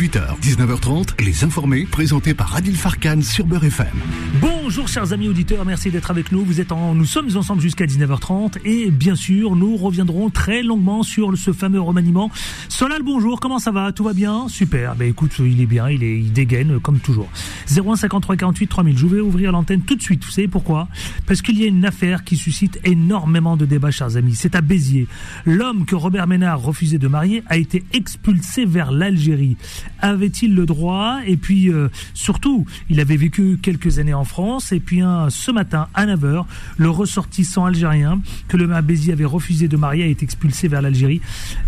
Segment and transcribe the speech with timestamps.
[0.00, 3.92] 18h, 19h30, les informés, présentés par Adil Farkan sur Beurre FM.
[4.40, 6.42] Bonjour chers amis auditeurs, merci d'être avec nous.
[6.42, 11.02] Vous êtes en, nous sommes ensemble jusqu'à 19h30 et bien sûr, nous reviendrons très longuement
[11.02, 12.30] sur ce fameux remaniement.
[12.70, 13.92] Solal, bonjour, comment ça va?
[13.92, 14.48] Tout va bien?
[14.48, 14.94] Super.
[14.96, 17.28] Ben écoute, il est bien, il est il dégaine comme toujours.
[17.66, 18.96] 0153 48 3000.
[18.96, 20.24] Je vais ouvrir l'antenne tout de suite.
[20.24, 20.88] Vous savez pourquoi?
[21.26, 24.34] Parce qu'il y a une affaire qui suscite énormément de débats, chers amis.
[24.34, 25.08] C'est à Béziers.
[25.44, 29.58] L'homme que Robert Ménard refusait de marier a été expulsé vers l'Algérie.
[30.00, 31.20] Avait-il le droit?
[31.26, 34.72] Et puis euh, surtout, il avait vécu quelques années en France.
[34.72, 36.44] Et puis ce matin, à 9h,
[36.76, 40.82] le ressortissant algérien que le maire Béziers avait refusé de marier a été expulsé vers
[40.82, 41.20] l'Algérie.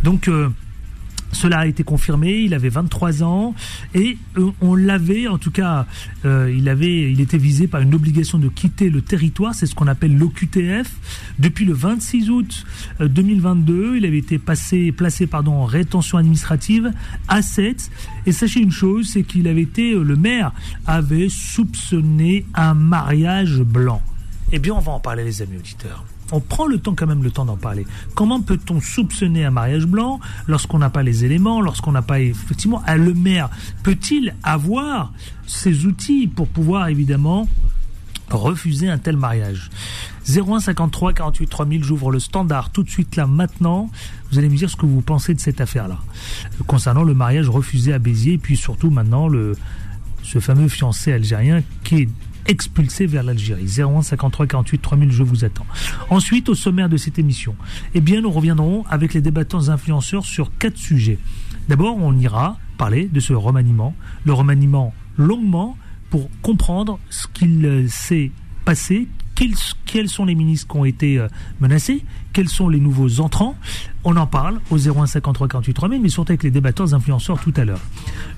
[0.05, 0.49] Donc euh,
[1.33, 3.55] cela a été confirmé, il avait 23 ans
[3.95, 5.87] et euh, on l'avait, en tout cas,
[6.25, 9.75] euh, il avait, il était visé par une obligation de quitter le territoire, c'est ce
[9.75, 10.91] qu'on appelle l'OQTF.
[11.39, 12.65] Depuis le 26 août
[13.01, 16.93] 2022, euh, il avait été passé, placé pardon, en rétention administrative
[17.29, 17.91] à 7.
[18.27, 20.53] Et sachez une chose, c'est qu'il avait été, le maire
[20.87, 24.03] avait soupçonné un mariage blanc.
[24.53, 27.23] Eh bien, on va en parler, les amis auditeurs on prend le temps quand même
[27.23, 27.87] le temps d'en parler.
[28.15, 32.83] Comment peut-on soupçonner un mariage blanc lorsqu'on n'a pas les éléments, lorsqu'on n'a pas effectivement
[32.89, 33.51] le maire?
[33.83, 35.13] Peut-il avoir
[35.47, 37.47] ces outils pour pouvoir évidemment
[38.31, 39.71] refuser un tel mariage?
[40.29, 43.91] 01 53 48 3000, j'ouvre le standard tout de suite là maintenant.
[44.31, 45.99] Vous allez me dire ce que vous pensez de cette affaire-là
[46.67, 49.55] concernant le mariage refusé à Béziers et puis surtout maintenant le
[50.23, 52.09] ce fameux fiancé algérien qui est
[52.47, 53.67] expulsé vers l'Algérie.
[53.79, 55.67] 01 53 48 3000, je vous attends.
[56.11, 57.55] Ensuite, au sommaire de cette émission,
[57.95, 61.19] eh bien, nous reviendrons avec les débattants influenceurs sur quatre sujets.
[61.69, 65.77] D'abord, on ira parler de ce remaniement, le remaniement longuement
[66.11, 68.33] pour comprendre ce qu'il s'est
[68.65, 69.09] passé,
[69.87, 71.29] quels, sont les ministres qui ont été euh,
[71.61, 73.57] menacés, quels sont les nouveaux entrants?
[74.05, 77.53] On en parle au 01 53 48 3000, mais surtout avec les débatteurs influenceurs tout
[77.57, 77.81] à l'heure.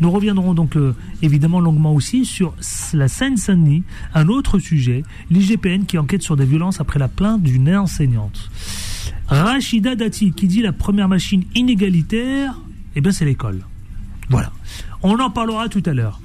[0.00, 2.54] Nous reviendrons donc euh, évidemment longuement aussi sur
[2.92, 7.74] la Seine-Saint-Denis, un autre sujet, l'IGPN qui enquête sur des violences après la plainte d'une
[7.74, 8.50] enseignante.
[9.28, 12.54] Rachida Dati qui dit la première machine inégalitaire,
[12.94, 13.64] eh bien c'est l'école.
[14.30, 14.52] Voilà.
[15.02, 16.20] On en parlera tout à l'heure.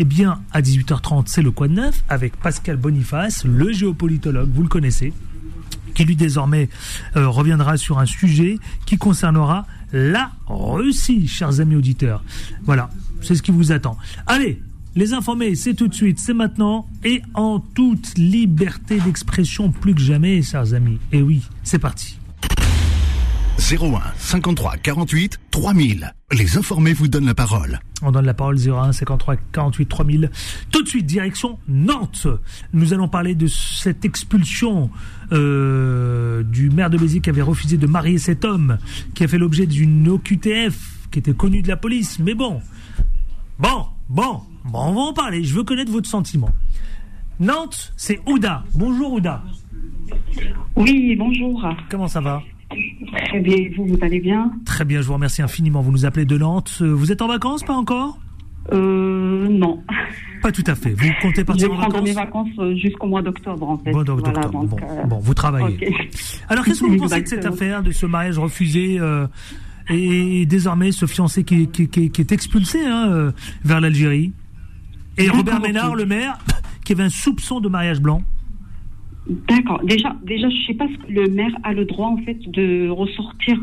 [0.00, 4.62] Eh bien, à 18h30, c'est le Quoi de Neuf avec Pascal Boniface, le géopolitologue, vous
[4.62, 5.12] le connaissez,
[5.94, 6.68] qui lui désormais
[7.16, 12.22] euh, reviendra sur un sujet qui concernera la Russie, chers amis auditeurs.
[12.62, 12.90] Voilà,
[13.22, 13.98] c'est ce qui vous attend.
[14.26, 14.62] Allez,
[14.94, 20.00] les informés, c'est tout de suite, c'est maintenant et en toute liberté d'expression plus que
[20.00, 20.98] jamais, chers amis.
[21.10, 22.18] Et oui, c'est parti.
[23.58, 26.14] 01 53 48 3000.
[26.32, 27.80] Les informés vous donnent la parole.
[28.02, 30.30] On donne la parole 01 53 48 3000.
[30.70, 32.28] Tout de suite, direction Nantes.
[32.72, 34.90] Nous allons parler de cette expulsion
[35.32, 38.78] euh, du maire de Béziers qui avait refusé de marier cet homme,
[39.14, 42.20] qui a fait l'objet d'une OQTF, qui était connue de la police.
[42.20, 42.62] Mais bon,
[43.58, 45.42] bon, bon, bon, on va en parler.
[45.42, 46.50] Je veux connaître votre sentiment.
[47.40, 48.62] Nantes, c'est Ouda.
[48.74, 49.42] Bonjour Ouda.
[50.76, 51.68] Oui, bonjour.
[51.90, 52.40] Comment ça va?
[52.70, 55.80] Très bien, vous, vous allez bien Très bien, je vous remercie infiniment.
[55.80, 56.78] Vous nous appelez de Nantes.
[56.82, 58.18] Euh, vous êtes en vacances, pas encore
[58.70, 59.82] euh, non.
[60.42, 60.90] Pas tout à fait.
[60.90, 63.92] Vous comptez partir en vacances Je mes vacances euh, jusqu'au mois d'octobre, en fait.
[63.92, 64.04] Bon,
[65.06, 65.94] bon, vous travaillez.
[66.50, 69.00] Alors, qu'est-ce que vous pensez de cette affaire, de ce mariage refusé
[69.88, 73.32] et, désormais ce fiancé qui, est expulsé hein,
[73.64, 74.34] vers l'Algérie?
[75.16, 76.36] Et Robert Ménard, le maire,
[76.84, 78.22] qui avait un soupçon de mariage blanc
[79.28, 79.80] D'accord.
[79.84, 83.58] Déjà, déjà, je sais pas si le maire a le droit en fait de ressortir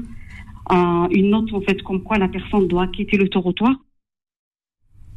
[0.71, 3.75] une note en fait comme quoi la personne doit quitter le territoire.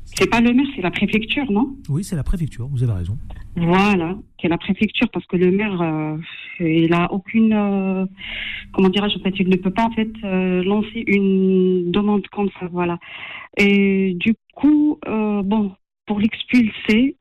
[0.04, 1.76] C'est pas le maire, c'est la préfecture, non?
[1.88, 2.66] Oui, c'est la préfecture.
[2.66, 3.18] Vous avez raison.
[3.56, 6.16] Voilà, c'est la préfecture parce que le maire, euh,
[6.60, 8.06] il a aucune, euh,
[8.72, 12.48] comment dirais-je en fait, il ne peut pas en fait euh, lancer une demande comme
[12.58, 12.98] ça, voilà.
[13.56, 15.72] Et du coup, bon,
[16.06, 17.16] pour l'expulser,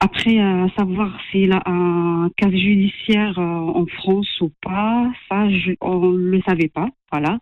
[0.00, 5.46] après, à savoir s'il a un cas judiciaire euh, en France ou pas, ça,
[5.80, 6.88] on ne le savait pas.
[7.10, 7.38] Voilà.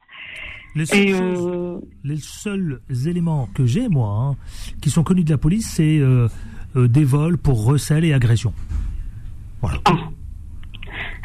[0.76, 4.36] Les seuls, les seuls éléments que j'ai, moi, hein,
[4.83, 6.28] qui sont connus de la police, c'est euh,
[6.77, 8.53] euh, des vols pour recel et agression.
[9.60, 9.78] Voilà.
[9.84, 10.10] Ah.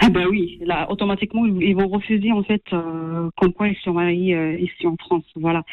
[0.01, 3.91] Ah ben oui, là automatiquement ils vont refuser en fait euh, comme quoi ils sont
[3.91, 5.63] mariés euh, ici en France, voilà.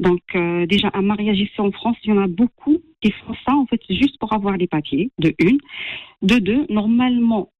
[0.00, 3.34] Donc euh, déjà un mariage ici en France, il y en a beaucoup qui font
[3.46, 5.58] ça en fait juste pour avoir les papiers, de une,
[6.22, 6.66] de deux.
[6.68, 7.50] Normalement,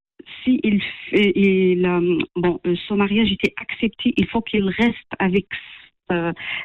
[0.42, 1.88] si il fait, il,
[2.34, 2.58] bon,
[2.88, 5.46] son mariage était accepté, il faut qu'il reste avec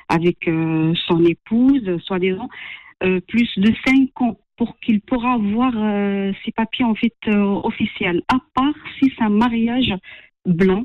[0.09, 0.37] avec
[1.07, 2.49] son épouse, soi-disant,
[3.27, 8.21] plus de cinq ans pour qu'il pourra avoir euh, ses papiers en fait euh, officiels,
[8.27, 9.91] à part si c'est un mariage
[10.45, 10.83] blanc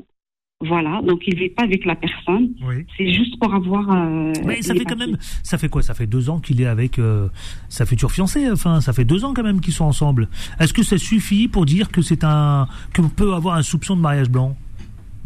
[0.61, 2.45] Voilà, donc il vit pas avec la personne.
[2.67, 2.77] Oui.
[2.97, 3.85] C'est juste pour avoir.
[3.91, 5.83] euh, Mais ça fait quand même, ça fait quoi?
[5.83, 7.27] Ça fait deux ans qu'il est avec euh,
[7.69, 8.49] sa future fiancée.
[8.49, 10.27] Enfin, ça fait deux ans quand même qu'ils sont ensemble.
[10.59, 14.01] Est-ce que ça suffit pour dire que c'est un, qu'on peut avoir un soupçon de
[14.01, 14.57] mariage blanc,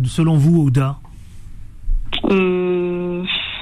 [0.04, 1.00] selon vous, Ouda?
[2.26, 2.71] Euh,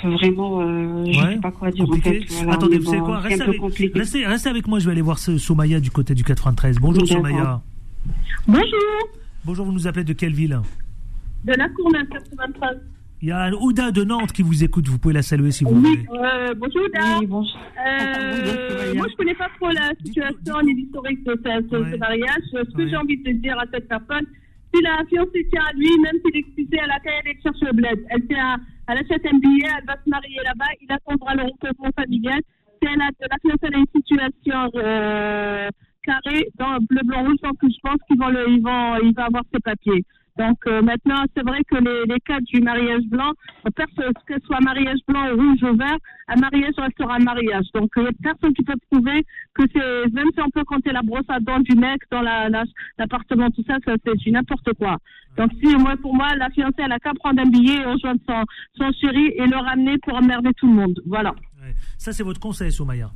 [0.03, 2.09] vraiment, euh, je Ouais, sais pas quoi dire compliqué.
[2.09, 2.33] en fait.
[2.43, 3.61] Voilà, Attendez, vous savez quoi restez avec,
[3.95, 4.79] restez, restez avec moi.
[4.79, 6.77] Je vais aller voir ce- Soumaya du côté du 93.
[6.79, 7.17] Bonjour D'accord.
[7.17, 7.61] Soumaya.
[8.47, 8.63] Bonjour,
[9.45, 10.59] Bonjour, vous nous appelez de quelle ville?
[11.45, 12.77] De la Courneuve 93.
[13.21, 14.87] Il y a Ouda de Nantes qui vous écoute.
[14.87, 16.05] Vous pouvez la saluer si vous Oui, voulez.
[16.23, 17.19] euh, bonjour, Dan.
[17.19, 17.41] Oui, bon.
[17.43, 21.91] Euh, moi, je connais pas trop la situation ni l'historique de ce, ce- Ouais.
[21.91, 22.41] ce mariage.
[22.51, 22.89] Ce que Ouais.
[22.89, 24.25] j'ai envie de dire à cette personne,
[24.73, 27.65] si la fiancée tient à lui, même s'il est expulsé, elle a qu'à aller chercher
[27.65, 27.99] le bled.
[28.09, 28.57] Elle, à-
[28.87, 32.41] elle achète un billet, elle va se marier là-bas, il attendra le regroupement familial.
[32.81, 35.69] Si elle a, la fiancée elle a une situation euh,
[36.03, 39.25] carrée, dans bleu, blanc, rouge, donc je pense qu'ils vont le, ils vont, il va
[39.25, 40.03] avoir ses papiers.
[40.39, 43.31] Donc euh, maintenant, c'est vrai que les, les cas du mariage blanc,
[43.75, 45.97] personne, que ce soit mariage blanc, rouge ou vert,
[46.29, 47.65] un mariage restera un mariage.
[47.73, 50.91] Donc il n'y a personne qui peut prouver que c'est, même si on peut compter
[50.91, 52.63] la brosse à dents du mec dans la, la-
[52.97, 54.97] l'appartement, tout ça, ça c'est du n'importe quoi.
[55.37, 58.21] Donc si moi, pour moi, la fiancée, elle a qu'à prendre un billet et rejoindre
[58.27, 58.43] son,
[58.77, 60.99] son chéri et le ramener pour emmerder tout le monde.
[61.05, 61.33] Voilà.
[61.97, 63.09] Ça, c'est votre conseil, Soumaya.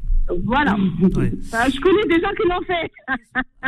[0.45, 0.75] Voilà.
[0.75, 1.31] Ouais.
[1.31, 2.91] Euh, je connais des gens qui l'ont fait.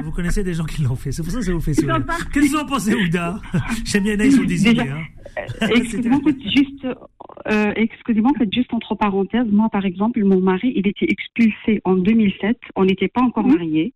[0.03, 1.11] Vous connaissez des gens qui l'ont fait.
[1.11, 2.03] C'est pour ça que ça vous fait sourire.
[2.33, 3.41] Qu'est-ce que vous en pensez, Ouda?
[3.85, 4.37] J'aime bien Anaïs.
[4.37, 4.95] Euh,
[5.75, 6.19] Excusez-moi,
[6.55, 6.87] juste,
[7.51, 11.81] euh, excusez-moi, en fait, juste entre parenthèses, moi, par exemple, mon mari, il était expulsé
[11.83, 12.57] en 2007.
[12.75, 13.55] On n'était pas encore Mhm.
[13.55, 13.93] mariés.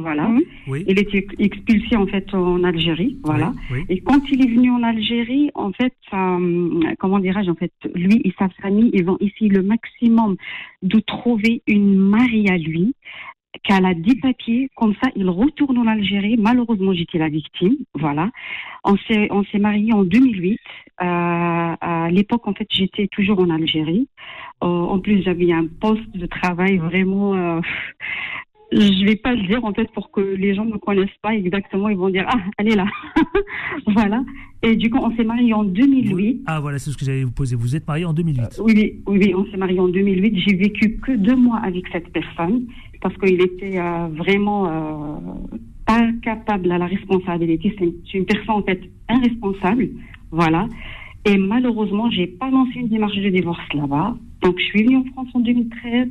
[0.00, 0.28] Voilà.
[0.28, 0.42] Mhm.
[0.68, 0.84] Oui.
[0.86, 3.18] Il était expulsé, en fait, en Algérie.
[3.24, 3.52] Voilà.
[3.70, 3.78] Oui.
[3.78, 3.84] oui.
[3.88, 8.20] Et quand il est venu en Algérie, en fait, euh, comment dirais-je, en fait, lui
[8.24, 10.36] et sa famille, ils ont essayé le maximum
[10.82, 12.94] de trouver une mariée à lui,
[13.64, 16.36] qu'elle a des papiers, comme ça, il retourne en Algérie.
[16.38, 18.30] Malheureusement, j'étais la victime, voilà.
[18.84, 20.58] On s'est, on s'est mariés en 2008.
[21.02, 24.08] Euh, à l'époque, en fait, j'étais toujours en Algérie.
[24.62, 27.60] Euh, en plus, j'avais un poste de travail vraiment.
[28.72, 31.08] Euh, je vais pas le dire en fait pour que les gens ne me connaissent
[31.22, 31.88] pas exactement.
[31.88, 32.86] Ils vont dire ah elle est là,
[33.86, 34.22] voilà.
[34.62, 36.42] Et du coup, on s'est mariés en 2008.
[36.46, 37.56] Ah, voilà, c'est ce que j'allais vous poser.
[37.56, 38.60] Vous êtes marié en 2008.
[38.62, 40.38] Oui, oui, oui, oui, on s'est mariés en 2008.
[40.46, 42.66] J'ai vécu que deux mois avec cette personne
[43.00, 45.18] parce qu'il était euh, vraiment euh,
[45.86, 47.74] pas capable à la responsabilité.
[47.78, 49.88] C'est une, c'est une personne en fait irresponsable,
[50.30, 50.68] voilà.
[51.24, 54.16] Et malheureusement, j'ai pas lancé une démarche de divorce là-bas.
[54.42, 56.08] Donc, je suis venue en France en 2013.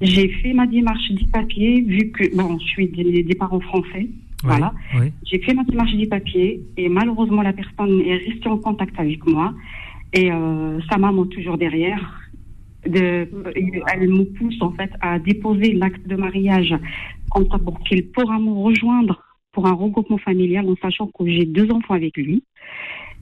[0.00, 4.08] J'ai fait ma démarche du papier, vu que bon, je suis des, des parents français,
[4.44, 4.72] voilà.
[4.94, 5.12] Oui.
[5.24, 9.26] J'ai fait ma démarche du papier et malheureusement la personne est restée en contact avec
[9.26, 9.52] moi
[10.12, 12.22] et euh, sa maman toujours derrière.
[12.86, 13.28] De,
[13.92, 16.74] elle me pousse en fait à déposer l'acte de mariage
[17.50, 19.22] ça pour qu'il pourra me rejoindre
[19.52, 22.42] pour un regroupement familial en sachant que j'ai deux enfants avec lui.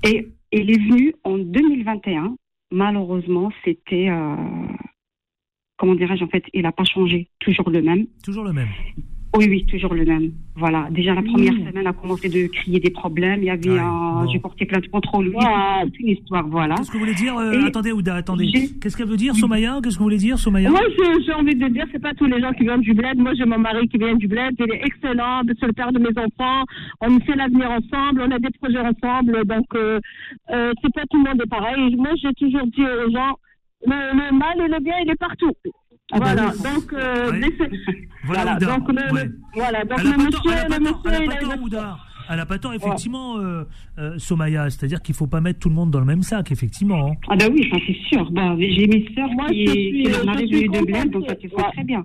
[0.04, 2.36] Et il est venu en 2021.
[2.70, 4.36] Malheureusement, c'était euh,
[5.76, 8.06] comment dirais-je en fait, il n'a pas changé, toujours le même.
[8.24, 8.68] Toujours le même.
[9.36, 10.32] Oui, oui, toujours le même.
[10.54, 10.88] Voilà.
[10.90, 13.40] Déjà, la première semaine a commencé de crier des problèmes.
[13.42, 14.22] Il y avait Ouais, un.
[14.24, 14.30] bon.
[14.30, 15.32] J'ai porté plainte contre lui.
[15.82, 16.76] Toute une histoire, voilà.
[16.76, 18.46] Qu'est-ce que vous voulez dire euh, Attendez, Ouda, attendez.
[18.80, 19.80] Qu'est-ce qu'elle veut dire, Somaya?
[19.82, 20.70] Qu'est-ce que vous voulez dire, Somaya?
[20.70, 20.80] Moi,
[21.26, 23.18] j'ai envie de dire, c'est pas tous les gens qui viennent du bled.
[23.18, 24.54] Moi, j'ai mon mari qui vient du bled.
[24.58, 25.42] Il est excellent.
[25.60, 26.64] C'est le père de mes enfants.
[27.02, 28.22] On fait l'avenir ensemble.
[28.26, 29.44] On a des projets ensemble.
[29.44, 30.00] Donc, euh,
[30.50, 31.94] euh, c'est pas tout le monde est pareil.
[31.96, 33.36] Moi, j'ai toujours dit aux gens,
[33.84, 35.52] le, le mal et le bien, il est partout.
[36.12, 36.52] Ah bah voilà.
[36.54, 36.62] oui.
[36.62, 37.40] Donc, euh, Ouais.
[38.24, 38.54] Voilà.
[38.56, 39.24] Donc, le, Ouais.
[39.24, 39.84] le- voilà.
[39.84, 41.96] Donc, le monsieur, tort, elle a pas le monsieur, il a tort, une- Ouda.
[42.28, 43.64] Elle a pas tort, effectivement, euh,
[43.98, 44.68] euh, Somaya.
[44.70, 47.08] C'est-à-dire qu'il faut pas mettre tout le monde dans le même sac, effectivement.
[47.10, 47.14] hein.
[47.28, 48.28] Ah, bah oui, ça c'est sûr.
[48.32, 51.28] Bah, j'ai mes sœurs Moi, qui, je suis- qui leur je mari suis de donc
[51.28, 51.62] ça se fait Ouais.
[51.72, 52.04] très bien.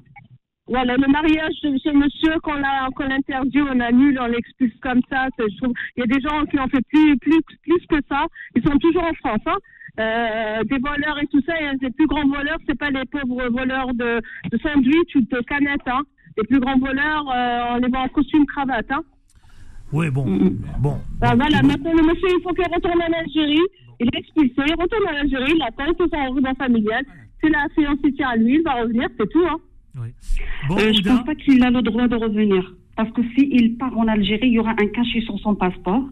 [0.67, 5.01] Voilà, le mariage de ce monsieur qu'on l'a qu'on l'interdit, on annule, on l'expulse comme
[5.09, 5.27] ça.
[5.39, 8.25] Je trouve, il y a des gens qui ont fait plus plus plus que ça.
[8.55, 9.57] Ils sont toujours en France, hein.
[9.99, 11.53] Euh, des voleurs et tout ça.
[11.61, 14.21] Et les plus grands voleurs, c'est pas les pauvres voleurs de,
[14.51, 16.01] de sandwich ou de canettes, hein.
[16.37, 19.01] Les plus grands voleurs, euh, on les voit en costume cravate, hein.
[19.91, 20.25] Oui, bon.
[20.25, 20.97] Mm, Bon.
[21.19, 21.35] Ben Bon.
[21.37, 23.59] voilà, maintenant le monsieur, il faut qu'il retourne en Algérie.
[23.99, 27.03] Il est expulsé, il retourne en Algérie, il attend, il fait son regroupement familial.
[27.43, 29.57] C'est la fiancée tient à lui, il va revenir, c'est tout, hein.
[29.99, 30.07] Oui.
[30.69, 31.15] Bon, Euh, je Ouda.
[31.17, 32.73] pense pas qu'il a le droit de revenir.
[32.95, 36.03] Parce que s'il part en Algérie, il y aura un cachet sur son passeport.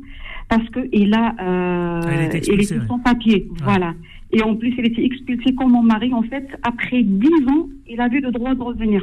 [0.50, 2.88] Parce qu'il a, euh, Ah, il a été il expulsé, était ouais.
[2.88, 3.48] sans papier.
[3.63, 3.94] Voilà.
[4.32, 6.12] Et en plus, il était expulsé comme mon mari.
[6.13, 9.01] En fait, après 10 ans, il avait le droit de revenir.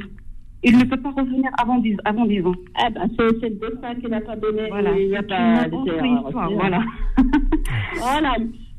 [0.64, 2.54] Il ne peut pas revenir avant 10, avant 10 ans.
[2.84, 4.62] Eh ben, c'est le destin qu'il n'a pas donné.
[4.68, 4.90] Voilà.
[4.98, 6.48] Il n'y a pas une autre d'erreur, histoire.
[6.48, 6.82] c'est- Voilà.
[7.98, 8.34] Voilà.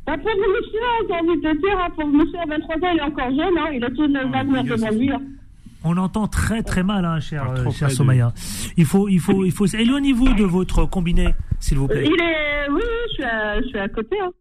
[0.06, 2.92] Bah, pour le monsieur, j'ai envie de dire, hein, pour le monsieur à 23 ans,
[2.94, 5.12] il est encore jeune, hein, il a tout l'avenir il y a devant lui.
[5.12, 5.22] hein.
[5.84, 8.34] On entend très très mal, hein, cher, euh, cher Somaya.
[8.78, 9.66] Il faut, il faut, il faut.
[9.68, 11.28] Éloignez-vous de votre combiné
[11.60, 12.04] s'il vous plaît.
[12.06, 14.18] Il est, oui, oui, je suis à, je suis à côté.
[14.20, 14.32] Hein.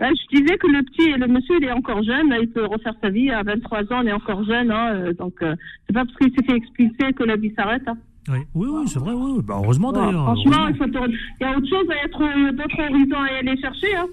[0.00, 2.30] Là, je disais que le petit, le monsieur, il est encore jeune.
[2.30, 3.30] Là, il peut refaire sa vie.
[3.30, 4.70] À 23 ans, il est encore jeune.
[4.70, 7.82] Hein, euh, donc, euh, c'est pas parce qu'il s'est fait expulser que la vie s'arrête.
[7.88, 7.96] Hein.
[8.28, 9.12] Oui, oui, oui, c'est vrai.
[9.12, 9.40] Oui.
[9.42, 10.22] Bah, heureusement d'ailleurs.
[10.24, 10.68] Franchement, heureusement.
[10.68, 13.60] il, faut te- il y a autre chose à être euh, d'autres horizons à aller
[13.60, 13.96] chercher.
[13.96, 14.06] Hein.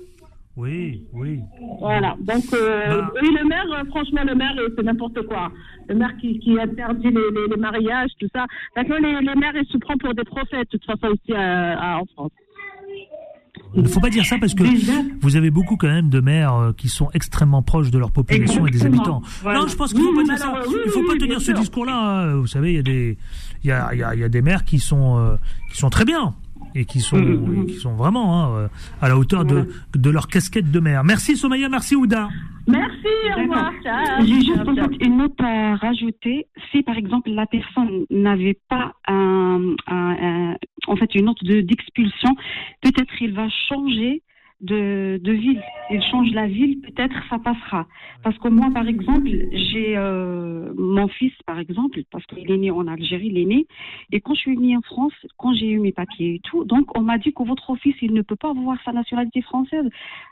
[0.58, 1.42] Oui, oui.
[1.80, 2.16] Voilà.
[2.22, 3.12] Donc, euh, Bah.
[3.22, 5.52] oui, le maire, euh, franchement, le maire, euh, c'est n'importe quoi.
[5.90, 8.46] Le maire qui, qui interdit les, les, les mariages, tout ça.
[8.76, 11.96] Maintenant, les, les maires, ils se prennent pour des prophètes, de toute façon, ici à-
[11.96, 12.32] à- en France.
[13.74, 16.20] Il ne faut pas dire ça parce que Déjà, vous avez beaucoup quand même de
[16.22, 19.22] maires euh, qui sont extrêmement proches de leur population et des habitants.
[19.42, 19.60] Voilà.
[19.60, 20.54] Non, je pense qu'il ne faut Oui, pas dire ça.
[20.68, 21.94] oui, Il ne faut oui, pas tenir ce discours-là.
[21.98, 22.36] hein.
[22.38, 23.18] Vous savez, il y a des,
[23.64, 25.36] il y a, il y a- il y a des maires qui sont, euh,
[25.72, 26.34] qui sont très bien
[26.74, 27.64] et qui sont, Mhm.
[27.64, 28.68] et qui sont vraiment hein, euh,
[29.02, 31.04] à la hauteur de, de leur casquette de maire.
[31.04, 32.30] Merci Somaya, merci Ouda.
[32.68, 33.06] Merci,
[33.38, 33.72] au revoir.
[34.22, 36.48] J'ai juste en fait une note à rajouter.
[36.72, 40.56] Si par exemple la personne n'avait pas un, un- un-
[40.88, 42.30] en fait une note de- d'expulsion,
[42.82, 44.24] peut-être il va changer
[44.62, 45.62] de, ville.
[45.92, 47.88] Il change la ville, peut-être ça passera.
[48.24, 52.72] Parce que moi, par exemple, j'ai euh, mon fils, par exemple, parce qu'il est né
[52.72, 53.68] en Algérie, il est né,
[54.12, 56.98] et quand je suis venue en France, quand j'ai eu mes papiers et tout, donc
[56.98, 59.86] on m'a dit que votre fils, il ne peut pas avoir sa nationalité française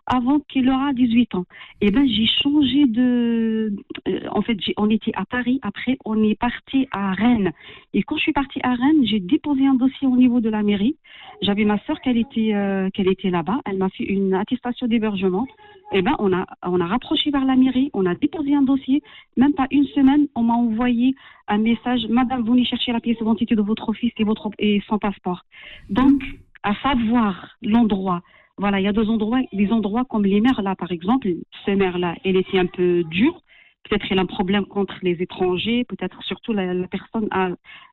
[0.08, 1.46] avant qu'il aura 18 ans.
[1.82, 3.74] Eh ben, j'ai changé de.
[4.08, 5.60] euh, en fait, on était à Paris.
[5.62, 7.52] Après, on est parti à Rennes.
[7.94, 10.64] Et quand je suis partie à Rennes, j'ai déposé un dossier au niveau de la
[10.64, 10.98] mairie.
[11.42, 13.62] J'avais ma sœur qu'elle était, euh, était là-bas.
[13.66, 15.46] Elle m'a fait une attestation d'hébergement.
[15.92, 17.90] Eh ben, on a, on a rapproché vers la mairie.
[17.94, 19.04] On a déposé un dossier.
[19.38, 21.16] Même pas une semaine, on m'a envoyé
[21.48, 22.08] un message.
[22.10, 25.44] Madame, venez chercher la pièce d'identité de votre fils et votre et son passeport.
[25.90, 26.22] Donc,
[26.64, 28.22] à savoir l'endroit.
[28.58, 31.28] Voilà, il y a deux endroits, des endroits comme les mers là, par exemple.
[31.66, 33.42] Ce maire là, elle était un peu dure.
[33.90, 35.84] Peut-être elle a un problème contre les étrangers.
[35.86, 37.50] Peut-être surtout la, la personne a.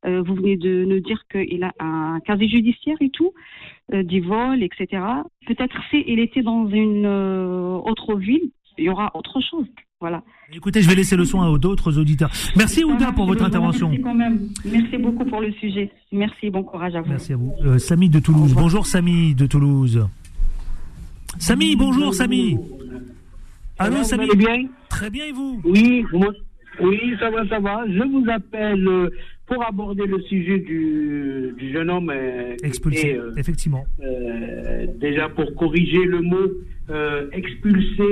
[0.07, 3.33] euh, vous venez de nous dire qu'il a un casier judiciaire et tout,
[3.93, 5.03] euh, des vols, etc.
[5.47, 9.67] Peut-être si il était dans une euh, autre ville, il y aura autre chose.
[10.01, 10.23] Voilà.
[10.55, 12.31] Écoutez, je vais laisser le soin à d'autres auditeurs.
[12.57, 13.89] Merci Ouda pour votre intervention.
[13.91, 14.49] Merci quand même.
[14.65, 15.91] Merci beaucoup pour le sujet.
[16.11, 17.11] Merci, bon courage à vous.
[17.11, 17.53] Merci à vous.
[17.79, 18.55] Samy de Toulouse.
[18.55, 20.07] Bonjour Samy de Toulouse.
[21.39, 22.57] Samy, bonjour Samy.
[23.81, 24.25] Allô vous Samy.
[24.25, 24.69] allez bien?
[24.89, 25.61] Très bien et vous?
[25.65, 26.33] Oui, moi-
[26.81, 27.85] oui, ça va, ça va.
[27.89, 29.11] Je vous appelle euh,
[29.47, 33.85] pour aborder le sujet du, du jeune homme euh, Expulsé, euh, effectivement.
[34.03, 36.47] euh, déjà pour corriger le mot
[37.33, 38.03] expulsé,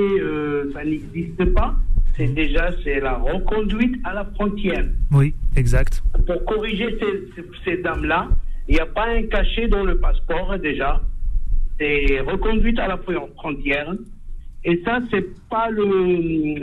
[0.73, 1.75] ça n'existe pas.
[2.17, 4.85] C'est déjà c'est la reconduite à la frontière.
[5.13, 6.03] Oui, exact.
[6.27, 8.29] Pour corriger ces, ces- ces dames-là,
[8.69, 11.01] il n'y a pas un cachet dans le passeport déjà.
[11.81, 13.93] C'est reconduite à la fron- frontière.
[14.71, 15.89] Et ça, c'est pas le,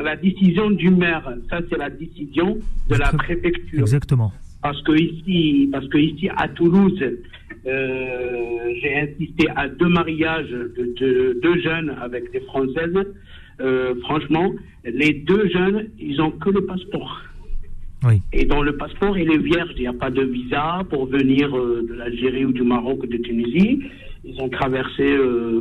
[0.10, 1.26] la décision du maire.
[1.50, 2.50] Ça, c'est la décision
[2.92, 3.80] de la préfecture.
[3.88, 4.32] Exactement.
[4.62, 7.02] Parce que ici, parce que ici à Toulouse,
[7.68, 13.00] euh, j'ai insisté à deux mariages de, de- deux jeunes avec des Françaises.
[13.62, 14.48] Euh, franchement,
[15.02, 17.14] les deux jeunes, ils ont que le passeport.
[18.08, 18.22] Oui.
[18.34, 19.72] Et dans le passeport, il est vierge.
[19.78, 23.08] Il n'y a pas de visa pour venir euh, de l'Algérie ou du Maroc ou
[23.08, 23.74] de Tunisie.
[24.28, 25.06] Ils ont traversé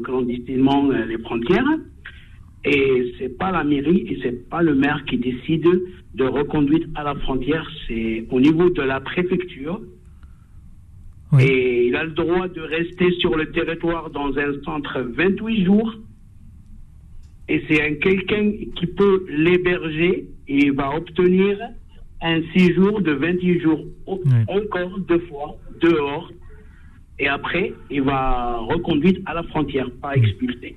[0.05, 1.71] clandestinement les frontières.
[2.65, 5.69] Et c'est pas la mairie et c'est pas le maire qui décide
[6.15, 7.69] de reconduite à la frontière.
[7.87, 9.81] C'est au niveau de la préfecture.
[11.33, 11.43] Oui.
[11.43, 15.95] Et il a le droit de rester sur le territoire dans un centre 28 jours.
[17.49, 21.59] Et c'est un quelqu'un qui peut l'héberger et il va obtenir
[22.23, 24.19] un séjour de 28 jours Oui.
[24.49, 26.31] encore deux fois dehors.
[27.19, 30.77] Et après, il va reconduire à la frontière, pas expulsé.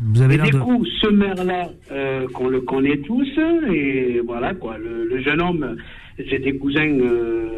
[0.00, 0.58] Vous avez Et du de.
[0.58, 3.28] coup, ce maire-là, euh, qu'on le connaît tous,
[3.72, 5.76] et voilà quoi, le, le jeune homme,
[6.18, 7.48] j'ai des cousins euh,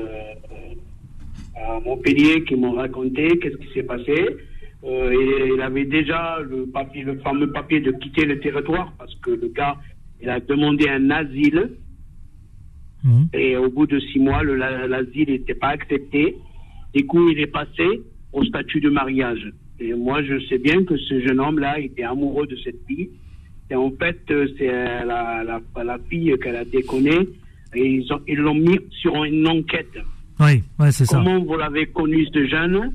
[1.57, 4.15] à Montpellier qui m'ont raconté qu'est-ce qui s'est passé.
[4.83, 9.15] Euh, et il avait déjà le papier, le fameux papier de quitter le territoire parce
[9.17, 9.77] que le gars,
[10.23, 11.73] il a demandé un asile
[13.05, 13.29] Mhm.
[13.35, 16.37] et au bout de six mois, le- la- l'asile n'était pas accepté.
[16.95, 19.51] Du coup, il est passé au statut de mariage.
[19.81, 23.11] Et moi, je sais bien que ce jeune homme-là était amoureux de cette fille.
[23.71, 27.17] Et en fait, euh, c'est euh, la, la, la fille qu'elle a déconné.
[27.75, 29.97] Et ils ont- ils l'ont mis sur une enquête.
[30.41, 31.17] Oui, ouais, c'est ça.
[31.19, 32.93] Comment vous l'avez connu, ce jeune?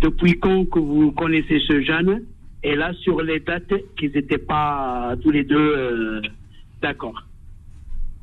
[0.00, 2.22] Depuis quand que vous connaissez ce jeune?
[2.62, 6.20] Et là, sur les dates, qu'ils n'étaient pas tous les deux euh,
[6.82, 7.26] d'accord.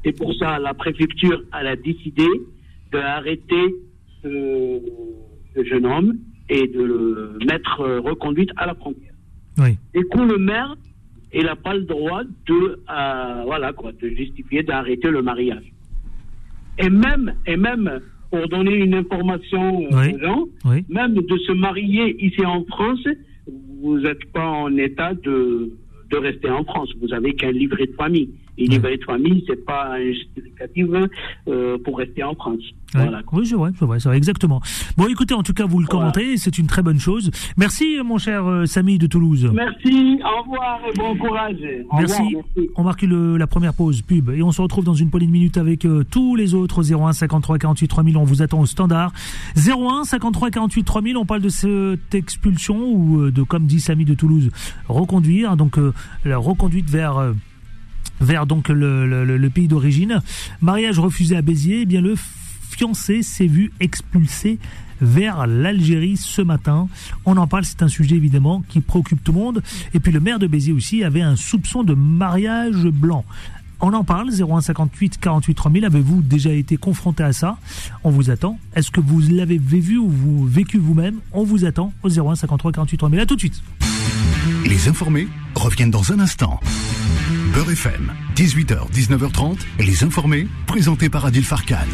[0.06, 2.28] C'est pour ça la préfecture elle a décidé
[2.92, 3.76] d'arrêter
[4.24, 4.80] ce,
[5.56, 6.18] ce jeune homme
[6.50, 9.13] et de le mettre euh, reconduite à la frontière.
[9.58, 9.77] Oui.
[9.94, 10.75] Du coup, le maire,
[11.34, 15.72] il n'a pas le droit de, euh, voilà quoi, de justifier d'arrêter le mariage.
[16.80, 18.00] Et même, et même
[18.32, 20.13] pour donner une information Oui.
[20.16, 20.46] aux gens.
[20.66, 20.86] Oui.
[20.89, 23.06] Même de se marier ici en France,
[23.82, 25.72] vous n'êtes pas en état de,
[26.12, 26.94] de rester en France.
[27.01, 28.30] Vous avez qu'un livret de famille.
[28.60, 28.70] Et Oui.
[28.70, 30.88] livret de famille, c'est pas un justificatif
[31.48, 32.60] euh, pour rester en France.
[32.96, 33.02] Ouais.
[33.04, 33.22] Voilà.
[33.34, 34.62] Oui, c'est vrai, c'est vrai, exactement.
[34.98, 36.12] Bon, écoutez, en tout cas, vous le Voilà.
[36.12, 37.30] commentez, c'est une très bonne chose.
[37.58, 39.52] Merci, mon cher euh, Samy de Toulouse.
[39.54, 41.58] Merci, au revoir et bon courage.
[41.92, 42.22] Au Merci.
[42.24, 42.70] revoir, merci.
[42.76, 45.32] On marque le- la première pause pub et on se retrouve dans une poignée de
[45.32, 48.18] minutes avec euh, tous les autres 01 53 48 3000.
[48.18, 49.12] On vous attend au standard
[49.56, 51.18] 01 53 48 3000.
[51.18, 54.50] On parle de cette expulsion ou de comme dit Samy de Toulouse
[54.88, 55.94] reconduire donc euh,
[56.26, 57.18] la reconduite vers
[58.21, 60.21] vers donc le, pays d'origine.
[60.62, 61.81] Mariage refusé à Béziers.
[61.81, 62.15] Eh bien le
[62.69, 64.59] fiancé s'est vu expulsé
[65.01, 66.88] vers l'Algérie ce matin.
[67.25, 69.63] On en parle, c'est un sujet évidemment qui préoccupe tout le monde.
[69.93, 73.24] Et puis le maire de Béziers aussi avait un soupçon de mariage blanc.
[73.79, 75.86] On en parle, 0158 48 3000.
[75.86, 77.57] Avez-vous déjà été confronté à ça?
[78.03, 78.57] On vous attend.
[78.75, 81.19] Est-ce que vous l'avez vu ou vous vécu vous-même?
[81.31, 83.19] On vous attend au 0153 48 3000.
[83.19, 83.62] À tout de suite.
[84.65, 86.59] Les informés reviennent dans un instant.
[87.58, 91.88] Beurre FM, 18h, 19h30, les informés, présentés par Adil Farkan.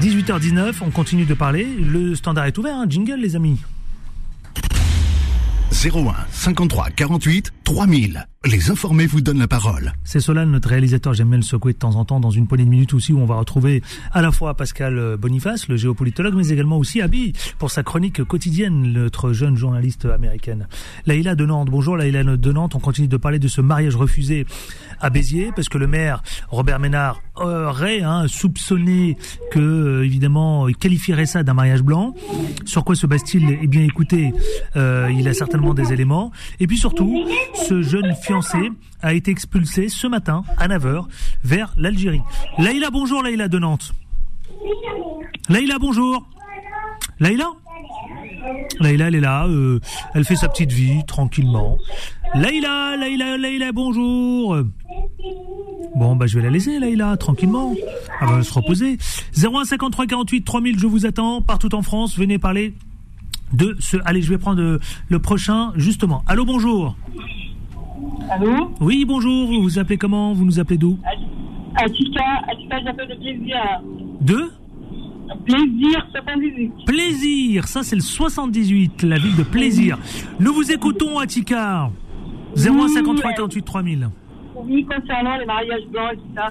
[0.00, 1.68] 18h19, on continue de parler.
[1.78, 2.86] Le standard est ouvert, hein.
[2.88, 3.60] jingle les amis.
[5.70, 8.26] 01 53 48 3000.
[8.46, 9.92] Les informés vous donnent la parole.
[10.02, 11.12] C'est Solal, notre réalisateur.
[11.12, 13.20] J'aime bien le secouer de temps en temps dans une poignée de minutes aussi où
[13.20, 13.82] on va retrouver
[14.12, 18.94] à la fois Pascal Boniface, le géopolitologue, mais également aussi Abi pour sa chronique quotidienne,
[18.94, 20.68] notre jeune journaliste américaine.
[21.04, 21.68] Laïla de Nantes.
[21.68, 22.74] Bonjour Laïla de Nantes.
[22.74, 24.46] On continue de parler de ce mariage refusé
[25.00, 29.18] à Béziers parce que le maire Robert Ménard aurait hein, soupçonné
[29.50, 32.14] que, euh, évidemment, il qualifierait ça d'un mariage blanc.
[32.64, 33.58] Sur quoi se base-t-il?
[33.62, 34.32] Eh bien, écoutez,
[34.76, 36.30] euh, il a certainement des éléments.
[36.58, 37.26] Et puis surtout,
[37.68, 38.14] ce jeune
[39.02, 41.04] a été expulsé ce matin à 9h
[41.42, 42.20] vers l'Algérie.
[42.58, 43.92] Laïla, bonjour Laïla de Nantes.
[45.48, 46.28] Laïla, bonjour.
[47.18, 47.50] Laïla
[48.78, 49.80] Laïla, elle est là, euh,
[50.14, 51.76] elle fait sa petite vie tranquillement.
[52.34, 54.56] Laïla, Laïla, Laïla, bonjour.
[55.96, 57.74] Bon, bah je vais la laisser, Laïla, tranquillement.
[58.20, 58.96] Elle va se reposer.
[59.32, 62.16] 0153 48 3000, je vous attends partout en France.
[62.16, 62.74] Venez parler
[63.52, 63.96] de ce.
[64.04, 64.78] Allez, je vais prendre euh,
[65.08, 66.22] le prochain, justement.
[66.26, 66.96] Allô, bonjour.
[68.30, 69.48] Allô Oui, bonjour.
[69.48, 70.96] Vous vous appelez comment Vous nous appelez d'où
[71.74, 73.56] Atika, Atika, j'appelle de plaisir.
[74.20, 74.50] De
[75.44, 76.72] Plaisir, 78.
[76.86, 77.66] Plaisir.
[77.68, 79.98] Ça, c'est le 78, la ville de Plaisir.
[80.38, 81.90] Nous vous écoutons, Attica.
[82.56, 84.08] 0153 48 3000.
[84.56, 86.50] Oui, concernant les mariages blancs et tout ça.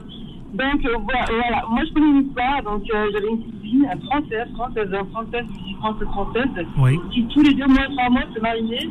[0.53, 2.63] Donc, euh, voilà, moi je connais une histoire.
[2.63, 7.41] Donc, euh, j'avais une cousine euh, française, française, française, dis française, française, Oui, qui tous
[7.41, 8.89] les deux mois, trois mois se mariait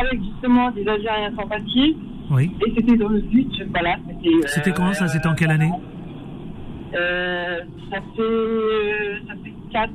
[0.00, 1.96] avec justement des Algériens sans papier.
[2.30, 2.50] Oui.
[2.66, 3.96] Et c'était dans le but, voilà.
[4.08, 5.08] C'était, euh, C'était quand ça?
[5.08, 5.70] C'était en quelle année?
[6.94, 7.58] Euh,
[7.90, 9.92] Ça fait, ça fait quatre,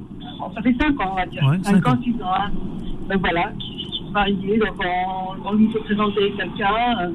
[0.56, 1.44] ça fait cinq ans, on va dire.
[1.44, 2.34] Ouais, cinq cinq ans, six ans.
[2.34, 2.52] Hein.
[3.10, 4.58] Donc voilà, qui, se mariait.
[4.58, 7.10] Donc on, on lui fait présenter quelqu'un, euh,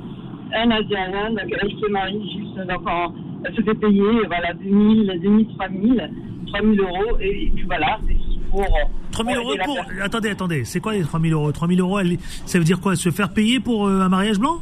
[0.56, 3.12] un Algérien, donc elle se marie juste, donc on,
[3.44, 6.10] elle se fait payer, voilà, 2000, 2000, 3000,
[6.52, 8.16] 3000 euros, et puis voilà, c'est
[8.50, 8.66] pour.
[9.12, 9.78] 3000 euros pour.
[10.02, 10.64] Attendez, attendez.
[10.64, 11.52] C'est quoi les 3000 euros?
[11.52, 12.96] 3000 euros, elle- ça veut dire quoi?
[12.96, 14.58] Se faire payer pour euh, un mariage blanc?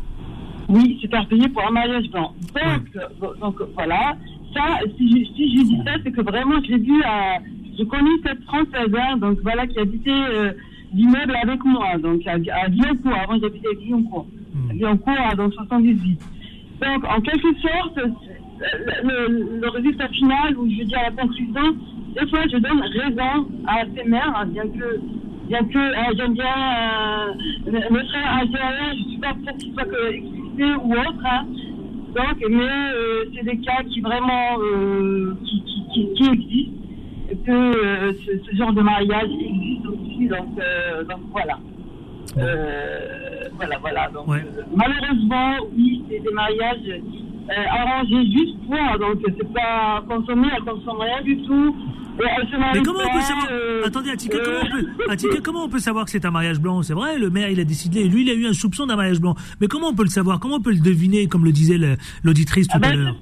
[0.69, 2.33] Oui, c'est payer pour un mariage blanc.
[2.55, 4.17] Donc, euh, donc voilà,
[4.55, 4.65] ça,
[4.97, 7.39] si je, si je dis ça, c'est que vraiment, je l'ai vu à.
[7.79, 10.51] Je connais cette Française, hein, donc voilà, qui habitait euh,
[10.93, 12.69] l'immeuble avec moi, donc à, à.
[13.23, 14.27] Avant, j'habitais à.
[14.71, 16.19] À Guyancourt, à- dans 78.
[16.83, 19.29] Donc, en quelque sorte, euh,
[19.63, 21.77] le résultat final, ou je veux dire la conclusion,
[22.15, 25.01] des fois, je donne raison à ces mères, hein, bien que,
[25.49, 27.33] bien que euh, j'aime bien euh,
[27.67, 31.25] le, le frère algérien, je suis pas pour qu'il soit que expulsé ou autre.
[31.25, 31.47] hein.
[32.15, 36.73] Donc, mais euh, c'est des cas qui vraiment euh, qui, qui, qui, existent,
[37.31, 40.27] et que euh, ce, ce genre de mariage existe aussi.
[40.29, 41.59] Donc, euh, donc voilà.
[42.39, 44.09] Euh, voilà, voilà.
[44.09, 44.39] Donc, Ouais.
[44.39, 47.01] euh, malheureusement, oui, c'est des mariages
[47.51, 51.75] euh, arrangés juste pour, donc c'est pas consommé, elle consomme rien du tout.
[52.19, 55.79] Mais comment on peut savoir euh, Attendez, euh, comment on peut Attica, comment on peut
[55.79, 56.83] savoir que c'est un mariage blanc?
[56.83, 59.21] C'est vrai, le maire il a décidé, lui il a eu un soupçon d'un mariage
[59.21, 59.35] blanc.
[59.61, 60.41] Mais comment on peut le savoir?
[60.41, 61.79] Comment on peut le deviner, comme le disait
[62.25, 63.15] l'auditrice tout Ah à ben, l'heure?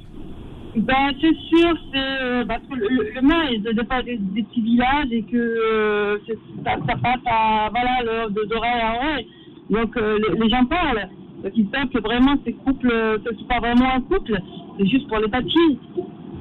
[0.76, 4.62] Ben, c'est sûr, c'est parce que le, le- maire il de pas des, des petits
[4.62, 6.18] villages et que euh,
[6.64, 9.26] ça, ça passe à voilà d'oreille à oreille.
[9.70, 11.08] Donc euh, les, les gens parlent.
[11.54, 14.38] Ils savent que vraiment ces couples, euh, c'est pas vraiment un couple,
[14.78, 15.78] c'est juste pour les papiers.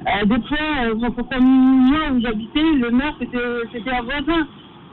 [0.06, 4.46] Euh, des fois, euh, dans millions où j'habitais, le maire c'était un voisin.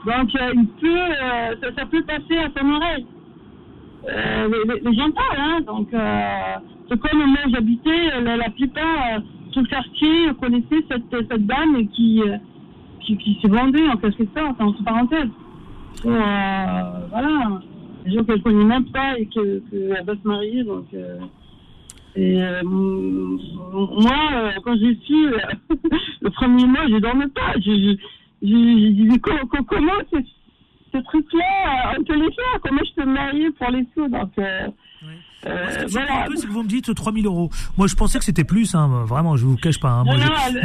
[0.06, 3.06] Donc euh, il peut, ça, peut passer à son oreille.
[4.06, 5.88] Les, les- gens parlent, hein, donc
[6.90, 9.22] c'est comme moi j'habitais, la, plupart,
[9.52, 12.20] tout quartier connaissait cette, cette dame qui,
[13.00, 15.30] qui, qui se vendait en quelque sorte, entre parenthèses.
[16.04, 17.60] Euh, voilà,
[18.12, 20.64] gens qu'elle connaît même pas et qu'elle que va se marier.
[20.64, 21.18] Donc, euh,
[22.16, 25.38] et euh, moi, euh, quand j'ai su euh,
[26.20, 27.54] le premier mois, je dormais pas.
[27.56, 27.96] Je, je,
[28.42, 33.14] je, disais co- co- comment ce, truc-là, on peut les faire Comment je peux me
[33.14, 34.08] marier pour les sous?
[34.08, 34.38] Donc,
[35.46, 36.24] euh, voilà.
[36.24, 37.50] un peu, c'est que vous me dites 3000 euros.
[37.76, 39.90] Moi, je pensais que c'était plus, hein, vraiment, je vous cache pas.
[39.90, 40.04] hein.
[40.04, 40.16] Moi,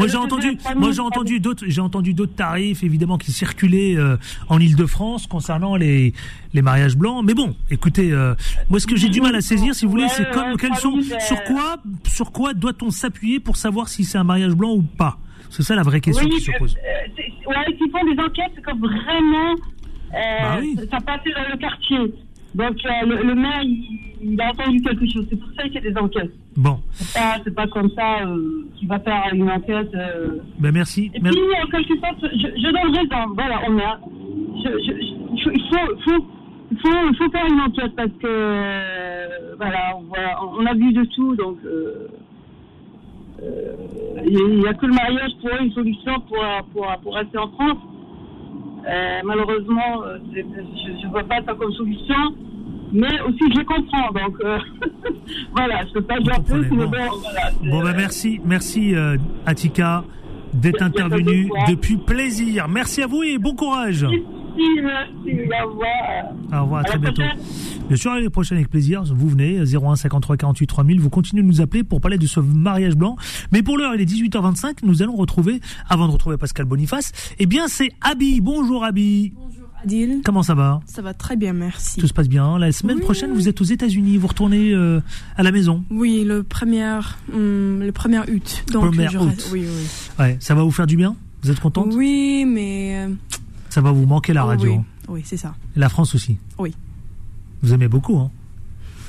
[0.08, 4.18] j'ai- entendu, 3000, moi, j'ai entendu d'autres, j'ai entendu d'autres tarifs, évidemment, qui circulaient euh,
[4.48, 6.14] en Île-de-France concernant les
[6.54, 7.24] les mariages blancs.
[7.26, 8.34] Mais bon, écoutez, euh,
[8.70, 10.92] moi, ce que j'ai du mal à saisir, si vous voulez, c'est comme quels sont,
[10.92, 14.82] 3000, sur quoi, sur quoi doit-on s'appuyer pour savoir si c'est un mariage blanc ou
[14.82, 15.18] pas?
[15.50, 16.76] C'est ça la vraie question Oui, qui se euh, pose.
[16.76, 19.56] ouais, ils font des enquêtes, comme vraiment
[20.12, 20.76] Bah oui.
[20.92, 21.98] ça passait dans le quartier?
[22.56, 25.26] Donc euh, le, le maire, il, il a entendu quelque chose.
[25.30, 26.32] C'est pour ça qu'il y a des enquêtes.
[26.58, 29.92] Bon, C'est pas, c'est pas comme ça euh, qu'il va faire une enquête.
[29.94, 30.40] euh.
[30.60, 31.12] ben merci.
[31.14, 33.62] Et Mer- puis, en quelque sorte, je, je donnerai dans, voilà.
[34.64, 34.92] Je, je,
[35.44, 36.26] je- il faut, faut,
[36.82, 41.36] faut, faut faire une enquête parce que, euh, voilà, on, on a vu de tout,
[41.36, 41.58] donc.
[44.26, 47.48] il n'y a que le mariage pour eux, une solution pour, pour, pour rester en
[47.50, 47.78] France.
[48.88, 50.40] Euh, malheureusement, euh, je
[51.06, 52.16] ne vois pas ça comme solution,
[52.94, 54.12] mais aussi je comprends.
[54.14, 54.58] Donc euh,
[55.56, 56.92] voilà, je ne peux pas dire plus, mais bon.
[56.92, 57.52] bon, voilà.
[57.62, 58.94] c'est- Bon ben merci, merci
[59.46, 60.04] Atika
[60.54, 62.68] d'être intervenu depuis plaisir.
[62.68, 64.04] Merci à vous et bon courage.
[64.04, 66.34] Merci, merci, au revoir.
[66.52, 67.22] Au revoir, à À très bientôt.
[67.22, 67.40] prochaine.
[67.88, 69.04] Bien sûr, l'année prochaine avec plaisir.
[69.06, 71.00] Vous venez 01 53 48 3000.
[71.00, 73.16] Vous continuez de nous appeler pour parler de ce mariage blanc.
[73.52, 74.80] Mais pour l'heure, il est 18h25.
[74.84, 78.42] Nous allons retrouver, avant de retrouver Pascal Boniface, eh bien c'est Abby.
[78.42, 79.34] Bonjour Abby.
[79.36, 80.82] Bonjour Adil, Comment ça va?
[80.86, 82.00] Ça va très bien, merci.
[82.00, 82.58] Tout se passe bien.
[82.60, 83.04] La semaine Oui.
[83.04, 84.18] prochaine, vous êtes aux États-Unis.
[84.18, 85.00] Vous retournez euh,
[85.38, 85.84] à la maison.
[85.90, 87.00] Oui, le premier,
[87.34, 88.64] hum, le premier août.
[88.74, 89.30] Donc Premier je août.
[89.30, 89.88] reste- Oui, oui.
[90.20, 91.16] Ouais, ça va vous faire du bien?
[91.44, 91.94] Vous êtes contente?
[91.94, 93.14] Oui, mais euh,
[93.70, 94.72] Ça va vous manquer la oh, radio.
[94.74, 95.56] oui, oui, c'est ça.
[95.76, 96.38] Et La France aussi.
[96.58, 96.74] Oui.
[97.62, 98.32] Vous aimez beaucoup, hein?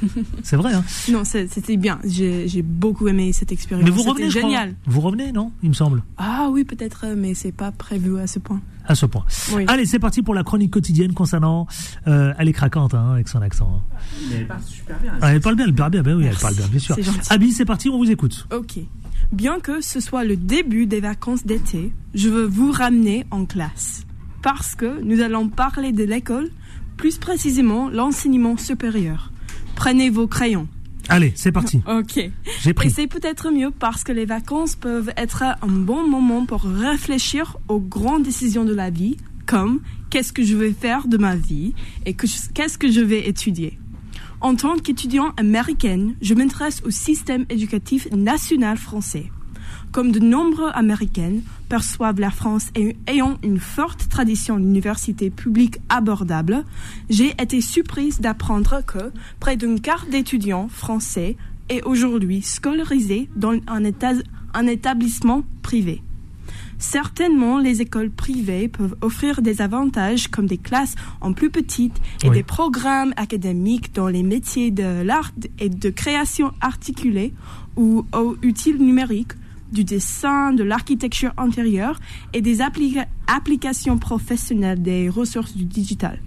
[0.43, 1.99] C'est vrai, hein Non, c'était bien.
[2.05, 3.85] J'ai beaucoup aimé cette expérience.
[3.89, 4.51] Mais vous revenez, je crois.
[4.51, 4.75] génial.
[4.87, 6.03] Vous revenez, non Il me semble.
[6.17, 8.61] Ah oui, peut-être, mais c'est pas prévu à ce point.
[8.87, 9.25] À ce point.
[9.55, 9.65] Oui.
[9.69, 11.67] Allez, c'est parti pour la chronique quotidienne concernant.
[12.07, 13.71] Euh, elle est craquante hein, avec son accent.
[13.77, 13.97] hein.
[14.31, 15.13] Mais elle parle super bien.
[15.21, 16.97] Ah, elle parle bien, elle parle bien, ben oui, elle Merci, parle bien, bien sûr.
[17.29, 18.49] Abby, c'est parti, on vous écoute.
[18.53, 18.79] Ok.
[19.33, 24.05] Bien que ce soit le début des vacances d'été, je veux vous ramener en classe.
[24.43, 26.49] Parce que nous allons parler de l'école,
[26.97, 29.31] plus précisément l'enseignement supérieur.
[29.81, 30.69] Prenez vos crayons.
[31.09, 31.81] Allez, c'est parti.
[31.89, 32.21] Ok.
[32.61, 32.91] J'ai Et pris.
[32.91, 37.81] c'est peut-être mieux parce que les vacances peuvent être un bon moment pour réfléchir aux
[37.81, 39.17] grandes décisions de la vie,
[39.47, 41.73] comme qu'est-ce que je vais faire de ma vie
[42.05, 43.79] et qu'est-ce que je vais étudier.
[44.43, 49.33] En tant qu'étudiant américaine, je m'intéresse au système éducatif national français.
[49.93, 56.65] Comme de nombreux Américaines perçoivent la France ay- ayant une forte tradition d'université publique abordable,
[57.09, 61.37] j'ai été surprise d'apprendre que près d'une quart d'étudiants français
[61.69, 64.23] est aujourd'hui scolarisé dans un, état-
[64.55, 66.03] un établissement privé.
[66.79, 72.29] Certainement, les écoles privées peuvent offrir des avantages comme des classes en plus petites et
[72.31, 72.37] Oui.
[72.37, 77.35] des programmes académiques dans les métiers de l'art et de création articulée
[77.77, 79.33] ou aux utiles numériques,
[79.73, 82.01] du dessin, de l'architecture intérieure
[82.33, 86.21] et des applica- applications professionnelles des ressources du digital.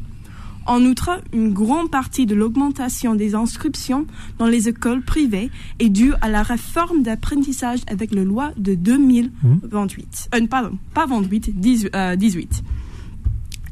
[0.65, 6.13] En outre, une grande partie de l'augmentation des inscriptions dans les écoles privées est due
[6.21, 10.29] à la réforme d'apprentissage avec la loi de 2028.
[10.35, 11.89] Euh, pardon, pas 28, 18.
[11.95, 12.63] euh, 18.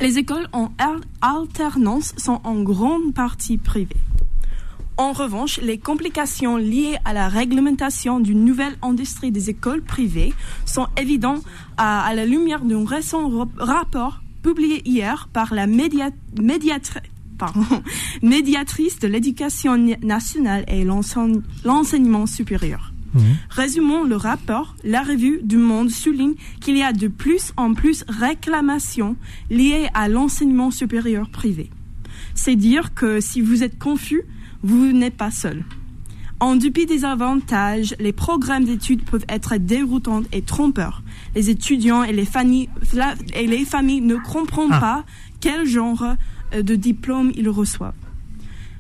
[0.02, 3.96] Les écoles en al- alternance sont en grande partie privées.
[5.02, 10.32] En revanche, les complications liées à la réglementation d'une nouvelle industrie des écoles privées
[10.68, 11.42] sont évidentes
[11.76, 16.12] à, à la lumière d'un récent ra- rapport publié hier par la média-
[18.22, 22.94] médiatrice de l'éducation nationale et l'enseign- l'enseignement supérieur.
[23.50, 24.76] Résumons le rapport.
[24.84, 29.16] La revue du Monde souligne qu'il y a de plus en plus réclamations
[29.50, 31.72] liées à l'enseignement supérieur privé.
[32.36, 34.22] C'est dire que si vous êtes confus,
[34.64, 35.64] vous n'êtes pas seul.
[36.40, 41.04] En dépit des avantages, les programmes d'études peuvent être déroutants et trompeurs.
[41.36, 42.68] Les étudiants et les familles,
[43.36, 44.80] et les familles ne comprennent Ah.
[44.80, 45.04] pas
[45.40, 46.04] quel genre
[46.54, 47.94] euh, de diplôme ils reçoivent.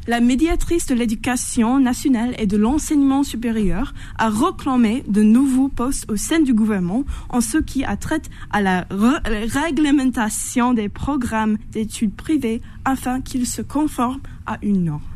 [0.07, 6.15] La médiatrice de l'éducation nationale et de l'enseignement supérieur a réclamé de nouveaux postes au
[6.15, 9.21] sein du gouvernement en ce qui a trait à la la
[9.61, 15.10] réglementation des programmes d'études privées afin qu'ils se conforment à une norme.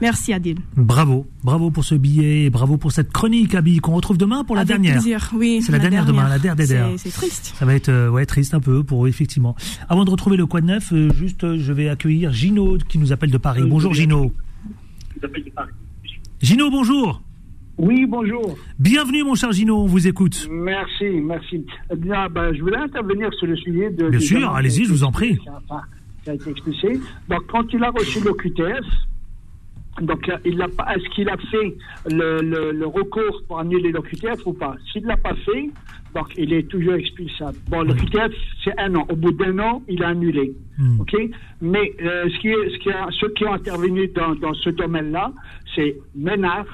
[0.00, 0.56] Merci Adil.
[0.76, 4.56] Bravo, bravo pour ce billet et bravo pour cette chronique, Abby, qu'on retrouve demain pour
[4.56, 4.94] la Avec dernière.
[4.94, 5.62] plaisir, oui.
[5.62, 6.66] C'est la dernière demain, la dernière des
[6.98, 7.54] C'est- triste.
[7.56, 9.54] Ça va être euh, ouais, triste un peu pour eux, effectivement.
[9.88, 13.12] Avant de retrouver le Quad Neuf, euh, juste euh, je vais accueillir Gino qui nous
[13.12, 13.62] appelle de Paris.
[13.66, 14.32] Bonjour Gino.
[16.40, 17.22] Gino, bonjour.
[17.78, 18.56] Oui, bonjour.
[18.78, 20.46] Bienvenue mon cher Gino, on vous écoute.
[20.50, 21.64] Merci, merci.
[21.90, 24.10] Eh bien, ben, je voulais intervenir sur le sujet de.
[24.10, 25.38] Bien sûr, allez-y, je vous en prie.
[25.68, 25.82] enfin,
[26.24, 27.00] qui a été expulsé.
[27.28, 28.84] Donc, quand il a reçu le QTS,
[30.00, 31.76] donc, euh, il est-ce qu'il a fait
[32.10, 34.74] le, le, le recours pour annuler le QTF ou pas?
[34.90, 35.70] S'il ne l'a pas fait,
[36.14, 37.58] donc il est toujours expulsable.
[37.68, 38.00] Bon, le Oui.
[38.06, 38.32] QTF,
[38.64, 39.06] c'est un an.
[39.10, 40.54] Au bout d'un an, il a annulé.
[40.78, 41.00] Hmm.
[41.00, 41.14] OK?
[41.60, 44.70] Mais euh, ce qui est, ce qui a, ceux qui ont intervenu dans, dans ce
[44.70, 45.32] domaine-là,
[45.74, 46.66] c'est Ménard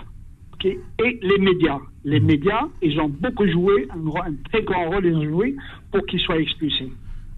[0.54, 1.78] OK, et les médias.
[2.04, 5.56] Les médias, ils ont beaucoup joué, un, très grand rôle, ils ont joué
[5.90, 6.90] pour qu'il soit expulsé.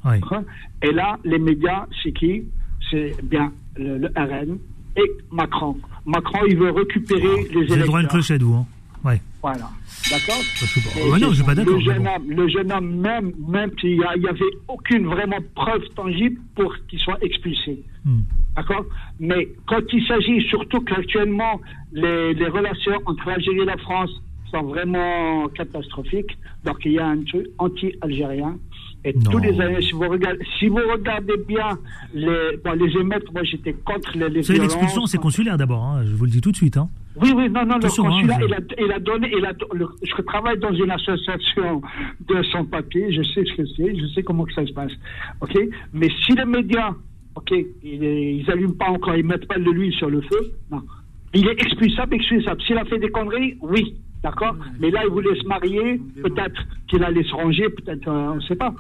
[0.05, 0.17] Oui.
[0.31, 0.45] Hein?
[0.83, 2.45] Et là, les médias, c'est qui?
[2.91, 4.59] C'est bien le, le RN
[4.97, 5.77] et Macron.
[6.07, 8.11] Macron, il veut récupérer les Vous avez le droit à une électeurs.
[8.11, 8.55] clochette, vous.
[8.55, 8.67] Hein
[9.05, 9.21] ouais.
[9.43, 9.71] Voilà.
[10.11, 10.41] D'accord
[10.99, 11.77] Et Ouais, non, je suis pas le d'accord.
[11.79, 16.41] mais jeune, homme, le jeune homme, même, même s'il n'y avait aucune vraiment preuve tangible
[16.55, 17.83] pour qu'il soit expulsé.
[18.05, 18.21] Hmm.
[18.57, 18.85] D'accord
[19.21, 21.61] Mais quand il s'agit, surtout qu'actuellement,
[21.93, 24.11] les, les relations entre l'Algérie et la France
[24.51, 28.57] sont vraiment catastrophiques, donc il y a un truc anti-algérien.
[29.05, 29.31] Et Non.
[29.31, 31.79] tous les années, si vous regardez, si vous regardez bien
[32.13, 36.15] les, bon, les émeutes, moi j'étais contre les, les l'expulsion, c'est consulaire d'abord, hein, je
[36.15, 36.77] vous le dis tout de suite.
[36.77, 36.89] Hein.
[37.17, 39.45] Oui, oui, non, non, le Attention, hein, consulat, je- il, a, il a donné, il
[39.47, 41.81] a, le- je travaille dans une association
[42.29, 44.93] de sans-papiers, je sais ce que c'est, je sais comment que ça se passe,
[45.41, 45.59] ok?
[45.95, 46.91] Mais si les médias,
[47.37, 50.83] ok, ils, ils allument pas encore, ils mettent pas de l'huile sur le feu, non.
[51.35, 52.61] Il est expulsable, expulsable.
[52.63, 57.03] S'il a fait des conneries, oui, d'accord Mais là, il voulait se marier, peut-être qu'il
[57.05, 58.75] allait se ranger, peut-être, euh, on ne sait pas.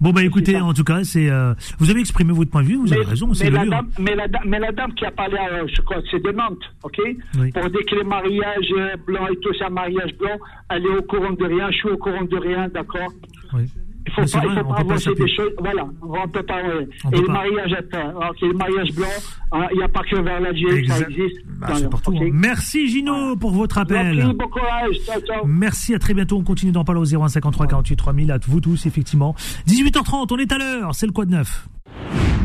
[0.00, 1.30] Bon, bah écoutez, en tout cas, c'est.
[1.30, 3.64] euh, vous avez exprimé votre point de vue, vous avez raison, c'est mais, le la
[3.66, 6.22] dame, mais, la, dame- mais la dame qui a parlé, à, je crois que c'est
[6.22, 6.98] de Nantes, ok
[7.38, 7.52] Oui.
[7.52, 10.36] Pour dire que les mariages euh, blancs et tout, c'est un mariage blanc,
[10.70, 13.12] elle est au courant de rien, je suis au courant de rien, d'accord
[13.54, 13.66] Oui.
[14.06, 16.62] Il faut pas, il vrai, faut on pas avancer des choses, voilà, on peut pas,
[16.62, 16.86] ouais.
[17.04, 17.32] On Et peut le pas.
[17.32, 19.06] mariage, attends, ok, le mariage blanc,
[19.52, 21.36] hein, il n'y a pas que vers l'Algérie, ça existe.
[21.58, 22.28] Bah, hein.
[22.32, 24.16] Merci Gino pour votre appel.
[24.16, 25.46] Merci, bon courage, ciao, ciao.
[25.46, 26.36] Merci, à très bientôt.
[26.36, 29.34] On continue d'en parler au 0153 48 3000 à vous tous, effectivement.
[29.68, 31.66] 18h30, on est à l'heure, c'est le Quad Neuf.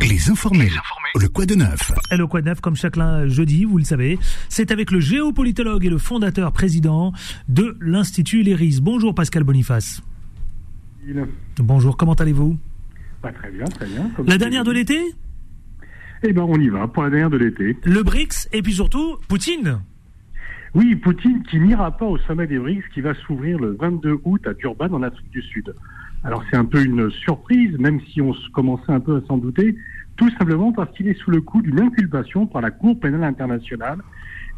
[0.01, 0.69] Les informés.
[1.15, 2.95] Le quoi de neuf Et le Quad Neuf, comme chaque
[3.27, 4.17] jeudi, vous le savez,
[4.47, 7.11] c'est avec le géopolitologue et le fondateur président
[7.49, 8.79] de l'Institut Léris.
[8.81, 10.01] Bonjour Pascal Boniface.
[11.59, 12.57] Bonjour, comment allez-vous?
[13.21, 14.09] Pas très bien, très bien.
[14.15, 14.97] Comme La dernière de l'été?
[16.23, 17.77] Eh ben, on y va pour la dernière de l'été.
[17.83, 19.79] Le BRICS et puis surtout Poutine.
[20.73, 24.47] Oui, Poutine qui n'ira pas au sommet des BRICS qui va s'ouvrir le 22 août
[24.47, 25.73] à Durban en Afrique du Sud.
[26.23, 29.75] Alors c'est un peu une surprise, même si on commençait un peu à s'en douter,
[30.15, 33.99] tout simplement parce qu'il est sous le coup d'une inculpation par la Cour pénale internationale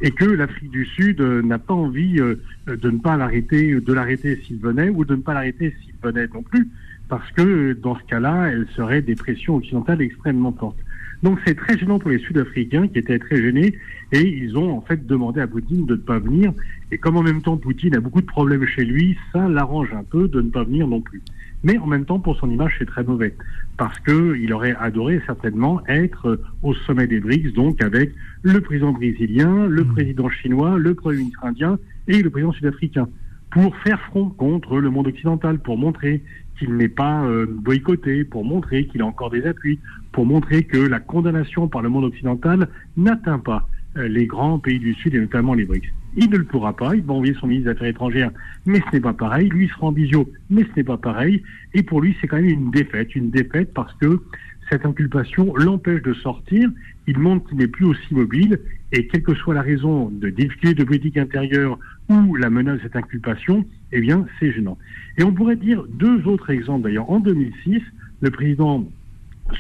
[0.02, 2.36] et que l'Afrique du Sud euh, n'a pas envie euh,
[2.68, 6.28] de ne pas l'arrêter, de l'arrêter s'il venait ou de ne pas l'arrêter s'il venait
[6.34, 6.68] non plus,
[7.08, 10.80] parce que euh, dans ce cas-là, elle serait des pressions occidentales extrêmement fortes.
[11.24, 13.76] Donc c'est très gênant pour les Sud-Africains qui étaient très gênés
[14.12, 16.52] et ils ont en fait demandé à Poutine de ne pas venir.
[16.92, 20.04] Et comme en même temps Poutine a beaucoup de problèmes chez lui, ça l'arrange un
[20.04, 21.22] peu de ne pas venir non plus.
[21.64, 23.36] Mais en même temps, pour son image, c'est très mauvais.
[23.78, 28.60] Parce que il aurait adoré certainement être euh, au sommet des BRICS, donc avec le
[28.62, 33.08] président brésilien, le président chinois, le premier ministre indien et le président sud-africain.
[33.52, 36.24] Pour faire front contre le monde occidental, pour montrer
[36.58, 39.80] qu'il n'est pas euh, boycotté, pour montrer qu'il a encore des appuis,
[40.12, 44.80] pour montrer que la condamnation par le monde occidental n'atteint pas euh, les grands pays
[44.80, 45.92] du Sud et notamment les BRICS.
[46.18, 48.32] Il ne le pourra pas, il va envoyer son ministre des Affaires étrangères,
[48.66, 49.50] mais ce n'est pas pareil.
[49.50, 51.42] Lui sera en visio, mais ce n'est pas pareil.
[51.74, 54.22] Et pour lui, c'est quand même une défaite, une défaite parce que
[54.70, 56.70] cette inculpation l'empêche de sortir.
[57.08, 58.60] Il montre qu'il n'est plus aussi mobile
[58.92, 61.78] et quelle que soit la raison de difficulté de politique intérieure
[62.10, 64.78] ou la menace de cette inculpation, eh bien, c'est gênant.
[65.18, 67.10] Et on pourrait dire deux autres exemples d'ailleurs.
[67.10, 67.82] En 2006,
[68.22, 68.88] le président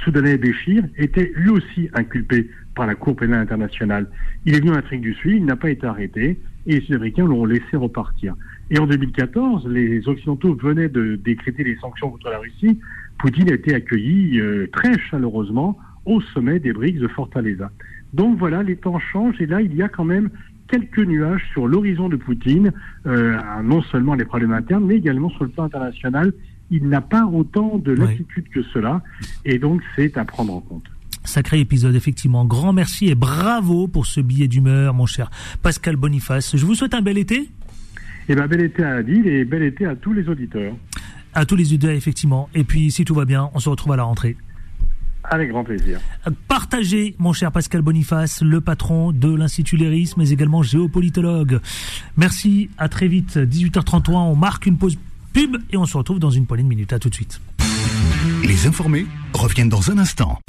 [0.03, 4.07] soudanais Béchir était lui aussi inculpé par la Cour pénale internationale.
[4.45, 7.25] Il est venu en Afrique du Sud, il n'a pas été arrêté et les Sud-Africains
[7.25, 8.35] l'ont laissé repartir.
[8.69, 12.79] Et en 2014, les Occidentaux venaient de décréter les sanctions contre la Russie.
[13.19, 17.71] Poutine a été accueilli euh, très chaleureusement au sommet des BRICS de Fortaleza.
[18.13, 20.29] Donc voilà, les temps changent et là, il y a quand même
[20.67, 22.71] quelques nuages sur l'horizon de Poutine,
[23.05, 26.33] euh, non seulement les problèmes internes, mais également sur le plan international.
[26.71, 27.99] Il n'a pas autant de Oui.
[27.99, 29.03] latitude que cela,
[29.45, 30.85] et donc c'est à prendre en compte.
[31.23, 32.45] Sacré épisode, effectivement.
[32.45, 35.29] Grand merci et bravo pour ce billet d'humeur, mon cher
[35.61, 36.55] Pascal Boniface.
[36.57, 37.49] Je vous souhaite un bel été.
[38.27, 40.73] Et ben bel été à Adil et bel été à tous les auditeurs.
[41.33, 42.49] À tous les auditeurs, effectivement.
[42.55, 44.35] Et puis, si tout va bien, on se retrouve à la rentrée.
[45.23, 45.99] Avec grand plaisir.
[46.47, 51.59] Partagez, mon cher Pascal Boniface, le patron de l'Institut Léris, mais également géopolitologue.
[52.17, 53.37] Merci, à très vite.
[53.37, 54.97] 18h33, on marque une pause
[55.33, 56.93] pub et on se retrouve dans une poignée de minutes.
[56.93, 57.41] À tout de suite.
[58.43, 60.39] Les informés reviennent dans un instant.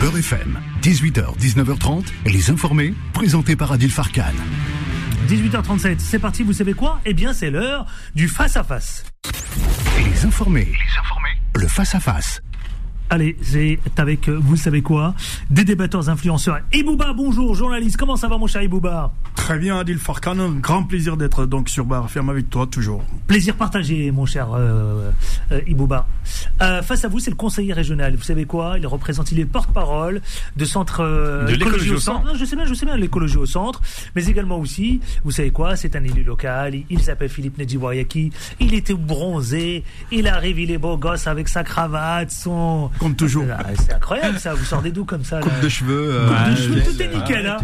[0.00, 4.34] Beurre FM, 18h, 19h30, les informés, présentés par Adil Farkan.
[5.28, 7.00] 18h37, c'est parti, vous savez quoi?
[7.06, 9.04] Eh bien, c'est l'heure du face-à-face.
[9.98, 12.42] Les informés, les informés, le face-à-face.
[13.10, 15.14] Allez, c'est avec, euh, vous savez quoi,
[15.50, 16.60] des débatteurs influenceurs.
[16.72, 19.12] Ibouba, bonjour, journaliste, comment ça va mon cher Ibouba?
[19.34, 23.04] Très bien, Adil Farkan, un grand plaisir d'être donc sur Bar Ferme avec toi, toujours.
[23.26, 25.10] Plaisir partagé, mon cher euh,
[25.52, 26.06] euh, Ibouba.
[26.62, 28.16] Euh, face à vous, c'est le conseiller régional.
[28.16, 28.78] Vous savez quoi?
[28.78, 30.22] Il représente, il est porte-parole
[30.56, 32.24] de centre euh, De l'écologie au centre.
[32.24, 33.82] Non, je sais bien, je sais bien, l'écologie au centre.
[34.16, 35.76] Mais également aussi, vous savez quoi?
[35.76, 36.74] C'est un élu local.
[36.74, 38.32] Il, il s'appelle Philippe Nedjibouriaki.
[38.60, 39.84] Il était bronzé.
[40.10, 42.90] Il arrive, il est beau gosse avec sa cravate, son.
[42.98, 43.44] Comme toujours.
[43.50, 44.54] Ah, C'est incroyable ça.
[44.54, 46.12] Vous sortez d'où comme ça là Coupe de cheveux.
[46.26, 46.84] Coupe euh, de cheveux, nickel.
[46.94, 47.46] tout est nickel.
[47.46, 47.58] Hein.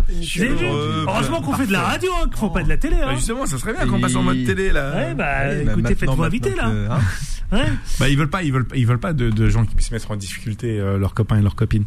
[1.08, 2.96] Heureusement qu'on fait de la radio, hein, qu'il faut pas de la télé.
[2.96, 3.16] Bah, Hein.
[3.16, 4.92] justement, ça serait bien qu'on passe en mode télé là.
[4.94, 5.24] Ouais, bah
[5.64, 6.66] bah, écoutez, faites-vous inviter là.
[6.90, 6.98] hein,
[7.52, 7.64] Ouais.
[7.98, 10.10] Bah, ils veulent pas, ils veulent, ils veulent pas de, de gens qui puissent mettre
[10.12, 11.84] en difficulté euh, leurs copains et leurs copines.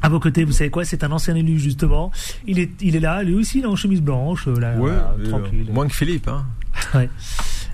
[0.00, 0.84] À vos côtés, vous savez quoi?
[0.84, 2.10] C'est un ancien élu justement.
[2.46, 4.90] Il est, il est là, lui aussi, il est en chemise blanche, euh, là, Ouais,
[4.92, 5.66] euh, tranquille.
[5.72, 6.28] moins que Philippe.
[6.28, 6.46] Hein.
[6.94, 7.10] Ouais.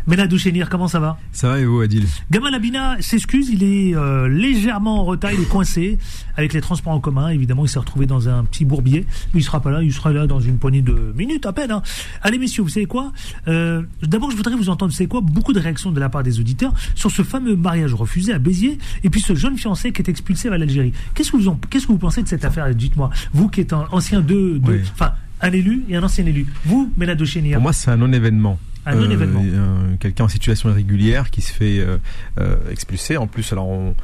[0.06, 3.94] Ménadou Chénir, comment ça va Ça va et vous, Adil Gamal Abina s'excuse, il est
[3.94, 5.98] euh, légèrement en retard, il est coincé
[6.36, 7.28] avec les transports en commun.
[7.30, 9.06] Évidemment, il s'est retrouvé dans un petit bourbier.
[9.32, 11.70] Mais il sera pas là, il sera là dans une poignée de minutes à peine.
[11.70, 11.82] hein.
[12.22, 13.12] Allez, messieurs, vous savez quoi
[13.48, 16.22] Euh, D'abord, je voudrais vous entendre, vous savez quoi Beaucoup de réactions de la part
[16.22, 20.02] des auditeurs sur ce fameux mariage refusé à Béziers et puis ce jeune fiancé qui
[20.02, 20.92] est expulsé vers l'Algérie.
[21.14, 23.72] Qu'est-ce que vous en, qu'est-ce que vous pensez de cette affaire Dites-moi, vous qui êtes
[23.72, 24.80] un ancien de, Oui.
[24.92, 26.46] enfin, un élu et un ancien élu.
[26.66, 28.58] Vous, Ménado Chénier, Pour moi, c'est un non-événement.
[28.86, 29.42] Un non-événement.
[29.44, 31.96] euh, Quelqu'un en situation irrégulière qui se fait euh,
[32.38, 33.16] euh, expulser.
[33.16, 33.94] En plus, alors on,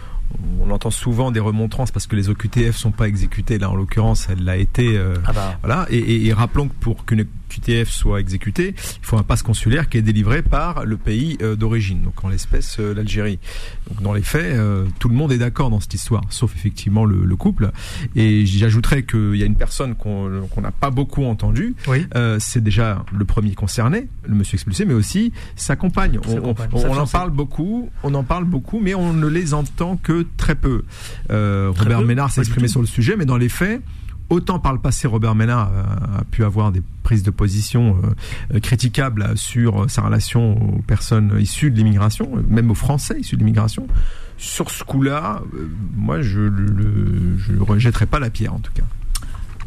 [0.60, 3.58] on entend souvent des remontrances parce que les OQTF sont pas exécutés.
[3.58, 4.96] Là, en l'occurrence, elle l'a été.
[4.96, 5.58] euh, Ah bah.
[5.62, 5.86] Voilà.
[5.90, 9.88] Et, et- et rappelons que pour qu'une QTF soit exécutée, il faut un passe consulaire
[9.88, 13.38] qui est délivré par le pays euh, d'origine, donc en l'espèce euh, l'Algérie.
[13.88, 17.04] Donc dans les faits, euh, tout le monde est d'accord dans cette histoire, sauf effectivement
[17.04, 17.70] le, le couple.
[18.16, 20.28] Et j'ajouterais qu'il y a une personne qu'on
[20.62, 21.74] n'a pas beaucoup entendue.
[21.88, 22.06] Oui.
[22.14, 26.18] Euh, c'est déjà le premier concerné, le monsieur expulsé, mais aussi sa compagne.
[26.24, 29.12] Sa On, compagne, on- sa on en parle beaucoup, on en parle beaucoup, mais on
[29.12, 30.84] ne les entend que très peu.
[31.30, 33.82] Euh, Très Robert peu Ménard s'est exprimé sur le sujet, mais dans les faits,
[34.30, 38.56] autant par le passé, Robert Ménard euh, a pu avoir des prises de position euh,
[38.56, 43.40] euh, critiquables sur sa relation aux personnes issues de l'immigration, même aux Français issus de
[43.40, 43.86] l'immigration.
[44.38, 45.42] Sur ce coup-là,
[45.96, 48.84] moi, je ne rejetterai pas la pierre, en tout cas.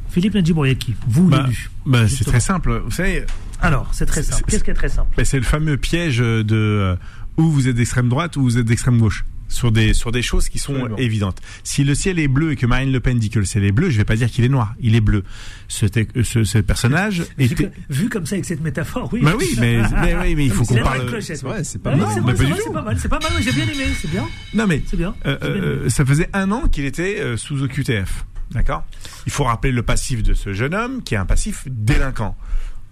[0.10, 1.70] Philippe Nadjibouriaki, vous Bah, l'élu.
[1.86, 2.82] Bah, c'est très simple.
[2.86, 3.26] Vous savez,
[3.62, 4.44] Alors, c'est très simple.
[4.46, 5.14] c'est- Qu'est-ce qui est très simple?
[5.16, 6.96] bah, c'est le fameux piège de euh,
[7.38, 9.26] où vous êtes d'extrême droite ou vous êtes d'extrême gauche.
[9.50, 10.98] Sur des, sur des choses qui sont Absolument.
[10.98, 11.40] évidentes.
[11.64, 13.72] Si le ciel est bleu et que Marine Le Pen dit que le ciel est
[13.72, 14.74] bleu, je vais pas dire qu'il est noir.
[14.80, 15.24] Il est bleu.
[15.68, 15.86] Ce,
[16.24, 17.56] ce, ce personnage vu, était.
[17.56, 19.20] que- vu comme ça avec cette métaphore, oui.
[19.22, 21.22] Bah oui, mais, mais, oui, mais il faut qu'on parle.
[21.22, 21.50] c'est oui.
[21.50, 22.08] vrai, c'est pas Ouais, mal.
[22.14, 24.66] c'est Mais vrai, pas vrai, mal, c'est pas mal, j'ai bien aimé, c'est bien, Non
[24.68, 25.14] mais c'est bien.
[25.26, 25.60] Euh, bien aimé.
[25.62, 28.26] euh, ça faisait un an qu'il était euh, sous OQTF.
[28.52, 28.84] D'accord?
[29.26, 32.36] Il faut rappeler le passif de ce jeune homme qui est un passif délinquant.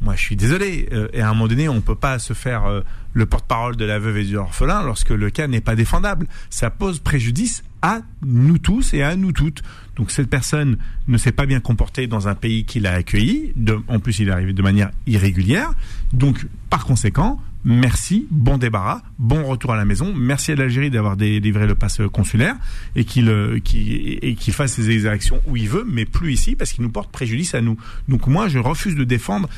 [0.02, 0.90] Moi, je suis désolé.
[0.92, 2.82] euh, et à un moment donné, on peut pas se faire euh,
[3.14, 6.28] le porte-parole de la veuve et de l'orphelin lorsque le cas n'est pas défendable.
[6.50, 9.62] Ça pose préjudice à nous tous et à nous toutes.
[10.02, 13.54] Donc cette personne ne s'est pas bien comportée dans un pays qui l'a accueilli.
[13.88, 15.72] En plus, il est arrivé de manière irrégulière.
[16.12, 20.12] Donc, par conséquent, merci, bon débarras, bon retour à la maison.
[20.16, 22.56] Merci à l'Algérie d'avoir délivré le passe consulaire
[22.96, 23.60] et qu'il euh,
[24.52, 27.62] fasse ses exactions où il veut, mais plus ici parce qu'il nous porte préjudice à
[27.62, 27.78] nous.
[28.08, 29.50] Donc moi, je refuse de défendre.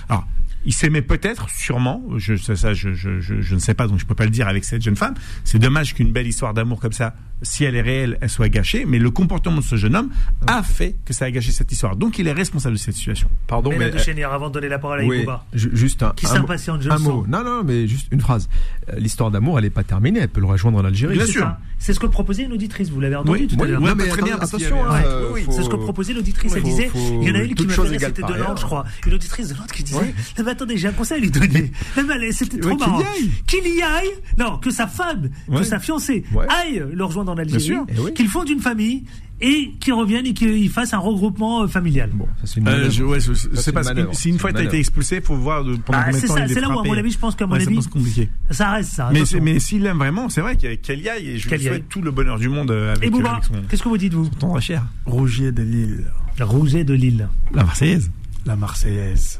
[0.65, 2.01] Il s'aimait peut-être, sûrement.
[2.17, 4.29] Je, ça, ça, je, je, je, je ne sais pas, donc je peux pas le
[4.29, 5.13] dire avec cette jeune femme.
[5.43, 8.85] C'est dommage qu'une belle histoire d'amour comme ça, si elle est réelle, elle soit gâchée.
[8.87, 10.09] Mais le comportement de ce jeune homme
[10.47, 11.97] a fait que ça a gâché cette histoire.
[11.97, 13.27] Donc il est responsable de cette situation.
[13.47, 13.91] Pardon, Mais mais.
[13.91, 16.95] de Chénier, avant de donner la parole à Oui, juste un, qui s'impatiente, je un
[16.95, 17.21] le mot.
[17.23, 17.27] sens.
[17.27, 18.47] Non, non, mais juste une phrase.
[18.89, 20.21] Euh, L'histoire d'amour, elle n'est pas terminée.
[20.21, 21.17] Elle peut le rejoindre en Algérie.
[21.17, 21.51] Bien sûr.
[21.79, 23.81] C'est ce que proposait une auditrice, vous l'avez entendu Oui, tout à l'heure.
[23.81, 23.89] oui.
[23.89, 24.85] non, mais très bien, attention.
[24.89, 26.53] avait- hein, Ouais, oui, oui, faut- C'est ce que proposait l'auditrice.
[26.55, 26.89] Elle faut- disait,
[27.21, 28.37] il y en a une qui m'a c'était de.
[28.37, 28.85] Nantes, je crois.
[29.05, 30.13] Une auditrice de Nantes qui disait,
[30.53, 31.71] attendez, j'ai un conseil à lui donner.
[32.31, 32.99] C'était trop Ouais, qu'il y marrant.
[32.99, 33.29] aille.
[33.47, 34.09] Qu'il y aille.
[34.39, 36.45] Non, que sa femme, que sa fiancée Ouais.
[36.49, 37.61] aille le rejoindre en Algérie.
[37.61, 37.85] sûr.
[37.89, 38.13] Eh oui.
[38.13, 39.03] Qu'ils fondent une famille
[39.41, 42.09] et qu'ils reviennent et qu'ils fassent un regroupement euh, familial.
[42.13, 42.91] Bon, ça c'est une Euh, manœuvre.
[42.91, 43.91] je, ouais, je, je Ça, sais c'est pas.
[43.93, 46.21] une si- une fois tu as été expulsé, faut voir de- pendant Bah, combien de
[46.21, 47.53] c'est temps ça, il est c'est là où, à mon avis, je pense qu'à mon
[47.55, 48.29] Ouais, avis, compliqué.
[48.51, 49.11] ça reste ça.
[49.41, 52.01] Mais, s'il l'aime vraiment, c'est vrai qu'il- qu'elle y aille et je lui souhaite tout
[52.01, 54.83] le bonheur du monde euh, avec, Et Bouba, qu'est-ce que vous dites, vous tendre cher.
[55.05, 56.05] Rougier de Lille,
[56.39, 57.27] Rouget de Lille.
[57.53, 58.11] La Marseillaise.
[58.45, 59.39] la Marseillaise,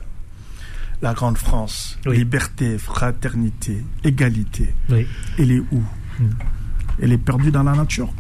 [1.02, 2.18] la grande France, Oui.
[2.18, 4.74] liberté, fraternité, égalité.
[4.90, 5.06] Oui.
[5.38, 5.84] Elle est où?
[6.20, 6.30] Hmm.
[7.02, 8.12] Elle est perdue dans la nature?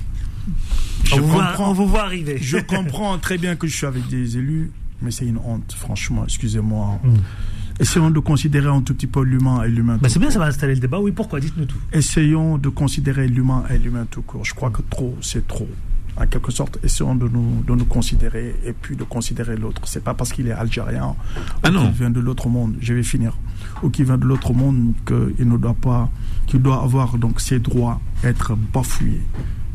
[1.05, 2.38] Je On vous voit- comprends, on vous voit arriver.
[2.41, 4.71] je comprends très bien que je suis avec des élus,
[5.01, 6.99] mais c'est une honte, franchement, excusez-moi.
[7.03, 7.13] Mm.
[7.80, 9.97] Essayons de considérer un tout petit peu l'humain et l'humain.
[10.01, 10.99] Bah, c'est bien, ça va installer le débat.
[10.99, 11.39] Oui, pourquoi?
[11.39, 11.78] Dites-nous tout.
[11.91, 14.45] Essayons de considérer l'humain et l'humain tout court.
[14.45, 15.67] Je crois que trop, c'est trop.
[16.16, 19.82] En quelque sorte, essayons de nous, de nous considérer et puis de considérer l'autre.
[19.86, 21.16] C'est pas parce qu'il est algérien
[21.64, 23.36] Ah ou qu'il vient de l'autre monde, je vais finir,
[23.82, 26.09] ou qu'il vient de l'autre monde qu'il ne doit pas,
[26.45, 29.22] qu'il doit avoir donc ses droits être bafoués.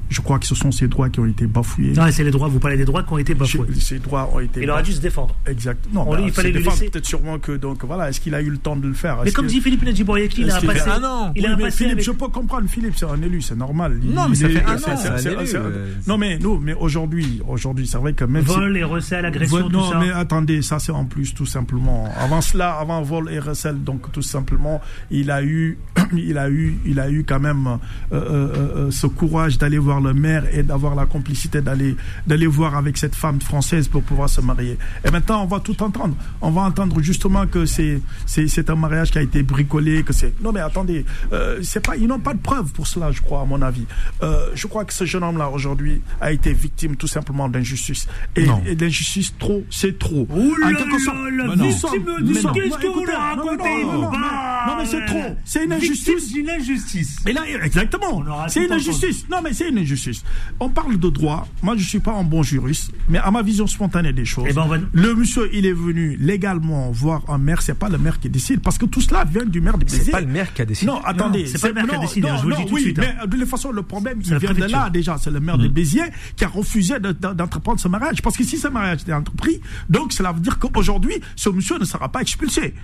[0.09, 1.93] Je crois que ce sont ces droits qui ont été bafoués.
[1.97, 2.49] Non, c'est les droits.
[2.49, 3.67] Vous parlez des droits qui ont été bafoués.
[3.71, 5.35] Je- Ces droits ont été Il aurait dû se défendre.
[5.47, 5.85] Exact.
[5.93, 8.41] Non, On- bah, il fallait lui laisser- Peut-être sûrement que donc voilà, est-ce qu'il a
[8.43, 9.19] eu le temps de le faire?
[9.25, 10.89] Mais comme que- dit Philippe Nadjibouriaki, il a passé.
[10.91, 11.33] un an?
[11.37, 12.69] Il a Oui, un mais passé Philippe, avec- je peux comprendre.
[12.69, 13.99] Philippe, c'est un élu, c'est normal.
[14.03, 15.59] Il- Non, mais ça fait un an.
[16.07, 19.69] Non, mais nous, mais aujourd'hui, aujourd'hui, c'est vrai que même Vol et recel, agression, tout
[19.71, 19.99] non, ça.
[19.99, 22.09] mais attendez, ça c'est en plus, tout simplement.
[22.19, 24.81] Avant cela, avant vol et recel, donc tout simplement,
[25.11, 25.79] il a eu,
[26.17, 27.77] il a eu, il a eu quand même euh,
[28.13, 28.49] euh,
[28.87, 31.97] euh, ce courage d'aller voir le maire et d'avoir la complicité d'aller,
[32.27, 34.79] d'aller voir avec cette femme française pour pouvoir se marier.
[35.05, 36.15] Et maintenant, on va tout entendre.
[36.41, 40.13] On va entendre justement que c'est, c'est, c'est un mariage qui a été bricolé, que
[40.13, 40.33] c'est.
[40.43, 43.43] Non, mais attendez, euh, c'est pas, ils n'ont pas de preuves pour cela, je crois,
[43.43, 43.87] à mon avis.
[44.23, 48.07] Euh, je crois que ce jeune homme-là aujourd'hui a été victime tout simplement d'injustice.
[48.37, 48.47] Et,
[48.79, 50.27] l'injustice trop, c'est trop.
[50.31, 51.69] Ouh là En quelque là, sorte- la Mais non.
[51.69, 52.41] victime Mais du non.
[52.41, 52.53] sang.
[52.53, 55.07] Qu'est-ce Non, que vous écoutez, la non, non, racontez, non, non, mais- non, mais c'est
[55.07, 55.37] trop.
[55.45, 56.33] C'est une injustice.
[56.33, 57.17] d'une injustice.
[57.27, 58.23] Et là, exactement.
[58.49, 59.27] C'est une injustice.
[59.31, 60.25] Non, mais c'est une injustice.
[60.61, 61.47] On parle de droit.
[61.63, 64.53] Moi, je suis pas un bon juriste, mais à ma vision spontanée des choses, Eh
[64.53, 67.63] ben, va- le monsieur, il est venu légalement voir un maire.
[67.63, 69.99] C'est pas le maire qui décide, parce que tout cela vient du maire de C'est
[69.99, 70.13] Béziers.
[70.13, 70.91] pas le maire qui a décidé.
[70.91, 71.47] Non, attendez.
[71.47, 72.71] c'est pas le maire qui a non, décidé, hein, je vous le non, dis tout
[72.71, 73.03] de oui, suite, hein.
[73.21, 75.17] Mais de toute façon, le problème, C'est il vient de là déjà.
[75.19, 76.03] C'est le maire de Béziers
[76.37, 78.23] qui a refusé de- de- d'entreprendre ce mariage.
[78.23, 81.85] Parce que si ce mariage était entrepris, donc cela veut dire qu'aujourd'hui, ce monsieur ne
[81.85, 82.75] sera pas expulsé.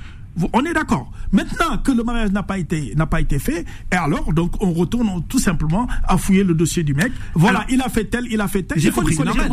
[0.53, 1.13] On est d'accord.
[1.31, 4.73] Maintenant que le mariage n'a pas été n'a pas été fait, et alors donc on
[4.73, 7.13] retourne tout simplement à fouiller le dossier du mec.
[7.35, 8.79] Voilà, Alors, il a fait tel, il a fait tel.
[8.79, 9.15] J'ai compris.
[9.17, 9.51] Clochette,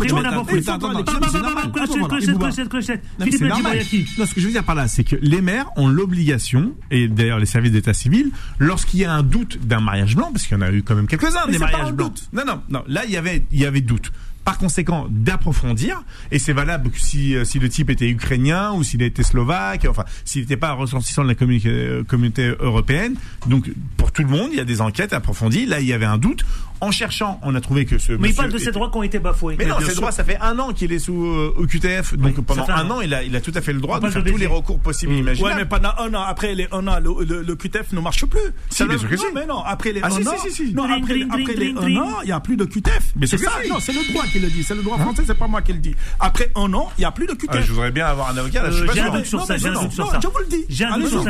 [2.07, 3.03] clochette, clochette, clochette.
[3.19, 3.47] Non, mais.
[3.47, 4.05] Nadjibouriaki.
[4.17, 7.07] Non, ce que je veux dire par là, c'est que les maires ont l'obligation, et
[7.07, 10.57] d'ailleurs les services d'état civil, lorsqu'il y a un doute d'un mariage blanc, parce qu'il
[10.57, 12.13] y en a eu quand même quelques-uns des mariages blancs.
[12.33, 12.83] Non, non, non.
[12.87, 14.11] Là, il y avait, il y avait doute.
[14.43, 19.03] Par conséquent, d'approfondir, et c'est valable si, euh, si le type était ukrainien ou s'il
[19.03, 21.35] était slovaque, enfin, s'il n'était pas ressortissant de la
[21.67, 23.15] euh, communauté européenne.
[23.45, 25.67] Donc, pour tout le monde, il y a des enquêtes approfondies.
[25.67, 26.43] Là, il y avait un doute.
[26.81, 28.13] En cherchant, on a trouvé que ce.
[28.13, 29.55] Mais il parle de était- ces droits qui ont été bafoués.
[29.57, 29.93] mais non, sûr.
[29.95, 32.15] droits, ça fait un an qu'il est sous euh, OQTF.
[32.17, 32.97] Donc Oui, pendant un un an.
[32.97, 34.37] an, il a, il a tout à fait le droit On de faire de tous
[34.37, 35.53] les recours possibles et imaginables.
[35.55, 38.25] Ouais, mais pendant un an, après les un an, le, le, le QTF ne marche
[38.25, 38.39] plus.
[38.69, 39.27] Si, bien sûr que non, si.
[39.35, 40.73] mais non, après les Ah, un si, an, si, si, si.
[40.73, 43.11] non, après, dring, après dring, les dring, un an, il n'y a plus de QTF.
[43.15, 43.51] Mais c'est c'est ça.
[43.69, 44.63] Non, c'est le droit qui le dit.
[44.63, 45.95] C'est le droit français, c'est pas moi qui le dis.
[46.19, 47.49] Après un an, il n'y a plus de QTF.
[47.53, 48.63] Ah, je voudrais bien avoir un avocat.
[48.63, 49.57] Euh, J'ai un doute sur Non, ça.
[49.57, 50.19] J'ai un non, doute sur non, ça.
[50.21, 50.65] je vous le dis.
[50.67, 51.29] J'ai un doute sur ça.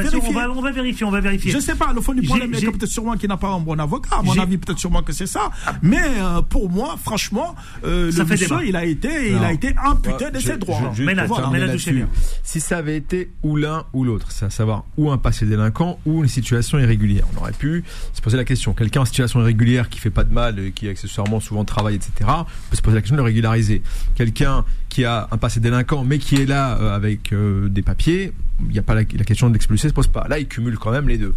[0.56, 1.06] On va, vérifier.
[1.06, 1.52] On va vérifier.
[1.52, 3.50] Je sais pas, le fond du problème est j'ai- que peut-être sûrement qu'il n'a pas
[3.50, 4.16] un bon avocat.
[4.18, 5.41] À mon J'ai- avis, peut-être sûrement que c'est ça.
[5.82, 9.52] Mais euh, pour moi, franchement, euh, Ça le fait monsieur, il a été, il a
[9.52, 10.92] été amputé Ouais, de je- ses droits.
[10.94, 11.44] je- je- Mais là, pour voilà.
[11.44, 12.10] terminer mais là, là-dessus, touchez bien.
[12.44, 16.00] Si ça avait été ou l'un ou l'autre, c'est à savoir ou un passé délinquant
[16.06, 17.26] ou une situation irrégulière.
[17.36, 17.84] On aurait pu
[18.14, 18.74] se poser la question.
[18.74, 22.12] Quelqu'un en situation irrégulière qui fait pas de mal, et qui accessoirement souvent travaille, etc.
[22.28, 23.82] On peut se poser la question de le régulariser.
[24.16, 28.34] Quelqu'un qui a un passé délinquant mais qui est là euh, avec euh, des papiers,
[28.62, 30.28] il n'y a pas la, la question de l'expulser se pose pas.
[30.30, 31.34] Là, il cumule quand même les deux.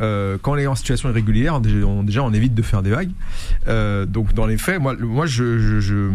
[0.00, 2.90] Euh, quand on est en situation irrégulière, déjà on, déjà, on évite de faire des
[2.90, 3.10] vagues.
[3.68, 6.10] Euh, donc dans les faits, moi, le- moi, je, je, je-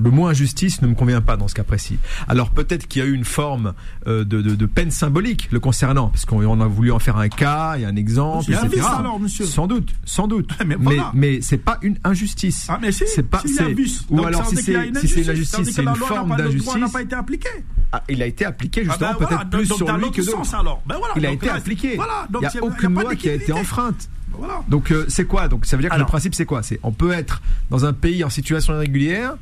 [0.00, 1.98] le mot injustice ne me convient pas dans ce cas précis.
[2.28, 3.74] Alors peut-être qu'il y a eu une forme
[4.06, 7.16] euh, de, de, de peine symbolique le concernant, parce qu'on on a voulu en faire
[7.16, 8.80] un cas et un exemple, Il y a un etc.
[8.80, 9.44] vice alors, monsieur.
[9.44, 10.50] Sans doute, sans doute.
[10.60, 11.10] Mais mais voilà.
[11.14, 12.66] mais c'est pas une injustice.
[12.70, 14.00] Ah, mais si, c'est pas abus.
[14.10, 15.70] ou Donc, alors si c'est une si c'est une injustice.
[15.74, 16.92] C'est une forme droit n'a d'injustice.
[16.92, 17.48] pas été appliqué.
[17.92, 20.22] Ah, il a été appliqué Ah justement ben voilà, peut-être plus donc, sur lui que
[20.22, 20.82] d'autres.
[20.86, 21.96] Ben voilà, Il a été là, appliqué.
[21.96, 24.08] Voilà, donc il n'y a aucune loi qui a été enfreinte.
[24.32, 24.62] Voilà.
[24.68, 25.48] Donc euh, c'est quoi?
[25.48, 26.06] Donc ça veut dire que Alors.
[26.06, 26.62] le principe c'est quoi?
[26.62, 29.34] C'est on peut être dans un pays en situation irrégulière,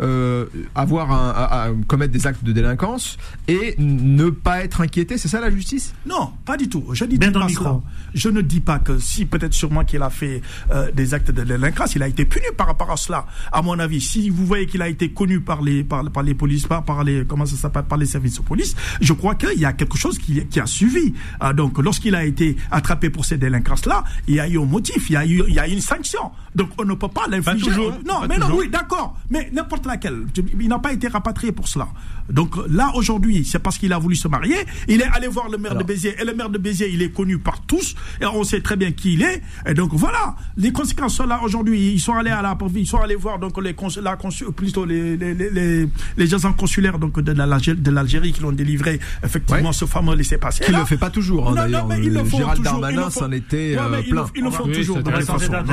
[0.00, 3.16] euh, avoir un, à, à commettre des actes de délinquance
[3.48, 5.18] et ne pas être inquiété.
[5.18, 5.94] C'est ça la justice?
[6.06, 6.84] Non, pas du tout.
[6.92, 7.64] Je dis Bien pas le micro.
[7.64, 7.80] cela.
[8.14, 10.42] Je ne dis pas que si peut-être sûrement qu'il a fait
[10.72, 13.26] euh, des actes de délinquance, il a été puni par rapport à cela.
[13.52, 16.34] À mon avis, si vous voyez qu'il a été connu par les par, par les
[16.34, 19.58] polices, par, par les comment ça s'appelle, par les services de police, je crois qu'il
[19.58, 21.14] y a quelque chose qui, qui a suivi.
[21.40, 25.10] Ah, donc, lorsqu'il a été attrapé pour ces délinquances-là, il y a eu un motif,
[25.10, 26.30] il y a eu il y a eu une sanction.
[26.54, 27.70] Donc, on ne peut pas l'infliger.
[28.06, 29.16] Non, pas mais non, oui, d'accord.
[29.30, 30.24] Mais n'importe laquelle
[30.60, 31.88] il n'a pas été rapatrié pour cela.
[32.30, 34.56] Donc là, aujourd'hui, c'est parce qu'il a voulu se marier.
[34.88, 36.14] Il est allé voir le maire de Béziers.
[36.20, 37.94] Et le maire de Béziers, il est connu par tous.
[38.20, 39.42] Et on sait très bien qui il est.
[39.66, 41.92] Et donc voilà, les conséquences sont là aujourd'hui.
[41.92, 45.16] Ils sont allés à la ils sont allés voir donc les cons, euh, plutôt les
[45.16, 50.38] les, les, les agents consulaires donc de l'Algérie qui l'ont délivré effectivement ce fameux laissez
[50.38, 50.64] passer.
[50.64, 51.50] Qui ne le fait pas toujours.
[51.50, 53.88] Hein, non, le euh, font Gérald toujours, Darmanin s'en était plein.
[53.88, 54.98] Le, ils le font euh, toujours.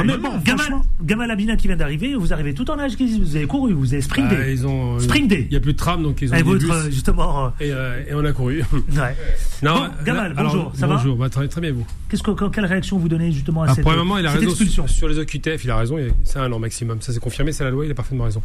[0.05, 0.41] Mais bon,
[1.03, 4.00] Gamal, Abina qui vient d'arriver, vous arrivez tout en âge, vous avez couru, vous avez
[4.17, 5.45] ah, euh, Spring Day.
[5.45, 6.93] Il n'y a plus de tram, donc ils ont eh, et votre, bus.
[6.93, 7.45] justement.
[7.45, 8.63] Euh, euh, et, on a couru.
[8.91, 9.15] Ouais.
[9.63, 10.71] Non, bon, Gamal, bonjour.
[10.75, 11.85] Ça bonjour, va bah, très, très, bien, vous.
[12.09, 15.07] Qu'est-ce que, quelle réaction vous donnez justement à ah, cette, premièrement, il a raison, sur,
[15.07, 17.01] les OQTF, il a raison, c'est un an maximum.
[17.01, 18.41] Ça, c'est confirmé, c'est la loi, il a parfaitement raison.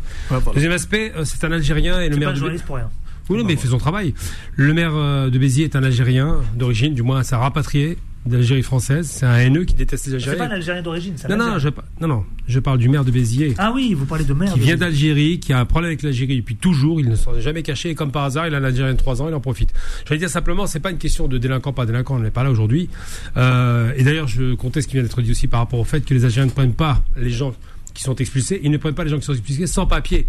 [0.54, 2.28] Deuxième aspect, c'est un Algérien et le maire.
[2.28, 2.90] Pas de journaliste pour rien.
[3.28, 4.14] Oui, mais il fait son travail.
[4.54, 4.92] Le maire
[5.30, 9.08] de Béziers est un Algérien d'origine, du moins, ça rapatrié d'Algérie française.
[9.10, 10.48] C'est un haineux qui déteste les Algériens.
[10.60, 11.68] C'est pas d'origine, non, non, je,
[12.00, 13.54] non, je parle du maire de Béziers.
[13.58, 14.52] Ah oui, vous parlez de maire.
[14.52, 17.40] Qui vient d'Algérie, qui a un problème avec l'Algérie depuis toujours, il ne s'en est
[17.40, 19.40] jamais caché, et comme par hasard, il a un Algérien de 3 ans, il en
[19.40, 19.72] profite.
[20.04, 22.44] Je vais dire simplement, c'est pas une question de délinquant, pas délinquant, on n'est pas
[22.44, 22.88] là aujourd'hui.
[23.36, 26.04] Euh, et d'ailleurs, je comptais ce qui vient d'être dit aussi par rapport au fait
[26.04, 27.54] que les Algériens ne prennent pas les gens
[27.96, 30.26] qui sont expulsés, ils ne prennent pas les gens qui sont expulsés sans papier.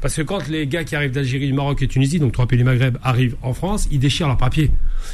[0.00, 2.58] Parce que quand les gars qui arrivent d'Algérie, du Maroc et Tunisie, donc trois pays
[2.58, 4.70] du Maghreb, arrivent en France, ils déchirent leurs papiers.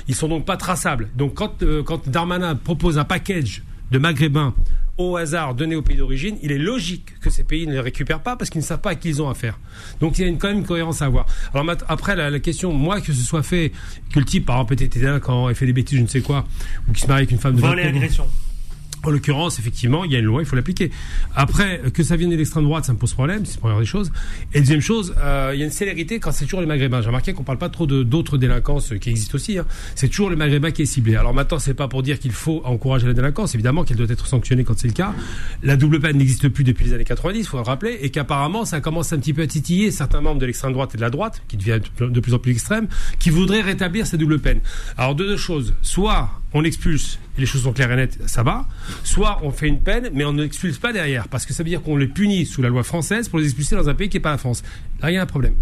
[0.07, 1.09] Ils sont donc pas traçables.
[1.17, 4.55] Donc quand, euh, Darmanin propose un package de Maghrébins
[4.99, 8.23] au hasard donné aux pays d'origine, il est logique que ces pays ne les récupèrent
[8.23, 9.59] pas parce qu'ils ne savent pas à qui ils ont affaire.
[10.01, 11.27] Donc il y a quand même une cohérence à avoir.
[11.53, 13.73] Alors après, la, question, moi, que ce soit fait,
[14.13, 16.47] que le type, par exemple, quand il fait des bêtises, je ne sais quoi,
[16.89, 17.61] ou qui se marie avec une femme de...
[17.61, 18.27] Vol et agression.
[19.03, 20.91] En l'occurrence, effectivement, il y a une loi, il faut l'appliquer.
[21.35, 23.87] Après, que ça vienne de l'extrême droite, ça me pose problème, c'est la première des
[23.87, 24.11] choses.
[24.53, 27.01] Et deuxième chose, euh, il y a une célérité quand c'est toujours les Maghrébins.
[27.01, 29.59] J'ai remarqué qu'on ne parle pas trop d'autres délinquances qui existent aussi.
[29.59, 29.67] Hein.
[29.95, 31.17] C'est toujours le Maghrébin qui est ciblé.
[31.17, 33.55] Alors maintenant, c'est pas pour dire qu'il faut encourager la délinquance.
[33.55, 35.15] Évidemment qu'elle doit être sanctionnée quand c'est le cas.
[35.63, 38.65] La double peine n'existe plus depuis les années 90, il faut le rappeler, et qu'apparemment,
[38.65, 41.11] ça commence un petit peu à titiller certains membres de l'extrême droite et de la
[41.11, 42.89] droite, qui devient de plus en plus extrême,
[43.19, 44.61] qui voudraient rétablir cette double peine.
[44.97, 45.75] Alors deux, deux choses.
[45.83, 48.67] Soit on expulse les choses sont claires et nettes, ça va.
[49.05, 51.69] Soit on fait une peine, mais on ne l'expulse pas derrière, parce que ça veut
[51.69, 54.17] dire qu'on les punit sous la loi française pour les expulser dans un pays qui
[54.17, 54.63] n'est pas la France.
[55.01, 55.55] Là, il y a un problème.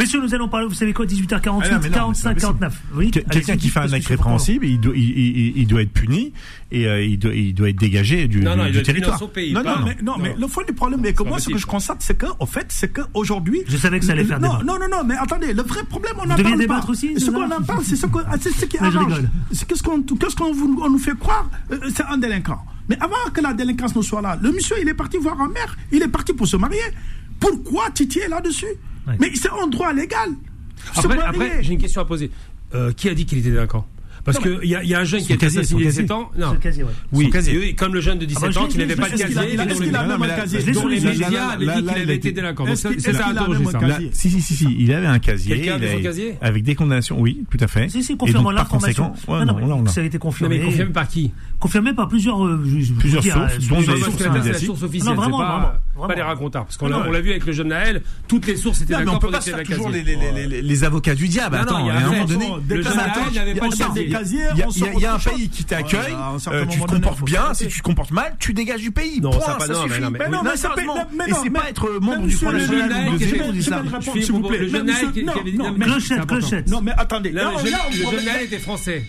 [0.00, 2.82] Messieurs, nous allons parler, vous savez quoi, 18h48, ah non, non, 45, 49.
[2.94, 6.32] Oui, Quelqu'un qui fait un acte répréhensible, il doit, il, doit, être puni
[6.72, 9.20] et euh, il, doit, il doit être dégagé du, non, du, territoire.
[9.30, 11.58] Pays, non, non, mais, non, mais le fond du problème, mais que moi, ce que
[11.58, 13.60] je constate, c'est qu'au fait, c'est qu'aujourd'hui.
[13.68, 14.60] Je savais que ça allait faire débat.
[14.64, 16.58] Non, non, non, mais attendez, le vrai problème, on en parle.
[16.58, 19.12] débattre aussi Ce qu'on en parle, c'est ce, ce qui arrange.
[19.68, 22.60] Qu'est-ce qu'on nous fait croire euh, euh, C'est un délinquant.
[22.88, 25.48] Mais avant que la délinquance ne soit là, le monsieur, il est parti voir un
[25.48, 26.80] maire, il est parti pour se marier.
[27.38, 28.66] Pourquoi titiller là-dessus?
[29.18, 30.30] Mais c'est en droit légal.
[31.60, 32.30] J'ai une question à poser.
[32.74, 33.86] Euh, qui a dit qu'il était délinquant?
[34.24, 36.30] Parce qu'il y, y, a un jeune qui a été assassiné à 17 ans.
[36.38, 36.54] Non.
[36.56, 36.90] Casier, ouais.
[37.12, 37.30] Oui.
[37.32, 37.74] oui.
[37.74, 39.54] Comme le jeune de 17 ah, bah, ans qui n'avait pas le casier.
[39.54, 40.72] Est-ce qu'il a un casier?
[40.72, 42.64] Dont les médias avaient dit qu'il avait été délinquant.
[42.74, 43.78] C'est ça, interrogé ça.
[44.12, 44.76] Si, si, si.
[44.78, 45.72] Il avait un casier.
[46.40, 47.20] Avec des condamnations.
[47.20, 47.88] Oui, tout à fait.
[47.88, 49.12] Si, si, confirmant l'information.
[49.86, 50.58] Ça a été confirmé.
[50.58, 51.32] Mais confirmé par qui?
[51.58, 52.90] Confirmé par plusieurs euh, sources.
[52.90, 55.16] Euh, plusieurs sources, dont des sources officielles.
[55.16, 56.64] Pas les racontards.
[56.64, 59.56] Parce qu'on l'a vu avec le jeune Naël, toutes les sources étaient d'accord pour décrire
[59.56, 61.56] la toujours les avocats du diable.
[61.56, 62.50] Attends, à un moment donné.
[62.68, 64.09] Le jeune Naël n'avait pas le casier.
[64.10, 66.14] Il y, a un pays qui t'accueille,
[66.48, 67.54] euh, tu te comportes bien.
[67.54, 69.20] Si tu te comportes mal, tu dégages du pays.
[69.20, 70.00] Non, ça, ça non, suffit.
[70.00, 73.18] Mais, mais, non, mais, mais, mais c'est pas être membre du Front National.
[74.00, 75.74] S'il vous plaît, le jeune qui avait Non.
[75.76, 76.20] Le jeune
[78.42, 79.04] était français.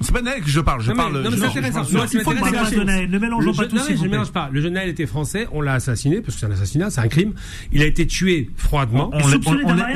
[0.00, 1.22] C'est pas de Naël que je parle, je non, mais, parle.
[1.22, 1.82] Non, mais c'est intéressant.
[1.82, 3.76] Ne mélangeons pas tout.
[3.76, 4.50] Non, je ne mélange pas.
[4.52, 7.08] Le jeune Naël était français, on l'a assassiné, parce que c'est un assassinat, c'est un
[7.08, 7.32] crime.
[7.72, 9.10] Il a été tué froidement.
[9.12, 9.28] On,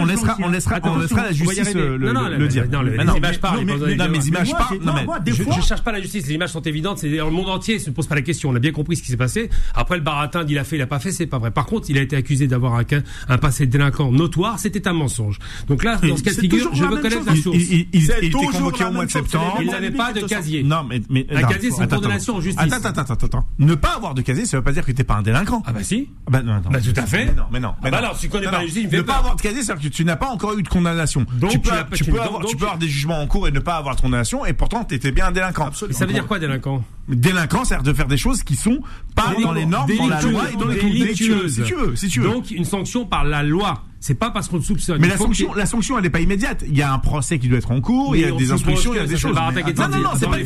[0.07, 2.67] laissera, on laissera, on laissera la justice le, dire.
[2.71, 3.61] Non, les images parlent.
[3.65, 4.79] Non, mes images parlent.
[4.83, 6.27] Non, mais je cherche pas la justice.
[6.27, 6.99] Les images sont évidentes.
[6.99, 8.51] C'est le monde entier ne se pose pas la question.
[8.51, 9.51] On a bien compris ce qui s'est passé.
[9.75, 11.51] Après, le baratin, il a fait, il a pas fait, c'est pas vrai.
[11.51, 12.81] Par contre, il a été accusé d'avoir
[13.29, 14.59] un passé délinquant notoire.
[14.59, 15.39] C'était un mensonge.
[15.69, 17.59] Donc là, dans ce cas de figure, je veux connaître la source.
[17.59, 19.61] Il était convoqué au mois de septembre
[19.91, 20.63] pas de casier.
[20.63, 22.73] Non, mais, mais un casier, c'est une condamnation en justice.
[22.73, 23.47] Attends, attends, attends, attends.
[23.59, 25.63] Ne pas avoir de casier, ça ne veut pas dire que t'es pas un délinquant.
[25.67, 26.09] Ah bah si.
[26.27, 26.71] Ah, bah non, non.
[26.71, 27.27] Bah tout à fait.
[27.37, 27.73] Non, mais non.
[27.73, 28.05] Ah, mais bah non.
[28.05, 29.95] alors, si tu connais non, pas la justice, ne pas avoir de casier, c'est-à-dire que
[29.95, 31.27] tu n'as pas encore eu de condamnation.
[31.39, 34.53] Donc, tu peux, avoir, des jugements en cours et ne pas avoir de condamnation, et
[34.53, 35.67] pourtant t'étais bien un délinquant.
[35.67, 35.99] Absolument.
[35.99, 38.81] Ça veut dire quoi délinquant Délinquant, c'est-à-dire de faire des choses qui sont
[39.15, 41.33] pas dans les normes, dans la loi et dans les si tu
[41.75, 41.97] veux.
[41.97, 42.29] Si tu veux.
[42.29, 43.83] Donc une sanction par la loi.
[44.01, 44.99] C'est pas parce qu'on soupçonne.
[44.99, 46.65] Mais la sanction, la sanction, elle n'est pas immédiate.
[46.67, 48.95] Il y a un procès qui doit être en cours, il y a des instructions,
[48.95, 49.37] il y a des choses.
[49.37, 50.45] Non, non, non, c'est pas, pas le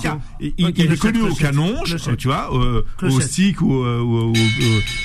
[0.00, 0.18] cas.
[0.40, 1.74] Il est connu au canon,
[2.18, 4.32] tu vois, euh, au stick ou euh,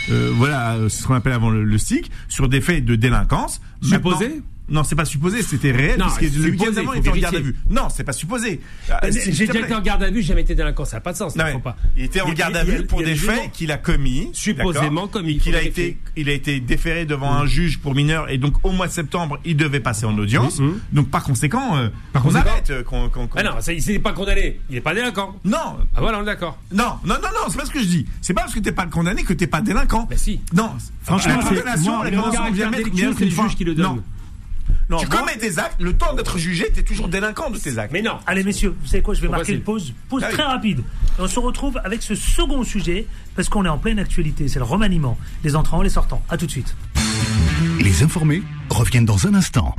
[0.10, 3.62] euh, voilà, ce qu'on appelle avant le stick, sur des faits de délinquance.
[3.82, 7.10] Supposé non, c'est pas supposé, c'était réel, Non, parce que le week-end d'avant, il était
[7.10, 7.56] en garde à vue.
[7.70, 8.62] Non, c'est pas supposé.
[8.90, 11.12] Ah, J'ai déjà été en garde à vue, j'ai jamais été délinquant, ça n'a pas
[11.12, 11.36] de sens.
[11.36, 11.76] Non, mais pas.
[11.98, 14.30] Il était en garde à vue pour des faits qu'il a commis.
[14.34, 18.38] Supposément commis, qu'il a été, il a été déféré devant un juge pour mineur et
[18.38, 20.62] donc au mois de septembre, il devait passer en audience.
[20.94, 22.70] Donc par conséquent, euh, Par on conséquent- arrête.
[22.70, 22.84] euh,
[23.36, 25.36] Ah non, il s'est pas condamné, il est pas délinquant.
[25.44, 25.78] Non.
[25.96, 26.58] Ah voilà, on est d'accord.
[26.72, 28.06] Non, non, non, non, c'est pas ce que je dis.
[28.22, 30.08] C'est pas parce que t'es pas condamné que t'es pas délinquant.
[30.10, 30.40] Mais si.
[30.54, 30.72] Non,
[31.04, 34.02] Franchement, la c'est- condamnation, la condamnation c'est le juge qui le donne.
[34.92, 34.98] Non.
[34.98, 37.94] Tu moi- commets des actes, le temps d'être jugé, t'es toujours délinquant de tes actes.
[37.94, 38.20] Mais non.
[38.28, 40.80] Allez messieurs, vous savez quoi, je vais marquer une pause, pause Ah très rapide.
[40.80, 44.60] Et on se retrouve avec ce second sujet, parce qu'on est en pleine actualité, c'est
[44.60, 46.22] le remaniement, les entrants, les sortants.
[46.30, 46.76] À tout de suite.
[47.80, 49.76] Les informés reviennent dans un instant.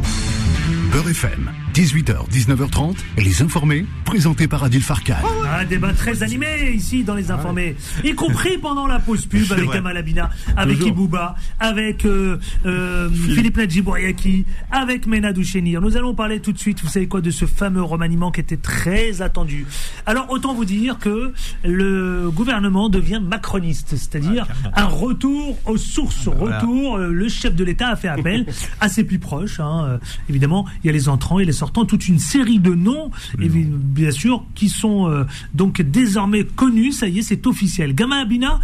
[0.93, 5.15] Beurre FM, 18h, 19h30, les informés, présentés par Adil Farkan.
[5.51, 9.65] Un débat très animé ici dans les informés, y compris pendant la pause pub avec
[9.65, 9.77] vrai.
[9.79, 10.93] Kamal Abina, avec Toujours.
[10.93, 12.37] Ibouba, avec euh,
[12.67, 15.81] euh, Philippe Nadjibouriaki, avec Mena Douchenir.
[15.81, 18.59] Nous allons parler tout de suite, vous savez quoi, de ce fameux remaniement qui était
[18.59, 19.67] très attendu.
[20.05, 21.33] Alors autant vous dire que
[21.65, 26.97] le gouvernement devient macroniste, c'est-à-dire un retour aux sources, retour.
[26.99, 28.45] euh, le chef de l'État a fait appel
[28.81, 29.59] à ses plus proches.
[29.59, 33.11] hein, évidemment, il y a les entrants et les sortants, toute une série de noms,
[33.41, 35.25] et bi- bien sûr, qui sont euh,
[35.55, 36.93] donc désormais connus.
[36.93, 37.95] Ça y est, c'est officiel.
[37.95, 38.61] Gama Abina.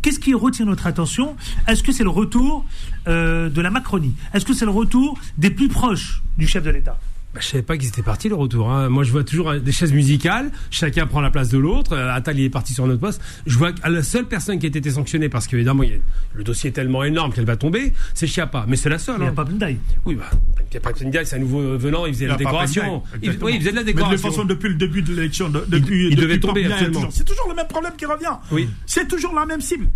[0.00, 1.34] Qu'est-ce qui retient notre attention?
[1.66, 2.64] Est-ce que c'est le retour
[3.08, 4.14] euh, de la Macronie?
[4.32, 6.98] Est-ce que c'est le retour des plus proches du chef de l'État?
[7.38, 8.68] Bah, je savais pas qu'ils étaient partis le retour.
[8.70, 8.88] hein.
[8.88, 10.50] Moi, je vois toujours des chaises musicales.
[10.72, 11.92] Chacun prend la place de l'autre.
[11.92, 13.20] Euh, Attal il est parti sur notre poste.
[13.46, 15.84] Je vois que la seule personne qui a été sanctionnée parce qu'évidemment
[16.34, 18.64] le dossier est tellement énorme qu'elle va tomber, c'est Chiappa.
[18.66, 19.16] Mais c'est la seule.
[19.18, 19.34] Il n'y a hein.
[19.34, 19.46] pas.
[20.04, 20.30] Oui, bah,
[21.04, 22.06] Ndiaye, c'est un nouveau venant.
[22.06, 23.02] Il faisait Il la pas décoration.
[23.22, 24.30] Il, oui, il faisait de la Mais de toute décoration.
[24.30, 26.94] façon, depuis le début de l'élection, de- depuis, il depuis devait tomber, actuellement.
[26.94, 28.36] toujours- c'est toujours le même problème qui revient.
[28.50, 28.68] Oui.
[28.86, 29.86] C'est toujours la même cible.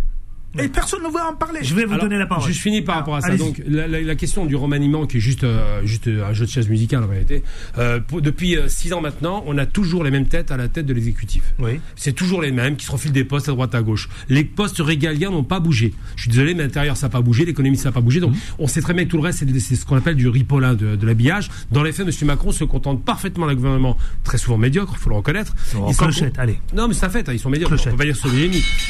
[0.59, 1.59] Et personne ne veut en parler.
[1.63, 2.47] Je vais vous Alors, donner la parole.
[2.51, 3.35] Je finis par rapport à ça.
[3.35, 6.51] Donc, la, la- la question du remaniement, qui est juste, euh, juste un jeu de
[6.51, 7.43] chaise musicale en réalité.
[7.77, 10.67] Euh, pour- depuis euh, six ans maintenant, on a toujours les mêmes têtes à la
[10.67, 11.43] tête de l'exécutif.
[11.59, 11.79] Oui.
[11.95, 14.09] C'est toujours les mêmes qui se refilent des postes à droite à gauche.
[14.29, 15.93] Les postes régaliens n'ont pas bougé.
[16.15, 18.19] Je suis désolé, mais l'intérieur ça n'a pas bougé, l'économie ça n'a pas bougé.
[18.19, 20.73] Donc, on sait très bien que tout le reste c'est ce qu'on appelle du ripolin
[20.75, 21.49] de, de l'habillage.
[21.71, 22.27] Dans les faits, M.
[22.27, 25.55] Macron se contente parfaitement d'un gouvernement très souvent médiocre, il faut le reconnaître.
[25.87, 26.59] Il s'en- Clochette, allez.
[26.75, 27.71] non, mais c'est un fait, hein, ils sont médiocres.
[27.75, 27.93] Clochette.
[27.93, 28.15] On peut pas dire.
[28.15, 28.23] Si,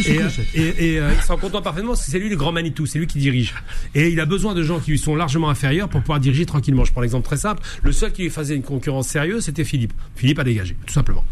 [0.09, 2.99] Et, euh, et, et, euh, il s'en contente parfaitement, c'est lui le grand Manitou, c'est
[2.99, 3.53] lui qui dirige.
[3.95, 6.83] Et il a besoin de gens qui lui sont largement inférieurs pour pouvoir diriger tranquillement.
[6.83, 7.61] Je prends l'exemple très simple.
[7.83, 9.93] Le seul qui lui faisait une concurrence sérieuse, c'était Philippe.
[10.15, 11.23] Philippe a dégagé, tout simplement.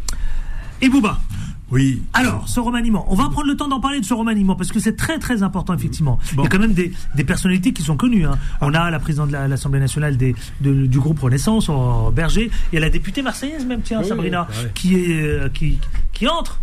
[0.83, 1.19] Et Bouba
[1.69, 2.01] Oui.
[2.13, 4.79] Alors, ce remaniement, on va prendre le temps d'en parler de ce remaniement parce que
[4.79, 6.17] c'est très très important effectivement.
[6.33, 8.25] Il y a quand même des, des personnalités qui sont connues.
[8.25, 8.39] hein.
[8.61, 12.49] On a la présidente de la- l'Assemblée nationale des, de- du groupe Renaissance, en Berger.
[12.71, 15.77] Il y a la députée marseillaise même, tiens, Oui, Sabrina, oui, qui est euh, qui,
[16.13, 16.59] qui entre.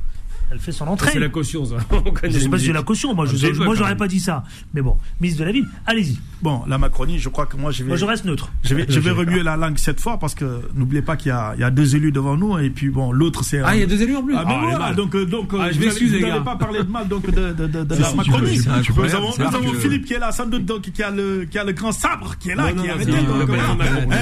[0.50, 1.10] Elle fait son entrée.
[1.12, 1.76] C'est la caution, ça.
[2.24, 3.14] Je sais pas si j'ai la caution.
[3.14, 4.44] Moi, je, Ah, c'est moi, j'aurais pas dit ça.
[4.74, 6.18] Mais bon, ministre de la ville, allez-y.
[6.40, 7.88] Bon, la Macronie, je crois que moi je vais.
[7.88, 8.50] Moi, je reste neutre.
[8.62, 11.32] Je vais, je vais remuer la langue cette fois parce que n'oubliez pas qu'il y
[11.32, 13.60] a, il y a deux élus devant nous et puis bon, l'autre c'est.
[13.64, 14.94] Ah, il y a deux élus en plus Ah, mais Ah, voilà, mal.
[14.96, 16.50] donc, euh, donc euh, Ah, je vous m'excuse, n'allez- les vous n'allez gars.
[16.52, 18.56] pas parler de mal donc de, de, de, de Si, la si, Macronie.
[18.58, 19.72] c'est Nous avons, c'est nous avons.
[19.74, 22.36] Philippe qui est là, sans doute donc qui a le, qui a le grand sabre
[22.38, 23.12] qui est là, Non, qui est arrêté,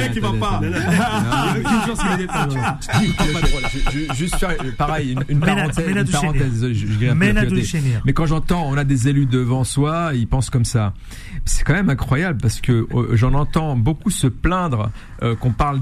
[0.08, 0.60] Eh, qui va pas.
[4.14, 5.86] Juste faire pareil une, parenthèse.
[6.20, 7.12] Parenthèse, je, je.
[8.04, 10.94] Mais quand j'entends on a des élus devant soi, ils pensent comme ça.
[11.46, 14.90] C'est quand même incroyable parce que euh, j'en entends beaucoup se plaindre
[15.22, 15.80] euh, qu'on parle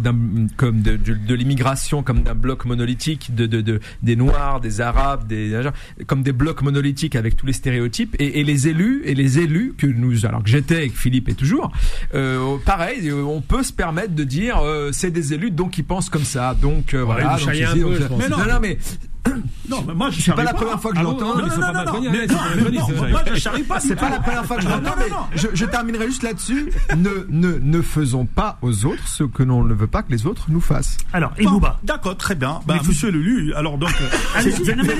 [0.56, 4.80] comme de, de, de l'immigration comme d'un bloc monolithique de, de, de des noirs, des
[4.80, 5.58] arabes, des
[6.06, 9.74] comme des blocs monolithiques avec tous les stéréotypes et, et les élus et les élus
[9.76, 11.72] que nous alors que j'étais avec Philippe et toujours
[12.14, 15.84] euh, pareil euh, on peut se permettre de dire euh, c'est des élus donc ils
[15.84, 18.18] pensent comme ça donc euh, voilà donc, peu, donc.
[18.18, 18.38] Mais non.
[18.38, 18.78] non non mais
[19.68, 21.38] Non, mais moi je c'est pas la première fois que je l'entends.
[21.38, 23.80] non, Non, non, non, moi je charrie pas.
[23.80, 25.53] C'est pas la première fois que je Non, l'entends, non, mais non, non.
[25.54, 26.70] Je, terminerai juste là-dessus.
[26.96, 30.26] Ne, ne, ne faisons pas aux autres ce que l'on ne veut pas que les
[30.26, 30.96] autres nous fassent.
[31.12, 32.60] Alors, et Bon, D'accord, très bien.
[32.66, 33.90] Ben, Mais vous- monsieur l'élu, alors donc.
[34.00, 34.92] euh, Allez-y, mais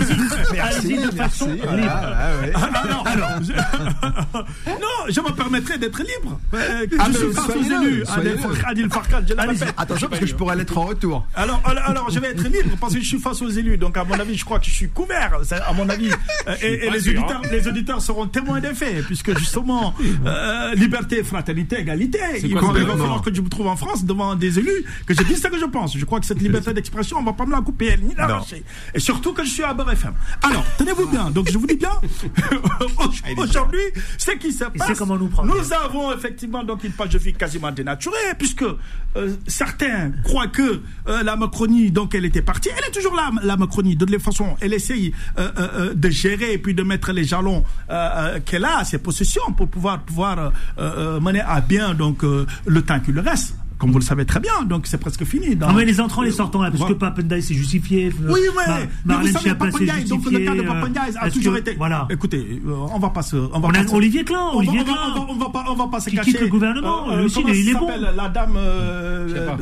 [0.62, 0.98] allez-y.
[1.04, 1.92] De façon Voilà, libre.
[1.94, 2.52] ah ouais.
[2.54, 3.52] Ah, non, alors, je...
[4.70, 6.40] non, je me permettrais d'être libre.
[6.54, 8.04] Euh, Ah, je mais suis face aux élus.
[8.08, 9.58] Adil Fark- Adil Farkan, je le Allez-y.
[9.60, 9.74] répète.
[9.76, 11.26] Attention parce que je pourrais l'être en retour.
[11.34, 13.76] Alors, alors, alors, je vais être libre parce que je suis face aux élus.
[13.78, 15.32] Donc, à mon avis, je crois que je suis couvert.
[15.66, 16.10] À mon avis,
[16.62, 19.94] et, et les, auditeurs, les auditeurs seront témoins des faits, puisque justement,
[20.26, 20.43] euh,
[20.74, 22.18] liberté, fraternité, égalité.
[22.42, 25.40] Il, va- falloir que je me trouve en France devant des élus, que je dise
[25.42, 25.96] ce que je pense.
[25.96, 28.62] Je crois que cette liberté d'expression, on va pas me la couper, ni l'arracher.
[28.94, 30.14] Et surtout que je suis à Beurre FM.
[30.42, 31.30] Alors, tenez-vous bien.
[31.30, 31.90] Donc, je vous dis bien,
[33.36, 33.80] aujourd'hui,
[34.18, 35.54] ce qui se passe, comment nous prendre.
[35.54, 40.80] nous avons effectivement donc une page de vie quasiment dénaturée, puisque euh, certains croient que
[41.08, 42.68] euh, la Macronie, donc elle était partie.
[42.76, 43.96] Elle est toujours là, la Macronie.
[43.96, 47.24] De toute façon, elle essaye euh, euh, euh, de gérer et puis de mettre les
[47.24, 47.94] jalons euh,
[48.36, 52.24] euh, qu'elle a à ses possessions pour pouvoir pouvoir euh, euh, mener à bien donc
[52.24, 53.56] euh, le temps qu'il reste.
[53.78, 54.62] Comme vous le savez très bien.
[54.66, 55.56] Donc c'est presque fini.
[55.56, 55.68] Dans...
[55.68, 58.06] Ah mais les entrants, les sortants là, parce que Papendaï c'est justifié.
[58.08, 61.30] euh, Oui, Ma- mais, mais vous savez, Papendiaï, donc le cas de euh, Papendiaï a
[61.30, 61.74] toujours que- été.
[61.76, 62.06] Voilà.
[62.10, 63.36] Écoutez, euh, on va pas se.
[63.36, 65.02] On, va On a pas se- Olivier Klein, on va- Olivier on va- Klein.
[65.06, 66.30] on va- on va pas, on va pas se Qui cacher.
[66.32, 67.88] quitte le gouvernement, lui aussi, comment il est bon.
[67.88, 68.54] s'appelle, La dame.
[68.56, 69.56] euh, euh,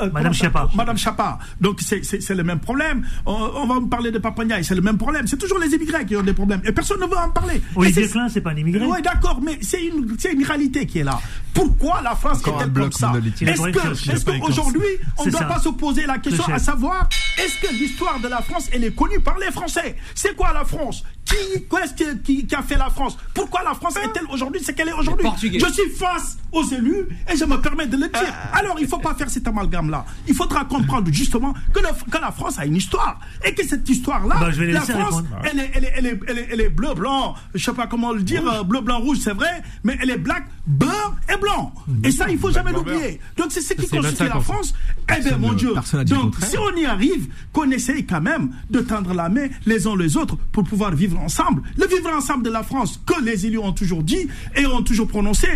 [0.00, 0.68] euh, Madame Schiappa.
[0.74, 1.38] Madame Chapa.
[1.60, 3.04] Donc c'est le même problème.
[3.26, 5.26] On, va me parler de Papendiaï, c'est le même problème.
[5.26, 6.60] C'est toujours les immigrés qui ont des problèmes.
[6.64, 7.60] Et personne ne veut en parler.
[7.76, 8.84] Olivier Klein, c'est pas un immigré.
[8.84, 11.18] Oui, d'accord, mais c'est une, c'est une réalité qui est là.
[11.52, 13.12] Pourquoi la France est-elle bloc comme ça.
[13.54, 14.86] Est-ce qu'aujourd'hui,
[15.18, 15.46] on ne doit ça.
[15.46, 18.94] pas se poser la question à savoir est-ce que l'histoire de la France elle est
[18.94, 19.96] connue par les Français?
[20.14, 21.04] C'est quoi la France?
[21.24, 23.16] Qui, qu'est-ce qui, qui- qui a fait la France?
[23.32, 25.24] Pourquoi la France est-elle aujourd'hui ce qu'elle est aujourd'hui?
[25.58, 28.34] Je suis face aux élus et je me permets de le dire.
[28.52, 30.04] Alors il ne faut pas faire cet amalgame-là.
[30.28, 33.88] Il faudra comprendre justement que, le- que la France a une histoire et que cette
[33.88, 36.94] histoire-là, Bah, la France, elle est, elle est, elle est, elle est, elle est bleu,
[36.94, 40.10] blanc, je sais pas comment le dire, euh, bleu, blanc, rouge, c'est vrai, mais elle
[40.10, 41.72] est black, beurre et blanc.
[42.04, 43.20] Et ça, il faut jamais l'oublier.
[43.36, 44.40] Donc c'est ce qui constitue 25 la.
[44.40, 44.74] France.
[45.16, 45.74] Eh bien, mon ne- Dieu.
[46.04, 49.96] Donc, si on y arrive, qu'on essaye quand même de tendre la main les uns
[49.96, 51.62] les autres pour pouvoir vivre ensemble.
[51.76, 55.08] Le vivre ensemble de la France que les élus ont toujours dit et ont toujours
[55.08, 55.48] prononcé,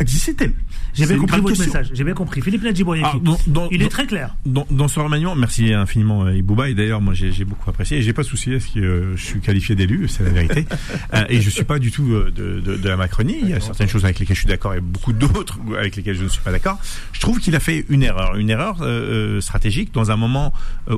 [0.00, 0.52] existe-t-elle
[0.94, 1.66] J'ai bien compris votre question.
[1.66, 1.90] message.
[1.92, 2.40] J'ai bien compris.
[2.40, 3.18] Philippe Nadjibouriaki.
[3.26, 4.36] Ah, Il est très clair.
[4.46, 8.02] Dans, dans ce remaniement, merci infiniment euh, Ibouba et d'ailleurs moi j'ai beaucoup apprécié et
[8.02, 10.66] j'ai pas de souci à ce que euh, je suis qualifié d'élu, c'est la vérité.
[11.14, 13.36] Euh, et je suis pas du tout de, de, de la Macronie.
[13.40, 16.16] Il y a certaines choses avec lesquelles je suis d'accord et beaucoup d'autres avec lesquelles
[16.16, 16.78] je ne suis pas d'accord.
[17.12, 20.52] Je trouve qu'il a fait une erreur, une erreur euh, stratégique dans un moment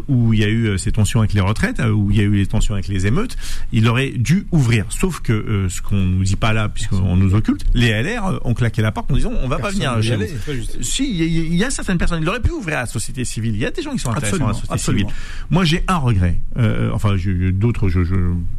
[0.09, 2.33] où il y a eu ces tensions avec les retraites, où il y a eu
[2.35, 3.37] les tensions avec les émeutes.
[3.73, 4.87] Il aurait dû ouvrir.
[4.89, 8.55] Sauf que euh, ce qu'on nous dit pas là, puisqu'on nous occulte, les LR ont
[8.55, 10.27] claqué la porte en disant on va pas venir chez aller.
[10.27, 10.83] vous.
[10.83, 12.23] Si, il y, a- il y a certaines personnes.
[12.23, 13.55] Il aurait pu ouvrir à la société civile.
[13.55, 15.09] Il y a des gens qui sont intéressants à la société absolument.
[15.11, 15.23] civile.
[15.51, 16.41] Moi, j'ai un regret.
[16.59, 17.17] Euh, enfin,
[17.53, 18.15] d'autres, je, je,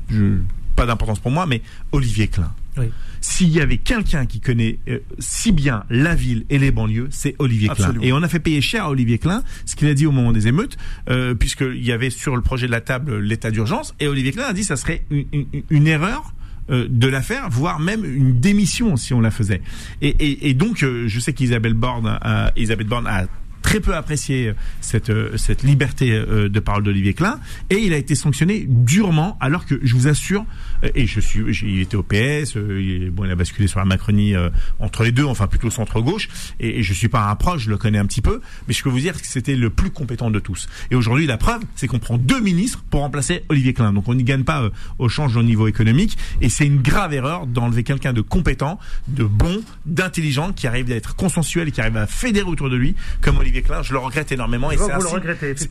[0.09, 0.37] je-
[0.75, 1.61] pas d'importance pour moi, mais
[1.91, 2.51] Olivier Klein.
[2.77, 2.85] Oui.
[3.19, 7.35] S'il y avait quelqu'un qui connaît euh, si bien la ville et les banlieues, c'est
[7.37, 7.73] Olivier Klein.
[7.85, 8.03] Absolument.
[8.03, 10.31] Et on a fait payer cher à Olivier Klein ce qu'il a dit au moment
[10.31, 10.77] des émeutes,
[11.09, 14.45] euh, puisqu'il y avait sur le projet de la table l'état d'urgence, et Olivier Klein
[14.45, 16.33] a dit que ça serait une, une- une erreur
[16.69, 19.61] de la faire, voire même une démission si on la faisait.
[20.01, 22.19] Et, et, et donc, euh, je sais qu'Isabelle Borne,
[22.55, 23.25] Elisabeth Borne a
[23.61, 27.39] très peu apprécié cette euh, cette liberté euh, de parole d'Olivier Klein.
[27.69, 30.45] Et il a été sanctionné durement alors que je vous assure
[30.83, 33.79] euh, et je suis il était au PS euh, il, bon il a basculé sur
[33.79, 34.49] la Macronie euh,
[34.79, 37.69] entre les deux enfin plutôt centre gauche et, et je suis pas un proche je
[37.69, 40.31] le connais un petit peu mais je peux vous dire que c'était le plus compétent
[40.31, 40.67] de tous.
[40.89, 43.93] Et aujourd'hui la preuve c'est qu'on prend deux ministres pour remplacer Olivier Klein.
[43.93, 46.17] Donc on n'y gagne pas euh, au change au niveau économique.
[46.41, 50.95] Et c'est une grave erreur d'enlever quelqu'un de compétent de bon d'intelligent qui arrive à
[50.95, 54.31] être consensuel qui arrive à fédérer autour de lui comme Olivier Klein je le regrette
[54.31, 55.13] énormément et Vous c'est un le signe-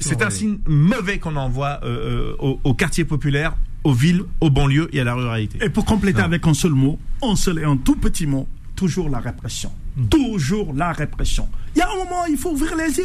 [0.01, 3.55] c'est un signe mauvais qu'on envoie euh, euh, aux quartiers populaires
[3.85, 6.99] aux villes aux banlieues et à la ruralité Et pour compléter avec un seul mot,
[7.23, 9.73] un seul et un tout petit mot, toujours la répression.
[10.11, 11.49] Toujours la répression.
[11.75, 13.05] Il y a un moment, il faut ouvrir les yeux.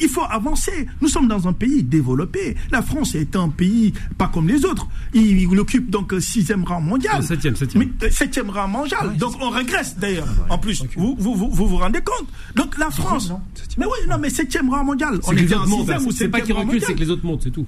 [0.00, 0.86] Il faut avancer.
[1.00, 2.56] Nous sommes dans un pays développé.
[2.70, 4.86] La France est un pays pas comme les autres.
[5.12, 7.22] Il, il occupe donc sixième rang mondial.
[7.22, 7.84] Septième, septième.
[7.84, 9.16] Mais, euh, septième rang mondial.
[9.16, 10.28] donc on régresse d'ailleurs.
[10.48, 12.28] En plus, vous, vous, vous, vous vous rendez compte?
[12.54, 13.32] Donc la France.
[13.78, 15.20] Mais oui, non, mais septième rang mondial.
[15.26, 16.04] On est autres en sixième hein.
[16.06, 17.66] ou C'est pas qu'ils reculent, c'est que les autres montent, c'est tout.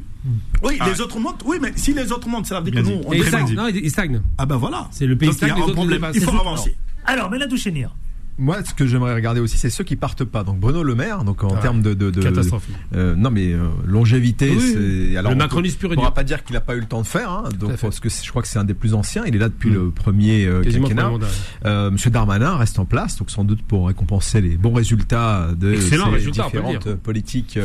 [0.63, 1.43] Oui, les autres montent.
[1.47, 3.55] Oui, mais si les autres montent, ça veut dire que nous, on est stagnent.
[3.55, 4.23] Non, ils stagnent.
[4.39, 4.89] Ah ben voilà.
[4.91, 6.07] C'est le pays il y a stagne, un problème.
[6.15, 6.77] Il faut avancer.
[7.05, 7.95] Alors, Méladou Chénir.
[8.39, 10.43] Moi, ce que j'aimerais regarder aussi, c'est ceux qui partent pas.
[10.43, 11.61] Donc Bruno Le Maire, donc en Ouais.
[11.61, 12.75] termes de, de, de- Catastrophique.
[12.95, 14.73] euh, non mais euh, longévité, Oui,
[15.11, 16.87] c'est alors le macronisme pur et On va pas dire qu'il a pas eu le
[16.87, 19.25] temps de faire, hein, donc parce que je crois que c'est un des plus anciens.
[19.27, 19.75] Il est là depuis Mm.
[19.75, 20.81] le premier euh, quinquennat.
[20.83, 21.33] premier mandat, ouais.
[21.67, 25.77] Euh, Monsieur Darmanin reste en place, donc sans doute pour récompenser les bons résultats de
[25.77, 27.59] ces résultat, différentes politiques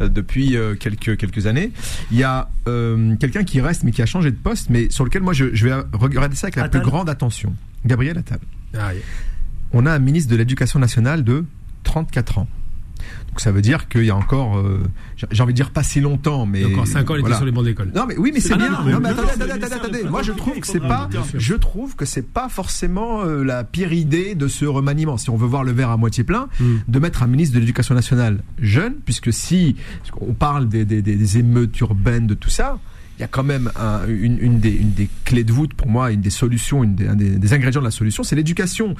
[0.00, 1.72] depuis euh, quelques quelques années.
[2.10, 5.04] Il y a euh, quelqu'un qui reste mais qui a changé de poste, mais sur
[5.04, 6.82] lequel moi je, je vais regarder ça avec la Attal.
[6.82, 7.54] plus grande attention.
[7.86, 8.40] Gabriel Attal.
[8.74, 9.02] Ah, yeah.
[9.72, 11.44] On a un ministre de l'Éducation nationale de
[11.84, 12.48] 34 ans.
[13.28, 14.82] Donc ça veut dire qu'il y a encore, euh,
[15.30, 17.36] j'ai envie de dire pas si longtemps, mais encore 5 ans, il était voilà.
[17.36, 17.90] sur les bancs d'école.
[17.94, 18.70] Non mais oui mais c'est bien.
[18.70, 20.02] non, mais attendez, attendez, attendez, attendez.
[20.04, 23.92] Moi je trouve que c'est pas, je trouve que c'est pas forcément euh, la pire
[23.92, 25.16] idée de ce remaniement.
[25.16, 26.64] Si on veut voir le verre à moitié plein, Mm.
[26.88, 29.76] de mettre un ministre de l'Éducation nationale jeune, puisque si
[30.20, 32.78] on parle des, des, des- des émeutes urbaines, de tout ça.
[33.18, 35.88] Il y a quand même un- une, une des, une des clés de voûte pour
[35.88, 38.94] moi, une des solutions, une des, un des, des ingrédients de la solution, c'est l'éducation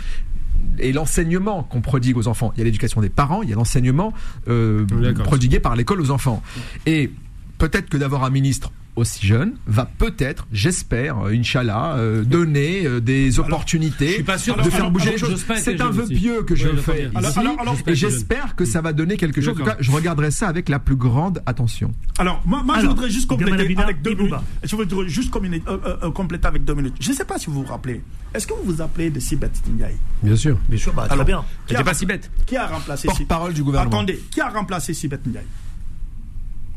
[0.79, 2.53] et l'enseignement qu'on prodigue aux enfants.
[2.55, 4.13] Il y a l'éducation des parents, il y a l'enseignement
[4.49, 4.85] euh,
[5.25, 6.43] prodigué par l'école aux enfants.
[6.87, 7.11] Et
[7.59, 13.01] peut-être que d'avoir un ministre aussi jeune, va peut-être, j'espère, euh, Inch'Allah, euh, donner euh,
[13.01, 15.45] des opportunités je suis pas sûr de faire bouger alors, les choses.
[15.57, 18.81] C'est un vœu pieux que je Oui, fais ici, Alors, alors, et j'espère que ça
[18.81, 19.55] va donner quelque chose.
[19.55, 21.93] En tout cas, je regarderai ça avec la plus grande attention.
[22.19, 24.35] Alors, moi, moi je voudrais juste compléter avec deux minutes.
[24.63, 26.97] Je voudrais juste euh, euh, euh, compléter avec deux minutes.
[27.01, 28.03] Je ne sais pas si vous vous rappelez.
[28.35, 29.97] Est-ce que vous vous appelez de Sibeth Ndiaye?
[30.23, 30.59] Bien sûr.
[30.69, 31.45] Bien sûr, bah, très Alors, bien.
[31.67, 32.31] Qui a, pas si bête.
[32.47, 33.97] qui a remplacé Porte-parole du gouvernement.
[33.97, 35.47] Attendez, qui a remplacé Sibeth Ndiaye?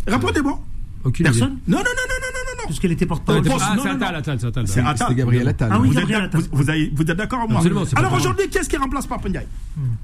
[0.08, 0.60] Répondez-moi.
[1.06, 1.62] Aucune Personne idée.
[1.68, 2.66] Non, non, non, non, non, non, non.
[2.68, 3.42] Puisqu'elle était Ah, porte-parole.
[3.46, 4.68] ah, non, c'est non, Attal, Attal, c'est Attal.
[4.68, 5.16] C'est Attal.
[5.16, 5.70] Gabriel Attal.
[5.72, 6.42] Ah oui, Vous êtes, Gabriel Attal.
[6.42, 9.28] vous, vous vous êtes d'accord avec moi Absolument, c'est Alors aujourd'hui, qu'est-ce qui remplace Papa
[9.30, 9.48] Ndiaye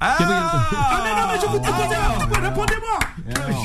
[0.00, 2.98] Ah, Ah non, non, mais je vous dis, posez- répondez-moi.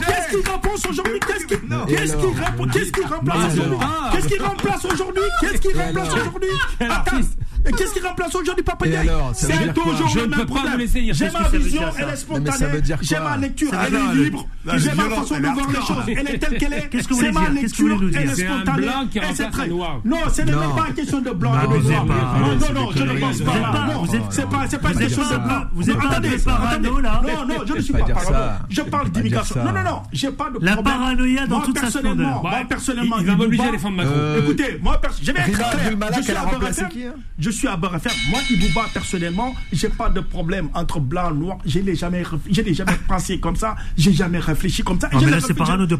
[0.07, 1.19] Qu'est-ce qui remplace aujourd'hui?
[1.27, 3.87] Qu'est-ce qui, qui, qui remplace Mais aujourd'hui?
[4.13, 5.23] Qu'est-ce qui remplace aujourd'hui?
[5.41, 6.49] Qu'est-ce qui remplace aujourd'hui?
[6.89, 7.37] Artiste?
[7.67, 8.97] Et qu'est-ce qui remplace aujourd'hui veut
[9.33, 10.87] C'est toujours Je le ne même peux pas problème.
[11.11, 12.81] J'ai ma vision, elle est spontanée.
[13.01, 14.47] J'ai ma lecture, elle est libre.
[14.77, 16.15] J'ai ma façon de voir les choses.
[16.17, 16.89] Elle est telle qu'elle est.
[17.15, 18.87] C'est ma lecture, elle est spontanée.
[19.15, 19.67] et c'est très-.
[19.67, 22.05] Non, ce n'est même pas une question de blanc Non, et de noir.
[22.05, 23.55] Non, non, non, je ne pense Vous pas.
[23.55, 25.61] êtes pas- Non, vous êtes- c'est pas, c'est pas une question de blanc.
[25.73, 27.21] vous êtes attendez, des parano, là.
[27.25, 28.37] Non, non, je ne suis pas parano.
[28.69, 29.63] Je parle d'immigration.
[29.63, 32.41] Non, non, non, j'ai pas de La paranoïa dans toute sa splendeur.
[32.41, 34.13] moi, personnellement, il- va m'obliger à défendre Macron.
[34.39, 37.13] Écoutez, moi, je vais être clair.
[37.39, 38.11] Je suis suis à FM.
[38.29, 41.57] Moi, Ibouba, personnellement, j'ai pas de problème entre blanc et noir.
[41.65, 43.75] Je n'ai jamais, je n'ai jamais pensé comme ça.
[43.97, 45.09] J'ai jamais réfléchi comme ça.
[45.11, 45.41] Non, je ne là, de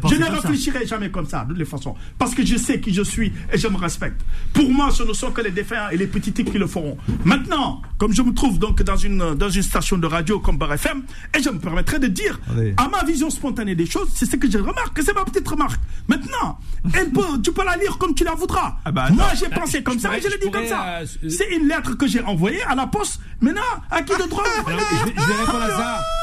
[0.06, 0.48] Je ça.
[0.48, 1.94] réfléchirai jamais comme ça, de toute façon.
[2.18, 4.20] Parce que je sais qui je suis et je me respecte.
[4.52, 6.96] Pour moi, ce ne sont que les défunts et les petits types qui le feront.
[7.24, 11.02] Maintenant, comme je me trouve donc dans une, dans une station de radio comme FM,
[11.36, 12.74] et je me permettrai de dire, Allez.
[12.76, 15.80] à ma vision spontanée des choses, c'est ce que je remarque, c'est ma petite remarque.
[16.08, 16.58] Maintenant,
[16.94, 18.76] elle peut, tu peux la lire comme tu la voudras.
[18.84, 20.98] Ah bah, Moi, j'ai pensé comme je ça pourrais- et je l'ai dit comme ça.
[21.00, 21.06] euh,
[21.48, 23.20] C'est une lettre que j'ai envoyée à la poste.
[23.40, 26.15] Maintenant, à qui de droit je, je vais répondre à ça.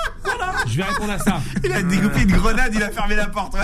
[0.67, 1.41] Je vais répondre à ça.
[1.63, 3.53] Il a découpé une grenade, il a fermé la porte.
[3.53, 3.59] Ouais.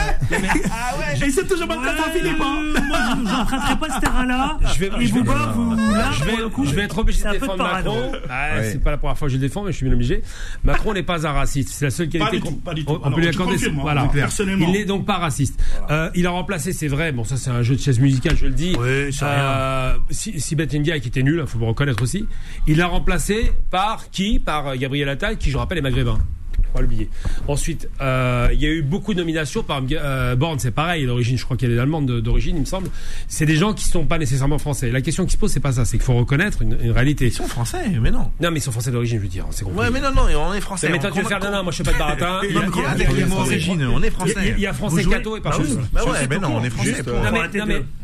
[0.71, 2.41] Ah ouais, et c'est toujours pas Ouais, ça, Philippe.
[2.41, 2.81] hein.
[2.87, 4.57] Moi, je n'emprunterai pas ce terrain-là.
[4.73, 6.83] Je vais- Et je vous, vais- vous, là, Je vais, pour le coup, je vais
[6.83, 7.63] être obligé c'est de un peu défendre.
[7.63, 8.11] Macron.
[8.29, 8.69] Ah, Ouais.
[8.71, 10.21] C'est pas la première fois que je le défends, mais je suis bien obligé.
[10.63, 11.69] Macron n'est pas un raciste.
[11.69, 12.71] C'est la seule qualité qu'on peut
[13.19, 13.55] lui accorder.
[13.67, 14.07] hein, voilà.
[14.11, 14.65] personnellement.
[14.67, 15.59] Il n'est donc pas raciste.
[15.89, 17.11] Euh, il a remplacé, c'est vrai.
[17.11, 18.75] Bon, ça c'est un jeu de chaise musicale, je le dis.
[18.79, 22.25] Oui, euh, si, Ndiaye qui était nul, il faut le reconnaître aussi.
[22.67, 24.39] Il l'a remplacé par qui?
[24.39, 26.17] Par euh, Gabriel Attal, qui je rappelle est maghrébin.
[26.71, 27.09] Faut pas l'oublier.
[27.47, 31.37] Ensuite, euh, il y a eu beaucoup de nominations par euh, Borne, c'est pareil, d'origine,
[31.37, 32.89] je crois qu'elle est allemande de- d'origine, il me semble.
[33.27, 34.91] C'est des gens qui sont pas nécessairement français.
[34.91, 37.25] La question qui se pose, c'est pas ça, c'est qu'il faut reconnaître une, une réalité.
[37.27, 38.31] Ils sont français, mais non.
[38.39, 39.45] Non, mais ils sont français d'origine, je veux dire.
[39.51, 39.83] C'est compliqué.
[39.85, 40.89] Ouais, mais non, non, on est français.
[40.91, 42.39] mais toi, tu veux faire, non, non, moi je sais pas de baratin.
[42.43, 42.61] Il y a-
[43.91, 44.53] on est français.
[44.57, 45.79] Il y a français cato et pas Bah chose.
[45.91, 47.03] Bah ouais, mais non, on est français.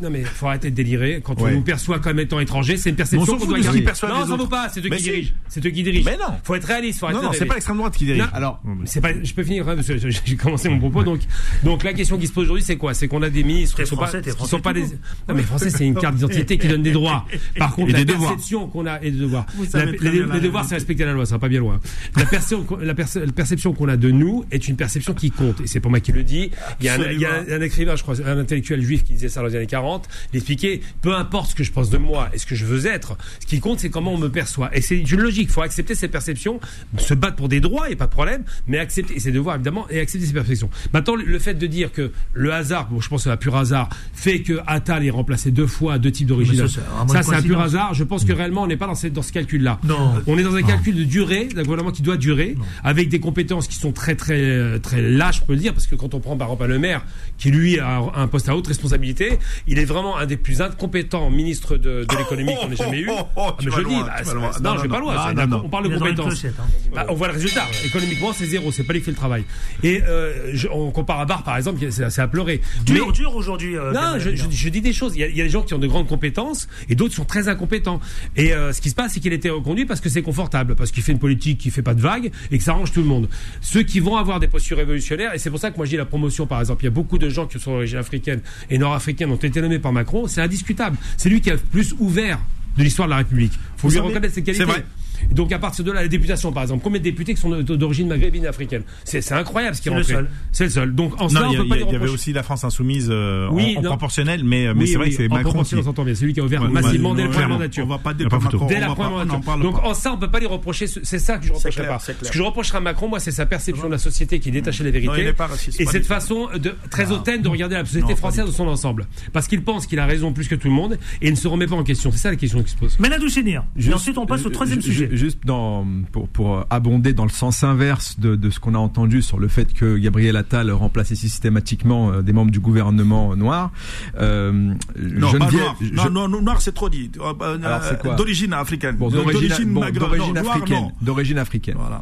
[0.01, 1.21] Non, mais, faut arrêter de délirer.
[1.23, 3.81] Quand on nous perçoit comme étant étranger, c'est une perception qu'on doit garder.
[3.85, 5.33] Non, ça vaut pas, c'est eux qui dirigent.
[5.49, 6.09] C'est eux qui dirigent.
[6.09, 6.33] Mais non.
[6.43, 8.23] Faut être réaliste, faut arrêter Non, c'est pas l'extrême droite qui dirige.
[8.39, 11.03] Non, Alors, c'est pas, je peux finir, hein, parce que j'ai commencé mon propos.
[11.03, 11.19] Donc,
[11.63, 12.93] donc la question qui se pose aujourd'hui, c'est quoi?
[12.93, 14.83] C'est qu'on a des ministres qui sont pas, français, qui français sont pas des.
[15.27, 17.25] Non, mais français, c'est une carte d'identité qui donne des droits.
[17.57, 18.31] Par contre, Et la des devoirs.
[18.31, 19.45] perception qu'on a et des devoirs.
[19.73, 21.79] La- les, devoirs, c'est respecter la loi, ça va pas bien loin.
[22.17, 25.61] La, perception, la, perce- la perception qu'on a de nous est une perception qui compte.
[25.61, 26.51] Et c'est pour moi qui le dit.
[26.79, 29.03] Il y a un, il y a un- un écrivain, je crois, un intellectuel juif
[29.03, 30.07] qui disait ça dans les années 40.
[30.33, 32.85] Il expliquait, peu importe ce que je pense de moi et ce que je veux
[32.85, 34.75] être, ce qui compte, c'est comment on me perçoit.
[34.75, 35.47] Et c'est une logique.
[35.49, 36.59] Il faut accepter ces perceptions,
[36.97, 39.55] se battre pour des droits, il n'y a pas de problème, mais accepter ses devoirs,
[39.55, 40.69] évidemment, et accepter ses perceptions.
[40.93, 43.55] Maintenant, le- fait de dire que le hasard, bon, je pense que c'est un pur
[43.55, 46.55] hasard, fait que Attal est remplacé deux fois deux types d'origine.
[46.67, 47.93] Ça, Ça, c'est un pur hasard.
[47.93, 49.79] Je pense que réellement, on n'est pas dans, cette- dans ce calcul-là.
[49.83, 50.13] Non.
[50.27, 53.67] On est dans un calcul de durée, d'un gouvernement qui doit durer, avec des compétences
[53.67, 56.35] qui sont très, très, très lâches, je peux le dire, parce que quand on prend
[56.37, 57.03] par exemple le maire,
[57.37, 59.37] qui lui a un poste à haute responsabilité,
[59.67, 63.09] il est vraiment un des plus incompétents ministres de, de l'économie qu'on ait jamais eu.
[63.17, 64.15] Oh, oh, oh, Ah, mais je dis, bah,
[64.61, 65.15] Non, non, je vais pas loin.
[65.63, 66.45] On parle de compétences.
[66.45, 66.49] hein.
[66.93, 67.63] Bah, on voit le résultat.
[67.85, 68.71] Économiquement, c'est zéro.
[68.71, 69.43] C'est pas lui qui fait le travail.
[69.83, 72.61] Et euh, je- on compare à Barre, par exemple, c'est à pleurer.
[72.85, 73.77] Dur, Mais- dur aujourd'hui.
[73.77, 74.47] euh, non, je, je- Billard.
[74.51, 75.13] je dis des choses.
[75.15, 77.13] Il y, a, il y a des gens qui ont de grandes compétences et d'autres
[77.15, 77.99] sont très incompétents.
[78.35, 80.75] Et euh, ce qui se passe, c'est qu'il a été reconduit parce que c'est confortable,
[80.75, 83.01] parce qu'il fait une politique qui fait pas de vagues et que ça arrange tout
[83.01, 83.29] le monde.
[83.61, 85.97] Ceux qui vont avoir des postures révolutionnaires, et c'est pour ça que moi je dis
[85.97, 88.77] la promotion, par exemple, il y a beaucoup de gens qui sont d'origine africaine et
[88.77, 90.97] nord-africaine ont été nommés par Macron, c'est indiscutable.
[91.17, 92.39] C'est lui qui a le plus ouvert
[92.77, 93.53] de l'histoire de la République.
[93.77, 94.65] faut Vous lui savez, reconnaître ses qualités.
[94.65, 94.85] c'est vrai.
[95.31, 98.07] Donc à partir de là, la députation, par exemple, combien de députés qui sont d'origine
[98.07, 100.13] maghrébine et africaine C'est incroyable ce qui est C'est le rentré.
[100.13, 100.29] seul.
[100.51, 100.95] C'est le seul.
[100.95, 102.43] Donc en Non, cela, il y, on a- peut pas il y avait aussi la
[102.43, 103.89] France insoumise euh, Oui, en, en non.
[103.89, 105.75] proportionnel, mais, mais Oui, c'est vrai oui, que c'est Macron qui.
[105.75, 106.15] on s'entend bien.
[106.15, 107.85] C'est lui qui a ouvert Ouais, massivement dès la première mandature.
[107.85, 109.57] On va pas Dès la première mandature.
[109.59, 110.87] Donc en ça, on peut pas lui reprocher.
[110.87, 111.99] ce- C'est ça que je reprocherai pas.
[111.99, 114.51] Ce que je reprocherai à Macron, moi, c'est sa perception de la société qui est
[114.51, 115.33] détachée de la vérité
[115.79, 116.47] et cette façon
[116.89, 120.05] très hautaine de regarder la société française dans son ensemble, parce qu'il pense qu'il a
[120.05, 122.11] raison plus que tout le monde et il ne se remet pas en question.
[122.11, 122.97] C'est ça la question qui se pose.
[122.99, 123.63] Menadou Chénir.
[123.79, 125.09] Et ensuite, on passe au troisième sujet.
[125.15, 129.21] Juste dans, pour, pour abonder dans le sens inverse de, de ce qu'on a entendu
[129.21, 133.71] sur le fait que Gabriel Attal remplaçait systématiquement euh, des membres du gouvernement noir.
[134.19, 135.75] Euh, Non, pas noir.
[135.81, 137.11] je- Non, non, non, noir, c'est trop dit.
[137.19, 138.95] Euh, euh, quoi D'origine africaine.
[138.97, 140.91] Bon, d'origine bon, africaine.
[141.01, 141.75] D'origine africaine.
[141.77, 142.01] Voilà.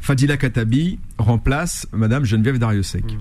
[0.00, 3.04] Fadila Katabi remplace Madame Geneviève Dariussec.
[3.04, 3.16] Mm.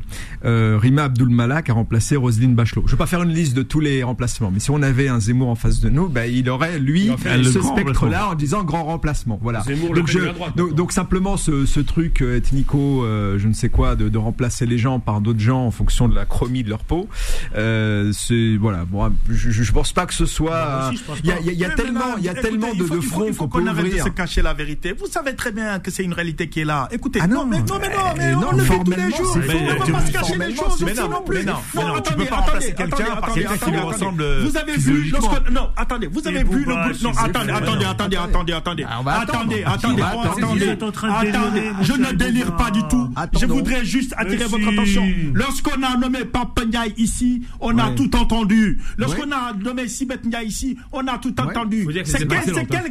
[0.46, 2.84] Euh, Rima Abdul Malak a remplacé Roselyne Bachelot.
[2.86, 5.20] Je vais pas faire une liste de tous les remplacements, mais si on avait un
[5.20, 8.36] Zemmour en face de nous, ben, il aurait lui Il fait le ce spectre-là en
[8.36, 9.40] disant grand remplacement.
[9.42, 9.62] Voilà.
[9.62, 13.70] Zemmour, donc, je- droite, donc, simplement ce, ce truc euh, ethnico, euh, je ne sais
[13.70, 16.70] quoi, de, de remplacer les gens par d'autres gens en fonction de la chromie de
[16.70, 17.08] leur peau.
[17.56, 18.86] Euh, c'est voilà.
[18.86, 20.92] Bon, je, je je pense pas que ce soit.
[21.24, 22.80] Il y il y a- il y a tellement, il y a écoutez, tellement il
[22.80, 24.04] de, de il fronts il faut qu'on peut qu'on arrête de ouvrir.
[24.04, 24.94] se cacher la vérité.
[24.94, 26.88] Vous savez très bien que c'est une réalité qui est là.
[26.92, 27.46] Écoutez, Ah non, non.
[27.48, 29.34] mais non, mais non, mais Eh on non, le fait tous les jours.
[29.34, 31.38] c'est On ne Mais pas se cacher les choses aussi non plus.
[31.38, 33.56] Mais non, mais non, tu attendez, peux pas remplacer attendez, quelqu'un attendez, par attendez, quelqu'un
[33.56, 33.94] qui attendez, lui attendez.
[33.94, 37.52] ressemble, Vous avez vu lorsque non, attendez, vous avez vu le Bouba, non, attendez, attendez,
[37.52, 37.90] non.
[37.92, 38.86] attendez, attendez, attendez.
[38.88, 39.40] Ah, on va attendre.
[39.42, 41.30] Attendez, attendez, attendez.
[41.30, 43.10] Attendez, je ne délire pas du tout.
[43.40, 45.06] Je voudrais juste attirer Mais votre attention.
[45.34, 48.80] Lorsqu'on a nommé Pape Ndiaye ici, on a tout entendu.
[48.98, 51.88] Lorsqu'on a nommé Sibeth Ndiaye ici, on a tout entendu.
[52.06, 52.28] C'est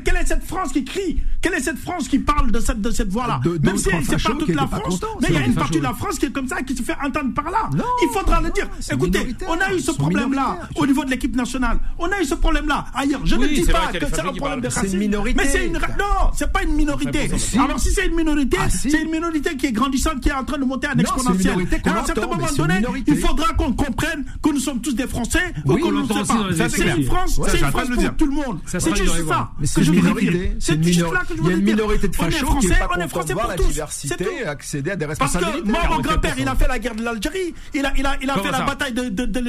[0.04, 1.20] quelle, est cette France qui crie?
[1.40, 3.40] Quelle est cette France qui parle de cette, de cette voix-là?
[3.44, 4.82] De- Même si c'est pas toute la France,
[5.20, 5.94] mais il y a une partie de la.
[5.94, 7.70] France qui est comme ça, qui se fait entendre par là.
[7.74, 7.84] Non.
[8.02, 8.68] Il faudra le dire.
[8.90, 11.78] Écoutez, on a eu ce problème-là au niveau de l'équipe nationale.
[11.98, 13.20] On a eu ce problème-là ailleurs.
[13.24, 14.72] Je Oui, ne dis pas que c'est un problème de parlent.
[14.72, 14.98] C'est une racisme.
[14.98, 15.40] minorité.
[15.42, 17.30] Mais c'est une ra- non, c'est pas une minorité.
[17.38, 17.58] Si.
[17.58, 18.90] Alors si c'est une minorité, Ah, si.
[18.90, 21.54] c'est une minorité qui est grandissante, qui est en train de monter une exponentielle.
[21.84, 24.94] à un certain moment c'est une donné, il faudra qu'on comprenne que nous sommes tous
[24.94, 26.68] des Français Oui, ou qu'on on ne sait pas.
[26.68, 28.58] C'est une France, c'est une France pour tout le monde.
[28.66, 28.96] C'est juste
[29.28, 30.30] ça que c'est je minorité.
[30.30, 30.50] dire.
[30.58, 31.74] C'est juste là que je Il y a voulais une dire.
[31.76, 33.62] minorité de On est Français, on est Français pour tous.
[33.62, 34.30] C'est diversité tout.
[34.74, 35.70] Accéder à des Parce que responsabilités.
[35.70, 36.02] moi, mon 44%.
[36.02, 38.44] grand-père, il a fait la guerre de l'Algérie, il a, il a, il a Comment
[38.46, 39.40] fait la bataille de, de, de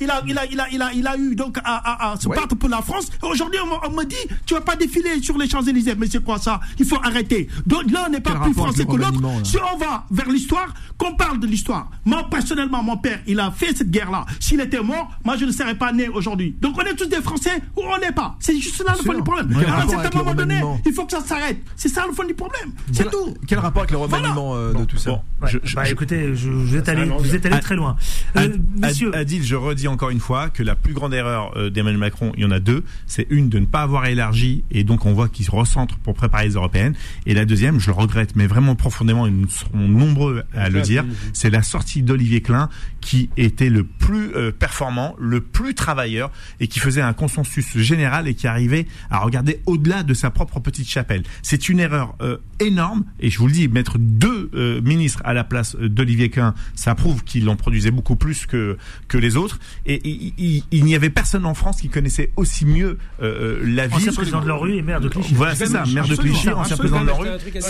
[0.00, 1.62] il a, il a, il a, il a, il a eu donc à,
[2.08, 3.08] à, à se battre pour la France.
[3.22, 5.94] Aujourd'hui, on, me- on me dit, tu vas pas défiler sur les Champs-Élysées.
[5.96, 6.60] Mais c'est quoi ça?
[6.78, 7.48] Il faut arrêter.
[7.66, 9.20] Donc là, on n'est pas Quel plus français que l'autre.
[9.44, 11.90] Si on va vers l'histoire, qu'on parle de l'histoire.
[12.04, 14.24] Moi, personnellement, mon père, il a fait cette guerre-là.
[14.40, 16.56] S'il était mort, moi, je ne serais pas né aujourd'hui.
[16.60, 18.36] Donc on est tous des Français ou on n'est pas.
[18.40, 19.50] C'est juste là le fond du problème.
[19.68, 21.58] À un certain moment donné, il faut que ça s'arrête.
[21.76, 22.72] C'est ça le fond du problème.
[22.92, 23.34] C'est tout.
[23.46, 26.34] Quel rapport avec le remaniement euh, de tout ça Bon, Ouais, je- je- bah écoutez,
[26.34, 27.96] je- vous êtes allé, un vous êtes allé Ah, très loin.
[28.36, 31.68] Euh, messieurs, Ad- Adil, je redis encore une fois que la plus grande erreur euh,
[31.68, 32.84] d'Emmanuel Macron, il y en a deux.
[33.06, 36.14] C'est une de ne pas avoir élargi et donc on voit qu'il se recentre pour
[36.14, 36.94] préparer les européennes.
[37.26, 40.80] Et la deuxième, je le regrette, mais vraiment profondément, et nous serons nombreux à le
[40.80, 41.04] dire,
[41.34, 42.68] c'est la sortie d'Olivier Klein
[43.02, 46.30] qui était le plus euh, performant, le plus travailleur
[46.60, 50.60] et qui faisait un consensus général et qui arrivait à regarder au-delà de sa propre
[50.60, 51.22] petite chapelle.
[51.42, 55.32] C'est une erreur euh, énorme et je vous le dis, mettre deux euh, ministres à
[55.34, 58.76] la place euh, d'Olivier Klein, ça prouve qu'il en produisait beaucoup plus que
[59.08, 59.58] que les autres.
[59.86, 63.62] Et il, il- il n'y avait personne en France qui connaissait aussi mieux euh, euh,
[63.66, 63.94] la vie.
[63.94, 65.34] ancien président de la rue et maire de Clichy.
[65.34, 67.26] Voilà, c'est ça, maire de Clichy, ancien président de la rue.
[67.26, 67.62] Dire.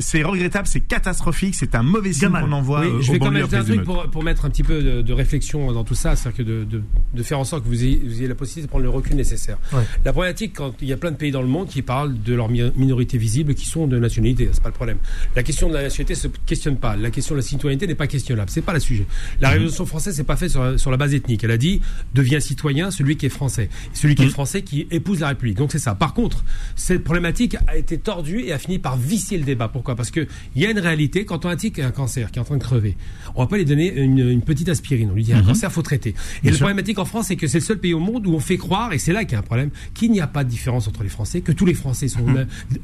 [0.00, 3.36] C'est- regrettable, c'est catastrophique, c'est un mauvais signe qu'on envoie Oui, je vais quand même
[3.42, 6.14] ajouter un truc pour, pour mettre un petit peu de, de réflexion dans tout ça,
[6.16, 6.82] c'est-à-dire que de, de,
[7.14, 9.16] de faire en sorte que vous ayez, vous ayez la possibilité de prendre le recul
[9.16, 9.58] nécessaire.
[9.72, 9.82] Ouais.
[10.04, 12.34] La problématique, quand il y a plein de pays dans le monde qui parlent de
[12.34, 14.98] leurs mi- minorités visibles qui sont de nationalité, c'est pas le problème.
[15.34, 16.96] La question de la nationalité se questionne pas.
[16.96, 18.50] La question de la citoyenneté n'est pas questionnable.
[18.50, 19.06] C'est pas le sujet.
[19.40, 19.54] La Mhm.
[19.54, 21.44] Révolution française, c'est pas fait sur, la- sur la base ethnique.
[21.44, 21.80] Elle a dit
[22.14, 24.16] devient citoyen celui qui est français, celui Mhm.
[24.18, 25.56] qui est français qui épouse la République.
[25.58, 25.94] Donc c'est ça.
[25.94, 26.44] Par contre,
[26.76, 29.68] cette problématique a été tordue et a fini par vicier le débat.
[29.68, 29.96] Pourquoi?
[29.96, 30.26] Parce que
[30.56, 31.24] il y a une réalité.
[31.24, 32.96] Quand on a un tic un cancer qui est en train de crever,
[33.34, 35.10] on va pas lui donner une, une petite aspirine.
[35.10, 36.14] On lui dit un cancer, faut traiter.
[36.44, 38.40] Et la problématique en France, c'est que c'est le seul pays au monde où on
[38.40, 40.48] fait croire, et c'est là qu'il y a un problème, qu'il n'y a pas de
[40.48, 42.24] différence entre les Français, que tous les Français sont,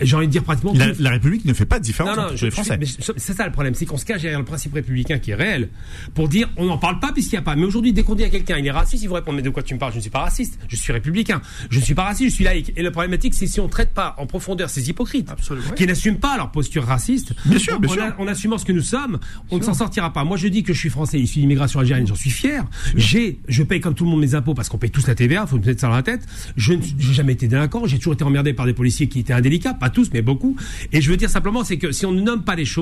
[0.01, 0.73] j'ai envie de dire pratiquement.
[0.99, 2.79] La, République ne fait pas de différence non, entre les Français.
[2.83, 5.35] je- c'est ça le problème, c'est qu'on se cache derrière le principe républicain qui est
[5.35, 5.69] réel
[6.15, 7.57] pour dire on n'en parle pas puisqu'il n'y a pas.
[7.57, 9.51] Mais aujourd'hui, dès qu'on dit à quelqu'un il est raciste, il vous répond mais de
[9.51, 9.93] quoi tu me parles?
[9.93, 11.41] Je ne suis pas raciste, je suis républicain,
[11.71, 12.73] je ne suis pas raciste, je suis laïque.
[12.77, 15.71] Et la problématique, c'est si on ne traite pas en profondeur ces hypocrites Absolument.
[15.75, 18.15] qui n'assument pas leur posture raciste, Bien sûr, bien en, sûr.
[18.19, 19.19] en assumant ce que nous sommes,
[19.51, 20.25] on ne s'en sortira pas.
[20.25, 22.65] Moi, je dis que je suis français, issu d'immigration algérienne, j'en suis fier.
[22.95, 25.47] J'ai, je paye comme tout le monde mes impôts parce qu'on paye tous la TVA,
[25.47, 26.23] faut me mettre ça dans la tête.
[26.57, 29.75] Je n'ai jamais été délinquant, j'ai toujours été emmerdé par des policiers qui étaient indélicats,
[29.75, 30.57] pas tous, mais beaucoup.
[30.93, 32.76] Et je veux dire simplement, c'est que si on ne nomme pas les choses,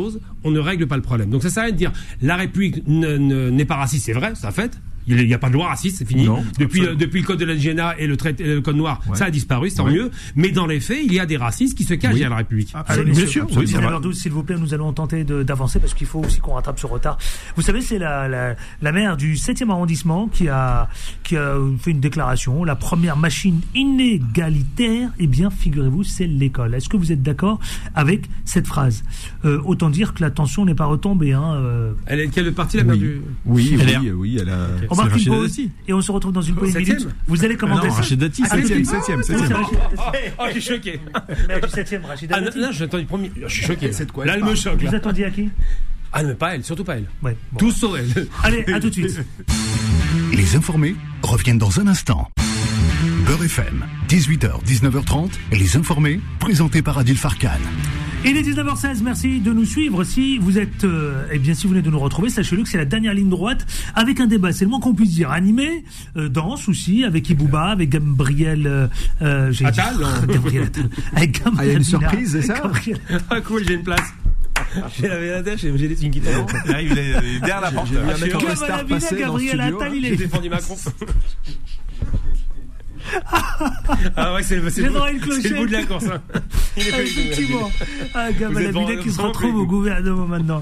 [0.45, 1.31] on ne règle pas le problème.
[1.31, 1.93] Donc ça sert à rien de dire
[2.23, 4.81] la République ne- ne- n'est pas raciste, c'est vrai, un fait.
[5.07, 6.25] Il n'y a pas de loi raciste, c'est fini.
[6.27, 9.27] Non, depuis, le, depuis le code de l'ingéna et le, traité- le code noir, ça
[9.27, 10.11] a disparu, c'est tant mieux.
[10.35, 12.73] Mais dans les faits, il y a des racistes qui se cachent derrière la République.
[12.87, 13.67] Allez, bien messieurs, sûr, oui,
[14.15, 17.19] s'il vous plaît, nous allons tenter d'avancer parce qu'il faut aussi qu'on rattrape ce retard.
[17.57, 20.89] Vous savez, c'est la, la, la maire du 7e arrondissement qui a,
[21.23, 22.65] qui a fait une déclaration.
[22.65, 26.75] La première machine inégalitaire, eh bien, figurez-vous, c'est l'école.
[26.75, 27.59] Est-ce que vous êtes d'accord
[27.95, 29.03] avec cette phrase?
[29.45, 31.33] Euh, Autant dire que la tension n'est pas retombée.
[31.33, 31.93] Hein, euh.
[32.07, 33.77] Elle est quelle partie la maire Oui, du...
[33.77, 34.69] oui, oui, oui, elle a.
[34.95, 35.71] marque une Rachida pause Dati.
[35.89, 37.15] et on se retrouve dans une poignée de Septième minutes.
[37.27, 38.01] Vous allez commenter Non, ça.
[38.01, 38.91] Rachida Dati, Ah, tout de septième, suite.
[38.91, 39.49] septième, Ah, septième.
[39.49, 39.79] c'est Rachida
[40.13, 40.19] Dati.
[40.39, 41.01] Oh, je suis choqué.
[42.09, 42.59] Rachida Ah, non, Dati.
[42.61, 43.33] là, j'ai entendu premier.
[43.43, 43.93] Je suis choqué.
[43.93, 44.83] C'est de quoi Là, elle me choque.
[44.83, 45.49] Vous attendiez à qui?
[46.13, 47.07] Ah, mais pas elle, surtout pas elle.
[47.23, 47.37] Ouais.
[47.53, 47.59] bon.
[47.59, 48.29] Tous sauf elle.
[48.45, 49.21] Allez, à tout de suite.
[50.33, 52.31] Les informés reviennent dans un instant.
[53.27, 57.49] Beurre FM, 18h, 19h30, les informés, présentés par Adil Farkan.
[58.27, 60.03] Il est 19h16, merci de nous suivre.
[60.03, 62.79] Si vous êtes, euh, eh bien, si vous venez de nous retrouver, sachez-le que c'est
[62.79, 65.31] la dernière ligne droite avec un débat, c'est le moins qu'on puisse dire.
[65.31, 65.85] Animé,
[66.17, 68.87] euh, danse aussi, avec Ibouba, avec Gabriel, euh,
[69.21, 70.89] euh, j'ai dit- Attal, non Gabriel Attal.
[71.15, 71.85] Avec Gabriel Ah, il y a une Mina.
[71.85, 74.01] surprise, c'est ça Gabriel- Ah, cool, j'ai une place.
[74.99, 76.47] J'ai la et j'ai une guitare.
[76.67, 77.89] Là, il est derrière la porte.
[77.89, 78.39] J'ai vu un mec en
[79.19, 79.61] Gabriel.
[79.61, 80.17] Attal, il J'ai est.
[80.17, 80.77] défendu Macron.
[84.17, 85.57] Ah ouais, c'est le, le, droit à une c'est le clochette.
[85.57, 86.05] bout de la course.
[86.07, 86.21] hein.
[86.77, 87.71] Il est Ah, plus- Effectivement.
[88.15, 90.61] Ah, vraiment- qui se retrouve au gouvernement maintenant.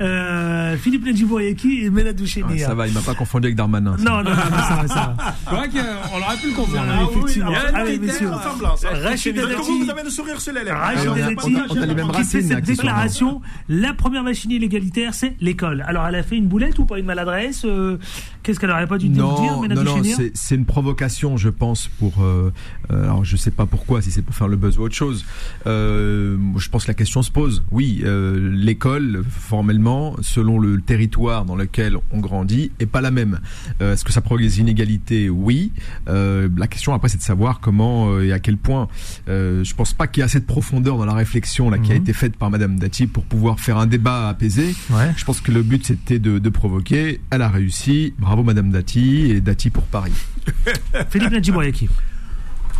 [0.00, 2.66] Euh, Philippe Nedjiboyeki et Meladou Ah, Chénia.
[2.66, 3.96] ça va, il m'a pas confondu avec Darmanin.
[3.98, 5.34] Non, non, non, non, ça va, ça va.
[5.48, 6.82] C'est vrai qu'on aurait pu le confondre.
[6.88, 7.50] Ah, effectivement.
[7.50, 8.30] Il y a une Allez, messieurs.
[8.30, 8.84] ressemblance.
[8.84, 11.66] Rachida Comment vous avez le sourire sur les lèvres Rachida on a- Dati, on a-
[11.78, 13.40] on a les mêmes qui fait racines, cette déclaration.
[13.68, 15.84] La première machine illégalitaire, c'est l'école.
[15.86, 17.98] Alors, elle a fait une boulette ou pas une maladresse euh,
[18.46, 20.02] Qu'est-ce qu'elle aurait pas dû nous dire, Non, non, non,
[20.34, 22.22] c'est- une provocation, je pense, pour.
[22.22, 22.52] euh,
[22.92, 25.24] euh, alors, je sais pas pourquoi, si c'est pour faire le buzz ou autre chose.
[25.66, 27.64] Euh, je pense que la question se pose.
[27.72, 33.40] Oui, euh, l'école, formellement, selon le territoire dans lequel on grandit, est pas la même.
[33.82, 35.28] Euh, Est-ce que ça provoque des inégalités?
[35.28, 35.72] Oui.
[36.08, 38.86] Euh, la question après, c'est de savoir comment euh, et à quel point.
[39.28, 41.90] Euh, je pense pas qu'il y ait assez de profondeur dans la réflexion là qui
[41.90, 42.02] a Mhm.
[42.02, 44.74] été faite par Madame Dati pour pouvoir faire un débat apaisé.
[44.90, 45.12] Ouais.
[45.16, 47.20] Je pense que le but c'était de, de provoquer.
[47.30, 48.14] Elle a réussi.
[48.18, 50.12] Bravo Madame Dati et Dati pour Paris.
[51.10, 51.88] Philippe Nedjiboyeki.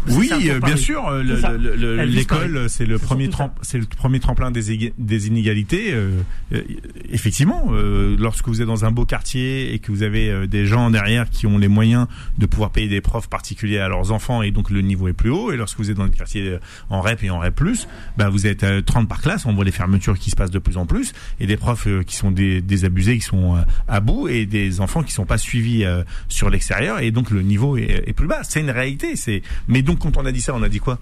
[0.09, 0.78] Oui, euh, bien Paris.
[0.78, 1.11] sûr.
[2.04, 3.28] L'école, c'est le premier
[3.62, 3.86] c'est le
[4.20, 5.92] tremplin des, ég- des inégalités.
[5.92, 6.11] euh,
[6.52, 6.62] euh,
[7.11, 10.66] effectivement, euh, lorsque vous êtes dans un beau quartier et que vous avez euh, des
[10.66, 12.07] gens derrière qui ont les moyens
[12.38, 15.30] de pouvoir payer des profs particuliers à leurs enfants et donc le niveau est plus
[15.30, 15.52] haut.
[15.52, 16.59] Et lorsque vous êtes dans le quartier euh,
[16.90, 17.61] en REP et en REP+,
[18.16, 19.46] bah vous êtes euh, 30 par classe.
[19.46, 22.16] On voit les fermetures qui se passent de plus en plus et des profs qui
[22.16, 23.57] sont dé- désabusés, qui sont
[23.88, 27.42] à bout et des enfants qui sont pas suivis euh, sur l'extérieur et donc le
[27.42, 28.40] niveau est, est plus bas.
[28.42, 29.16] C'est une réalité.
[29.16, 30.99] C'est mais donc quand on a dit ça, on a dit quoi?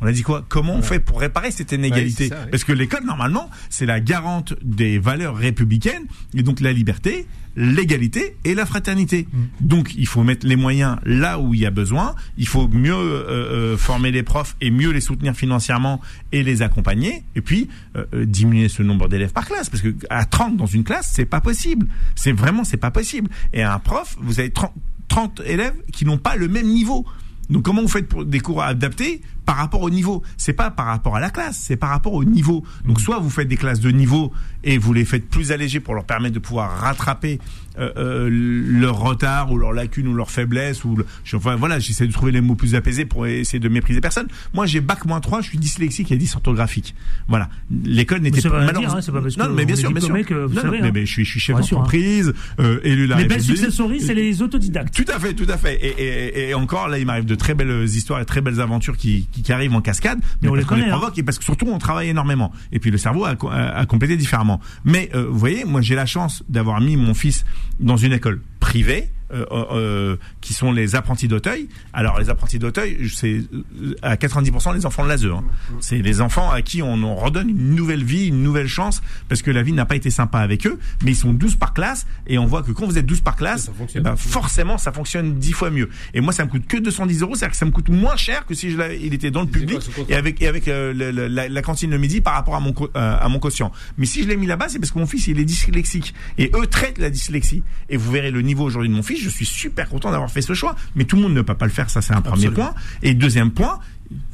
[0.00, 0.44] On a dit quoi?
[0.48, 2.46] Comment on fait pour réparer cette inégalité Ouais, ça.
[2.50, 6.04] Parce que l'école, normalement, c'est la garante des valeurs républicaines,
[6.34, 9.28] et donc la liberté, l'égalité et la fraternité.
[9.30, 9.38] Mm.
[9.60, 12.14] Donc, il faut mettre les moyens là où il y a besoin.
[12.38, 16.00] Il faut mieux euh, euh, former les profs et mieux les soutenir financièrement
[16.32, 17.24] et les accompagner.
[17.34, 19.68] Et puis, euh, diminuer ce nombre d'élèves par classe.
[19.68, 21.86] Parce que à 30 dans une classe, c'est pas possible.
[22.14, 23.28] C'est vraiment, c'est pas possible.
[23.52, 24.72] Et un prof, vous avez 30,
[25.08, 27.04] 30 élèves qui n'ont pas le même niveau.
[27.50, 29.20] Donc comment vous faites pour des cours adaptés
[29.50, 32.22] par rapport au niveau C'est pas par rapport à la classe, c'est par rapport au
[32.22, 32.62] niveau.
[32.86, 34.32] Donc soit vous faites des classes de niveau
[34.62, 37.40] et vous les faites plus allégées pour leur permettre de pouvoir rattraper
[37.78, 42.06] euh, euh, leur retard ou leur lacune ou leur faiblesse ou le- enfin voilà, j'essaie
[42.06, 44.28] de trouver les mots plus apaisés pour essayer de mépriser personne.
[44.54, 46.94] Moi j'ai bac moins 3, je suis dyslexique et dysorthographique.
[47.26, 47.48] Voilà,
[47.84, 50.14] l'école n'était pas malheureusement- hein, c'est pas parce non, que mais bien sûr, bien sûr.
[50.14, 50.92] diplômé que vous Non, non, savez, mais, hein.
[50.94, 51.60] mais je suis je suis chef hein.
[51.60, 54.94] d'entreprise, euh, élu la Les belles successories, c'est les autodidactes.
[54.94, 55.74] Tout à fait, tout à fait.
[55.76, 58.96] Et, et, et encore, là, il m'arrive de très belles histoires et très belles aventures
[58.96, 60.20] qui, qui, qui arrivent en cascade.
[60.42, 60.98] Mais on les connaît, hein.
[60.98, 62.52] provoque et parce que surtout, on travaille énormément.
[62.72, 64.60] Et puis, le cerveau a, a complété différemment.
[64.84, 67.44] Mais, euh, vous voyez, moi, j'ai la chance d'avoir mis mon fils
[67.78, 69.10] dans une école privée.
[69.32, 71.68] Euh, euh, qui sont les apprentis d'Auteuil.
[71.92, 73.42] Alors les apprentis d'Auteuil, c'est
[73.82, 75.24] euh, à 90% les enfants de l'ASE.
[75.26, 75.44] Hein.
[75.80, 79.42] C'est les enfants à qui on, on redonne une nouvelle vie, une nouvelle chance, parce
[79.42, 82.06] que la vie n'a pas été sympa avec eux, mais ils sont 12 par classe,
[82.26, 84.92] et on voit que quand vous êtes 12 par classe, Ça eh ben, forcément ça
[84.92, 85.88] fonctionne 10 fois mieux.
[86.14, 88.46] Et moi ça me coûte que 210 euros, c'est-à-dire que ça me coûte moins cher
[88.46, 91.10] que si je il était dans le public quoi et avec, et avec euh, le-
[91.28, 93.70] la, la cantine le midi par rapport à mon, euh, à mon quotient.
[93.98, 96.50] Mais si je l'ai mis là-bas, c'est parce que mon fils il est dyslexique, et
[96.54, 97.62] eux traitent la dyslexie.
[97.88, 100.42] Et vous verrez le niveau aujourd'hui de mon fils, je suis super content d'avoir fait
[100.42, 102.48] ce choix, mais tout le monde ne peut pas le faire, ça c'est un premier
[102.54, 102.74] point.
[103.02, 103.78] Et deuxième point,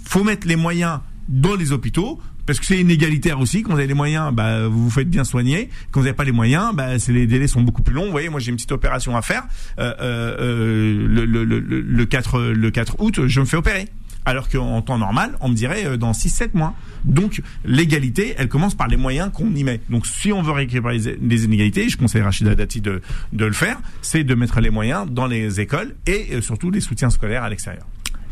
[0.04, 3.64] faut mettre les moyens dans les hôpitaux parce que c'est inégalitaire aussi.
[3.64, 5.68] Quand vous avez les moyens, bah, vous vous faites bien soigner.
[5.90, 8.04] Quand vous n'avez pas les moyens, bah, c'est les délais sont beaucoup plus longs.
[8.04, 9.42] Vous voyez, moi j'ai une petite opération à faire.
[9.80, 13.56] Euh, euh, euh, le, le, le, le- le 4 le 4 août, je me fais
[13.56, 13.86] opérer.
[14.26, 16.74] Alors qu'en temps normal, on me dirait euh, dans 6-7 mois.
[17.04, 19.80] Donc l'égalité, elle commence par les moyens qu'on y met.
[19.88, 23.00] Donc si on veut récupérer les, inégalités, je conseille Rachida Dati de,
[23.32, 26.80] de le faire, c'est de mettre les moyens dans les écoles et euh, surtout les
[26.80, 27.86] soutiens scolaires à l'extérieur.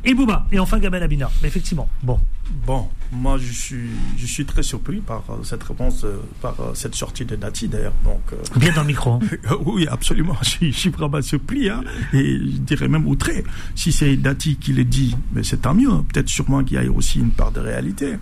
[0.04, 0.46] Et Bouba.
[0.52, 1.30] Et enfin Gamal Abina.
[1.42, 1.88] Mais effectivement.
[2.02, 2.18] Bon.
[2.66, 3.88] Bon, moi je suis,
[4.18, 7.68] je suis très surpris par euh, cette réponse, euh, par euh, cette sortie de Dati
[7.68, 7.94] d'ailleurs.
[8.04, 9.12] Donc, euh, Bien dans le micro.
[9.12, 9.20] hein.
[9.64, 10.36] oui, absolument.
[10.42, 11.80] Je suis, je suis vraiment surpris, hein,
[12.12, 13.44] et je dirais même outré.
[13.74, 15.88] Si c'est Dati qui le dit, mais c'est tant mieux.
[16.12, 18.16] Peut-être sûrement qu'il y a aussi une part de réalité,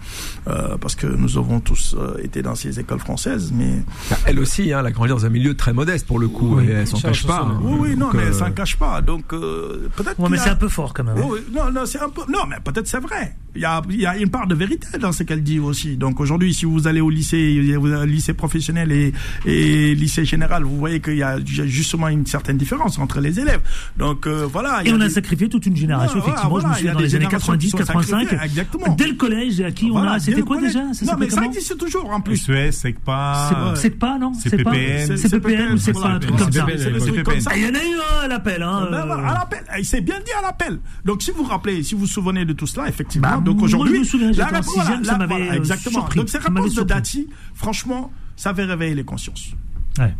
[0.46, 4.38] euh, parce que nous avons tous euh, été dans ces écoles françaises, mais Bah, Elle
[4.38, 6.86] aussi, hein, elle a grandi dans un milieu très modeste pour le coup, et elle
[6.86, 7.42] s'en cache pas.
[7.42, 7.58] hein.
[7.62, 9.00] oui, oui, non, mais ça ne cache pas.
[9.02, 10.18] Donc euh, peut-être.
[10.20, 11.16] Ouais, mais a- c'est un peu fort quand même.
[11.18, 11.22] hein.
[11.28, 11.52] Oui, oui.
[11.54, 12.22] non, non, c'est un peu.
[12.28, 13.34] Non, mais peut-être c'est vrai.
[13.54, 15.96] Il y a, il y a une part de vérité dans ce qu'elle dit aussi.
[15.98, 19.12] Donc aujourd'hui, si vous allez au lycée, avez lycée professionnel et,
[19.44, 23.60] et lycée général, vous voyez qu'il y a justement une certaine différence entre les élèves.
[23.98, 24.80] Donc euh, voilà.
[24.86, 26.50] Et on a des- sacrifié toute une génération, Voilà, effectivement.
[26.60, 28.20] voilà, je me il y souviens a dans les années générations 90, qui sont 85.
[28.20, 28.94] sacrifiées, exactement.
[28.96, 30.18] Dès le collège, à qui on a.
[30.18, 30.72] C'était quoi collège.
[30.74, 30.94] déjà?
[30.94, 32.36] Ça Non, mais ça existe toujours en plus.
[32.38, 33.74] SES, SECPA.
[33.74, 34.32] C'est- C'est pas, non?
[34.34, 35.16] c'est PPN.
[35.16, 36.66] C'est PPN ou c'est pas un truc comme ça?
[36.66, 38.62] Ah, Il y en a eu un à l'appel.
[38.62, 39.62] Hein, Ben euh, voilà, à l'appel.
[39.78, 40.78] Il s'est bien dit à l'appel.
[41.04, 44.02] Donc, si vous rappelez, si vous vous souvenez de tout cela, effectivement, Bah, donc aujourd'hui,
[44.34, 46.00] la réponse- sixième, ça voilà, euh, exactement.
[46.00, 46.18] surpris.
[46.18, 46.86] Donc, cette réponse de surpris.
[46.94, 49.52] Dati, franchement, ça avait réveillé les consciences.
[49.98, 50.14] Ouais.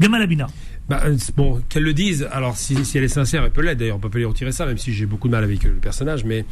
[0.00, 0.46] Gamal Abina.
[0.88, 2.28] Bah, euh, bon, qu'elle le dise.
[2.30, 3.78] Alors, si, si elle est sincère, elle peut l'être.
[3.78, 5.72] D'ailleurs, on peut pas lui retirer ça, même si j'ai beaucoup de mal avec le
[5.72, 6.24] personnage.
[6.24, 6.44] Mais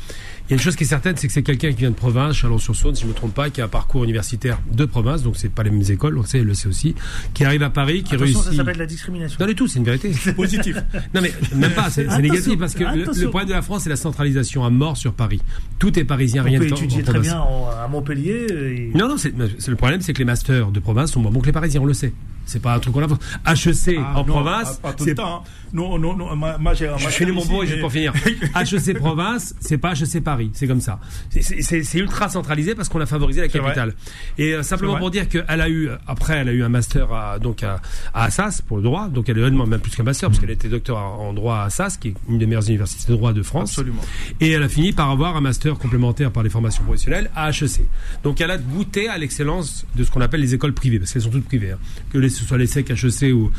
[0.46, 1.94] il y a une chose qui est certaine, c'est que c'est quelqu'un qui vient de
[1.94, 5.36] province, Chalon-sur-Saône, si je me trompe pas, qui a un parcours universitaire de province, donc
[5.36, 6.94] c'est pas les mêmes écoles, donc c'est, elle le sait aussi,
[7.32, 8.56] qui arrive à Paris, qui Attention, ça réussit.
[8.58, 9.36] s'appelle la discrimination.
[9.40, 10.12] Non, du tout, c'est une vérité.
[10.36, 10.76] Positif.
[11.14, 13.82] Non, mais même pas, c'est, c'est négatif parce que le, le problème de la France,
[13.84, 15.40] c'est la centralisation à mort sur Paris.
[15.78, 17.22] Tout est parisien, On rien en- étudier en très province.
[17.22, 18.46] bien en- à Montpellier.
[18.50, 21.30] et- Non, non, c'est, c'est- le problème, c'est que les masters de province sont moins
[21.30, 22.12] bons que les parisiens, on le sait.
[22.46, 23.06] C'est pas un truc qu'on a.
[23.54, 25.36] HEC Ah, en non, province, Pas, pas tout c'est le temps.
[25.46, 25.48] hein.
[25.72, 26.30] Non, non, non.
[26.30, 28.12] Un Je master finis mon mot et je vais pour finir.
[28.54, 30.98] HEC province, c'est pas HEC Paris, c'est comme ça.
[31.30, 33.94] C'est- ultra centralisé parce qu'on a favorisé la capitale.
[34.38, 37.38] Et euh, simplement pour dire qu'elle a eu, après, elle a eu un master à,
[37.38, 37.80] donc à,
[38.12, 40.50] à Assas pour le droit, donc elle a eu même plus qu'un master parce qu'elle
[40.50, 43.42] était docteur en droit à Assas, qui est une des meilleures universités de droit de
[43.42, 43.70] France.
[43.70, 44.02] Absolument.
[44.40, 47.82] Et elle a fini par avoir un master complémentaire par les formations professionnelles à HEC.
[48.22, 51.22] Donc elle a goûté à l'excellence de ce qu'on appelle les écoles privées, parce qu'elles
[51.22, 51.72] sont toutes privées.
[51.72, 51.78] hein.
[52.12, 53.50] Que ce soit les SEC, HEC ou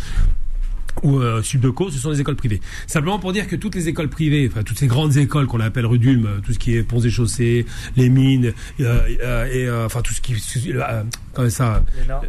[1.03, 2.61] ou euh, Subdeco, ce sont des écoles privées.
[2.87, 5.85] Simplement pour dire que toutes les écoles privées, enfin toutes ces grandes écoles qu'on appelle
[5.85, 7.65] rue d'Ulm, euh, tout ce qui est ponts et chaussées,
[7.95, 10.33] les mines, euh, euh, et euh, enfin tout ce qui,
[10.73, 11.03] euh,
[11.33, 11.83] comment ça,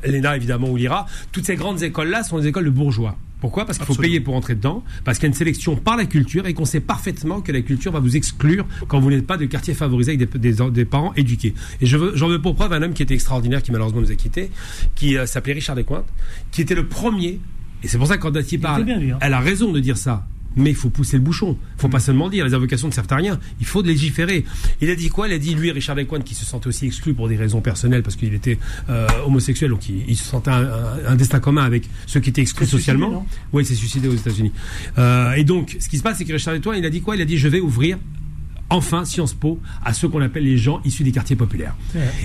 [0.05, 0.36] L'ENA.
[0.36, 3.16] évidemment ou l'IRA, toutes ces grandes écoles là sont des écoles de bourgeois.
[3.40, 3.66] Pourquoi?
[3.66, 6.06] Parce qu'il faut payer pour entrer dedans, parce qu'il y a une sélection par la
[6.06, 9.36] culture et qu'on sait parfaitement que la culture va vous exclure quand vous n'êtes pas
[9.36, 11.52] de quartier favorisé avec des, des- des parents éduqués.
[11.82, 14.10] Et je veux- j'en veux pour preuve un homme qui était extraordinaire, qui malheureusement nous
[14.10, 14.51] a quittés,
[14.94, 16.06] qui euh, s'appelait Richard Descointes,
[16.51, 17.38] qui était le premier,
[17.82, 19.19] et c'est pour ça que quand Dati parle, bien, lui, hein.
[19.20, 20.27] elle a raison de dire ça.
[20.59, 21.59] Mais il faut pousser le bouchon.
[21.77, 23.39] Il faut pas seulement dire les invocations ne servent à rien.
[23.61, 24.43] Il faut légiférer.
[24.81, 25.28] Il a dit quoi?
[25.28, 28.03] Il a dit lui, Richard Descointes, qui se sentait aussi exclu pour des raisons personnelles
[28.03, 28.59] parce qu'il était
[28.89, 32.31] euh, homosexuel, donc il, il se sentait un, un- un destin commun avec ceux qui
[32.31, 33.27] étaient exclus socialement.
[33.53, 34.53] Oui, il s'est suicidé aux États-Unis.
[34.97, 37.16] Euh, et donc, ce qui se passe, c'est que Richard Descointes, il a dit quoi?
[37.16, 37.98] Il a dit je vais ouvrir
[38.70, 41.77] enfin Sciences Po à ceux qu'on appelle les gens issus des quartiers populaires.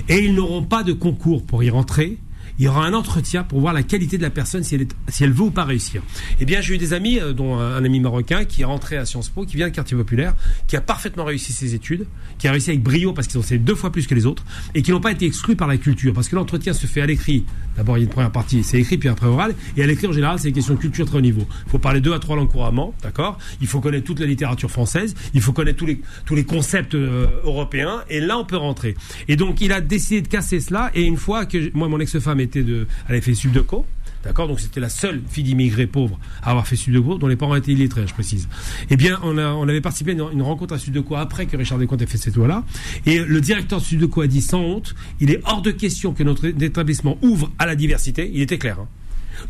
[0.08, 2.16] Et ils n'auront pas de concours pour y rentrer.
[2.58, 5.44] Il y aura un entretien pour voir la qualité de la personne si elle, veut
[5.44, 6.02] ou pas réussir.
[6.40, 8.96] Eh bien, j'ai eu des amis, euh, dont un, un ami marocain qui est rentré
[8.96, 10.34] à Sciences Po, qui vient de quartier populaire,
[10.66, 12.06] qui a parfaitement réussi ses études,
[12.38, 14.44] qui a réussi avec brio parce qu'ils ont fait deux fois plus que les autres,
[14.74, 16.12] et qui n'ont pas été exclus par la culture.
[16.12, 17.44] Parce que l'entretien se fait à l'écrit.
[17.76, 19.54] D'abord, il y a une première partie, c'est écrit, puis après oral.
[19.76, 21.46] Et à l'écrit, en général, c'est des questions de culture très haut niveau.
[21.66, 23.38] Il faut parler deux à trois langues couramment, d'accord?
[23.60, 26.94] Il faut connaître toute la littérature française, il faut connaître tous les, tous les concepts
[26.94, 28.94] euh, européens, et là, on peut rentrer.
[29.28, 32.40] Et donc, il a décidé de casser cela, et une fois que, moi, mon ex-femme
[32.42, 33.86] était de, elle avait fait Subdeco,
[34.24, 34.46] D'accord?
[34.46, 37.72] Donc c'était la seule fille d'immigrés pauvres à avoir fait Sud-de-Co, dont les parents étaient
[37.72, 38.48] illettrés, je précise.
[38.90, 39.36] Eh bien, on,
[39.68, 42.64] avait participé à une, rencontre à Sud-de-Co après que Richard Descomptes ait fait cette loi-là.
[43.06, 46.22] Et le directeur de Sud-de-Co a dit sans honte, il est hors de question que
[46.22, 48.30] notre établissement ouvre à la diversité.
[48.32, 48.78] Il était clair.
[48.80, 48.88] hein.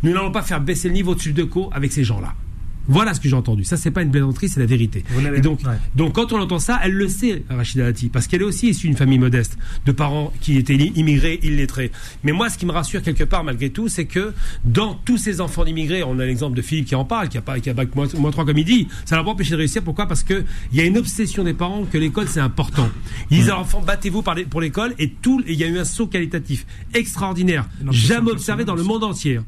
[0.03, 2.35] Nous n'allons pas faire baisser le niveau de Sud-de-Co avec ces gens-là.
[2.89, 3.65] Voilà ce que j'ai entendu.
[3.65, 5.05] Ça, c'est pas une plaisanterie, c'est la vérité.
[5.35, 5.75] Et donc, ouais.
[5.95, 8.89] donc, quand on entend ça, elle le sait, Rachida Dati, parce qu'elle est aussi issue
[8.89, 9.57] d'une famille modeste,
[9.87, 11.93] de parents qui étaient immigrés, illettrés.
[12.25, 14.33] Mais moi, ce qui me rassure quelque part, malgré tout, c'est que
[14.65, 17.43] dans tous ces enfants d'immigrés, on a l'exemple de Philippe qui en parle, qui a
[17.43, 19.57] pas, qui a bac moins, moins 3 comme il dit, ça l'a pas empêché de
[19.57, 19.83] réussir.
[19.83, 20.07] Pourquoi?
[20.07, 22.89] Parce que il y a une obsession des parents que l'école c'est important.
[23.31, 25.85] Ils disent à l'enfant, battez-vous pour l'école, et tout, et il y a eu un
[25.85, 29.41] saut qualitatif extraordinaire, jamais observé dans le monde entier.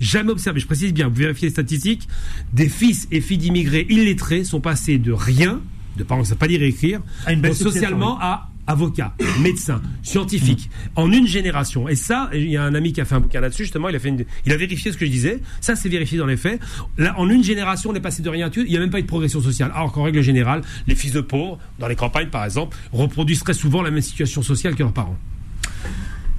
[0.00, 2.08] Jamais observé, je précise bien, vous vérifiez les statistiques,
[2.52, 5.60] des fils et filles d'immigrés illettrés sont passés de rien,
[5.96, 8.20] de parents qui ne savent pas lire et écrire, À une belle donc socialement oui.
[8.22, 11.88] à avocat, médecin, scientifique, en une génération.
[11.88, 13.96] Et ça, il y a un ami qui a fait un bouquin là-dessus, justement, il
[13.96, 16.36] a, fait une- il a vérifié ce que je disais, ça c'est vérifié dans les
[16.36, 16.60] faits.
[16.98, 18.90] Là, en une génération, on est passé de rien à tout, il n'y a même
[18.90, 19.72] pas eu de progression sociale.
[19.74, 23.54] Alors qu'en règle générale, les fils de pauvres, dans les campagnes par exemple, reproduisent très
[23.54, 25.16] souvent la même situation sociale que leurs parents.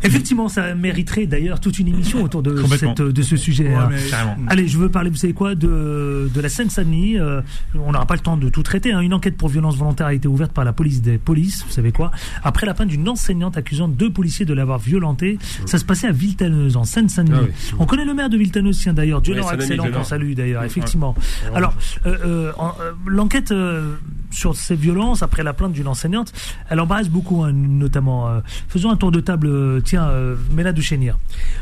[0.04, 3.68] Effectivement, ça mériterait d'ailleurs toute une émission autour de, cette, de ce sujet.
[3.70, 3.88] Ouais, hein.
[3.92, 4.36] mais- Carrément.
[4.48, 7.20] Allez, je veux parler, vous savez quoi, de, de la Seine-Saint-Denis.
[7.20, 7.42] Euh,
[7.76, 8.94] on n'aura pas le temps de tout traiter.
[8.94, 9.02] hein.
[9.02, 11.92] Une enquête pour violence volontaire a été ouverte par la police des polices, vous savez
[11.92, 12.12] quoi,
[12.44, 15.38] après la plainte d'une enseignante accusant deux policiers de l'avoir violentée.
[15.66, 17.38] Ça se passait à Villetaneuse, en Seine-Saint-Denis.
[17.42, 17.76] Ah oui.
[17.80, 21.16] On connaît le maire de Villetaneuse, tiens d'ailleurs, Dieu leur excellent qu'on salue d'ailleurs, effectivement.
[21.54, 21.74] Alors,
[22.06, 22.72] euh, euh, euh,
[23.06, 23.96] l'enquête euh,
[24.32, 26.34] sur ces violences, après la plainte d'une enseignante,
[26.70, 28.28] elle embarrasse beaucoup, hein, notamment.
[28.30, 30.74] euh, faisons un tour de table, euh, tiens, euh, Mela.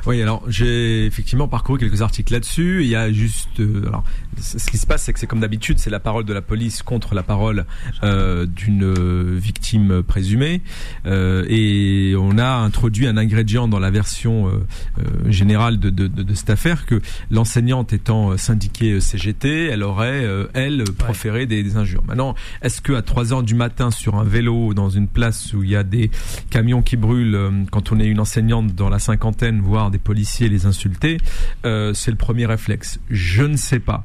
[0.05, 2.83] Oui, alors j'ai effectivement parcouru quelques articles là-dessus.
[2.83, 4.03] Il y a juste, euh, alors,
[4.41, 6.83] ce qui se passe, c'est que c'est comme d'habitude, c'est la parole de la police
[6.83, 7.65] contre la parole
[8.03, 10.61] euh, d'une victime présumée,
[11.05, 14.51] Euh, et on a introduit un ingrédient dans la version euh,
[14.99, 17.01] euh, générale de, de, de, de cette affaire que
[17.31, 22.03] l'enseignante étant euh, syndiquée euh, CGT, elle aurait elle proféré des, des injures.
[22.05, 25.63] Maintenant, est-ce que à 3 heures du matin sur un vélo dans une place où
[25.63, 26.11] il y a des
[26.49, 30.65] camions qui brûlent, quand on est une enseignante dans la cinquantaine, voir des policiers les
[30.65, 31.17] insulter,
[31.65, 32.99] euh, c'est le premier réflexe.
[33.09, 34.03] Je ne sais pas.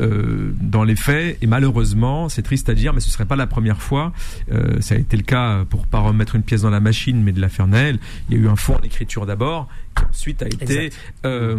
[0.00, 3.46] Euh, dans les faits, et malheureusement, c'est triste à dire, mais ce serait pas la
[3.46, 4.12] première fois.
[4.50, 7.32] Euh, ça a été le cas pour pas remettre une pièce dans la machine, mais
[7.32, 7.98] de l'affaire Naël.
[8.28, 10.90] Il y a eu un fond en écriture d'abord, qui ensuite a été,
[11.26, 11.58] euh,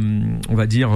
[0.49, 0.91] on va dire,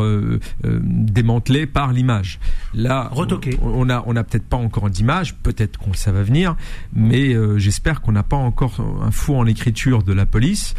[0.64, 2.40] démantelé par l'image.
[2.74, 3.58] Là, Retoqué.
[3.62, 6.56] on, on a, on a peut-être pas encore d'image, peut-être qu'on ça va venir,
[6.94, 10.74] mais j'espère qu'on n'a pas encore un fou en écriture de la police,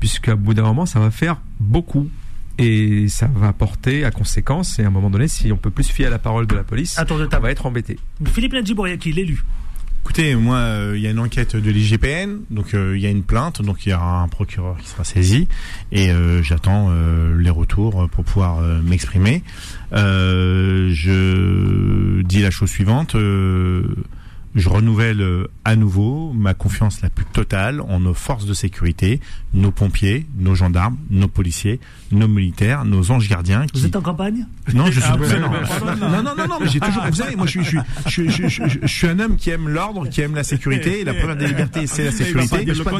[0.00, 2.08] puisqu'à bout d'un moment, ça va faire beaucoup.
[2.58, 5.84] Et ça va porter à conséquence, et à un moment donné, si on peut plus
[5.84, 7.98] se fier à la parole de la police, Un tour de on va être embêté.
[8.26, 9.42] Philippe Nadjibouriaki, l'élu.
[10.04, 13.10] Écoutez, moi, euh, il y a une enquête de l'IGPN, donc euh, il y a
[13.10, 15.48] une plainte, donc il y aura un procureur qui sera saisi,
[15.92, 19.42] et euh, j'attends euh, les retours pour pouvoir euh, m'exprimer.
[19.94, 23.16] Euh, je dis la chose suivante.
[24.54, 29.20] Je renouvelle euh, à nouveau ma confiance la plus totale en nos forces de sécurité,
[29.52, 31.80] nos pompiers, nos gendarmes, nos policiers,
[32.12, 33.62] nos militaires, nos anges gardiens.
[33.74, 34.46] Vous qui- êtes en campagne?
[34.72, 37.04] Non, je suis Ah, non, non, non, non, non, non, mais j'ai toujours.
[37.06, 39.36] Vous savez, moi, je suis, je suis, je, suis- je, suis- je suis un homme
[39.36, 41.00] qui aime l'ordre, qui aime la sécurité.
[41.00, 42.64] Et la première des libertés, c'est la sécurité.
[42.64, 42.96] Vous vous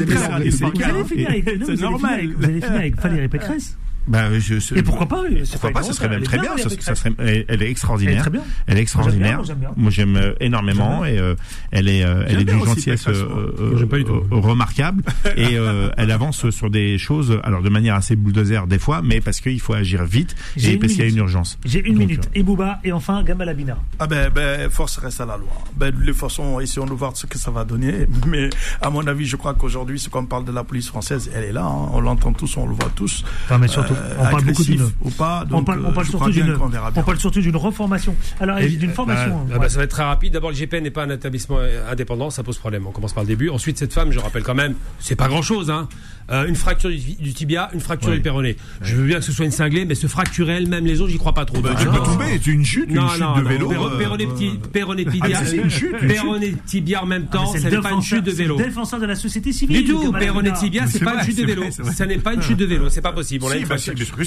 [1.97, 3.77] vous allez finir avec Valérie Pécresse.
[4.07, 6.51] Bah, je, je- Et pourquoi pas c'est Pourquoi pas, ce serait même très bien.
[6.55, 8.21] Valérie ça- ça serait, elle, elle est Elle est extraordinaire.
[8.21, 8.41] très bien.
[8.67, 9.41] Elle est extraordinaire.
[9.77, 11.35] Moi, j'aime bien, euh, énormément et euh,
[11.71, 14.13] elle est, euh, elle est d'une bien gentillesse euh, euh, pas du tout.
[14.13, 15.03] euh, remarquable
[15.35, 19.21] et euh, elle avance sur des choses, alors de manière assez bulldozer des fois, mais
[19.21, 21.17] parce qu'il faut agir vite J'ai et une parce qu'il y a minute.
[21.17, 21.57] une urgence.
[21.65, 22.29] J'ai une Donc, minute.
[22.35, 23.77] Et Bouba, et enfin Gamalabina.
[23.99, 25.49] Ah ben, ben, force reste à la loi.
[25.77, 28.05] Ben, de toute façon, essayons de voir ce que ça va donner.
[28.27, 28.49] Mais
[28.81, 31.51] à mon avis, je crois qu'aujourd'hui, ce qu'on parle de la police française, elle est
[31.53, 31.63] là.
[31.65, 31.89] hein.
[31.93, 33.23] On l'entend tous, on le voit tous.
[33.45, 34.89] Enfin, mais surtout, Euh, on parle beaucoup d'une.
[35.01, 35.45] ou pas.
[35.51, 36.57] On parle, on euh, parle surtout d'une.
[36.95, 38.15] On parle surtout d'une reformation.
[38.39, 39.29] Alors, d'une formation.
[39.29, 39.59] bah, ah ouais.
[39.59, 40.33] bah, ça va être très rapide.
[40.33, 42.87] D'abord, le GPN n'est pas un établissement euh, indépendant, ça pose problème.
[42.87, 43.49] On commence par le début.
[43.49, 45.87] Ensuite, cette femme, je rappelle quand même, c'est pas grand chose, hein.
[46.31, 48.15] Euh, une fracture du, du tibia, une fracture Ouais.
[48.15, 48.55] du péroné.
[48.81, 51.17] Je veux bien que ce soit une cinglée, mais se fracturer elle-même les os, j'y
[51.17, 51.61] crois pas trop.
[51.61, 53.49] Bah, Donc, tu ah, peux tomber, c'est une chute, une Non, chute non, de non.
[53.49, 53.71] vélo.
[53.71, 55.45] Euh, péroné, petit- péroné Ah, tibia.
[55.45, 58.01] c'est une chute, une péroné tibia en même Ah, temps, ça le n'est pas une
[58.01, 58.57] chute de vélo.
[58.57, 59.83] défenseur de la société civile.
[59.83, 61.63] Du tout, péroné tibia, c'est pas une chute de vélo.
[61.93, 63.45] Ça n'est pas une chute de vélo, c'est pas possible.
[63.45, 63.75] Une bah.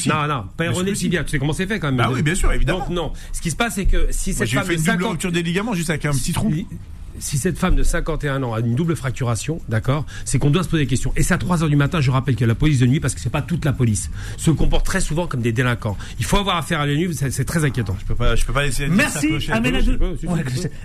[0.07, 1.97] Non, non, péroné tibia, tu sais comment c'est fait quand même.
[1.97, 2.81] Bah oui, bien sûr, évidemment.
[2.81, 5.11] Donc non, ce qui se passe, c'est que si cette femme de une double 50
[5.11, 6.53] rupture des ligaments juste avec un petit trou.
[7.19, 10.69] Si cette femme de 51 ans a une double fracturation, d'accord, c'est qu'on doit se
[10.69, 11.13] poser des questions.
[11.17, 13.15] Et c'est à 3 heures du matin, je rappelle que la police de nuit, parce
[13.15, 15.97] que c'est pas toute la police, se comporte très souvent comme des délinquants.
[16.19, 17.97] Il faut avoir affaire à la nuit, c'est c'est très inquiétant.
[18.01, 18.87] Je peux pas, je peux pas laisser.
[18.89, 19.29] Merci,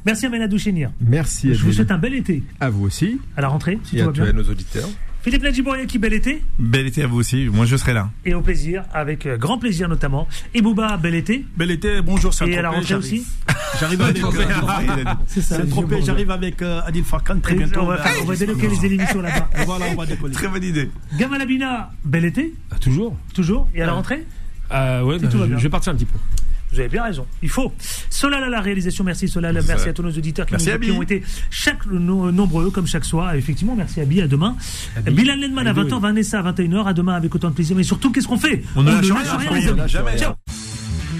[0.05, 0.91] Merci, Améladou Chénir.
[1.01, 2.43] Merci Je vous souhaite un bel été.
[2.59, 4.29] à vous aussi À la rentrée, si et tout à, va tous- bien.
[4.29, 4.89] à nos auditeurs.
[5.23, 6.43] Philippe Nadjibouriaki, bel été.
[6.59, 7.47] Bel été à vous aussi.
[7.51, 8.09] Moi, je serai là.
[8.25, 10.27] Et au plaisir, avec euh, grand plaisir notamment.
[10.53, 11.45] Et Bouba, bel été.
[11.55, 13.05] Bel été, bonjour, c'est Et à la rentrée j'arrive.
[13.05, 13.25] aussi.
[13.79, 15.65] J'arrive avec, euh, C'est ça.
[15.65, 17.79] tropé, j'arrive avec euh, Adil Farkan très bientôt.
[17.81, 19.49] On va, faire- on va délocaliser l'émission là-bas.
[19.65, 20.33] Voilà, on va décoller.
[20.33, 20.91] Très bonne idée.
[21.17, 22.53] Gamalabina, bel été.
[22.71, 23.67] Ah, toujours Toujours.
[23.73, 24.25] Et à la rentrée
[24.73, 26.19] euh, Ouais, bah, je vais partir un petit peu.
[26.73, 27.25] Vous avez bien raison.
[27.41, 27.71] Il faut.
[28.09, 29.03] Solal à la réalisation.
[29.03, 29.59] Merci Solal.
[29.67, 32.87] Merci à tous nos auditeurs qui, Merci, nous- qui ont été chaque no- nombreux comme
[32.87, 33.33] chaque soir.
[33.35, 34.21] Effectivement, merci Abi.
[34.21, 34.55] À demain.
[35.05, 36.87] Bilal Lenman à Abi, 20h, Vanessa à 21h.
[36.87, 37.75] À demain avec autant de plaisir.
[37.75, 38.63] Mais surtout, qu'est-ce qu'on fait?
[38.75, 40.17] On ne lâche rien.
[40.17, 40.33] Ciao.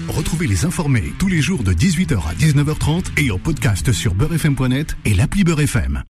[0.08, 4.96] Retrouvez les informés tous les jours de 18h à 19h30 et en podcast sur beurrefm.net
[5.04, 6.02] et l'appli Beurrefm.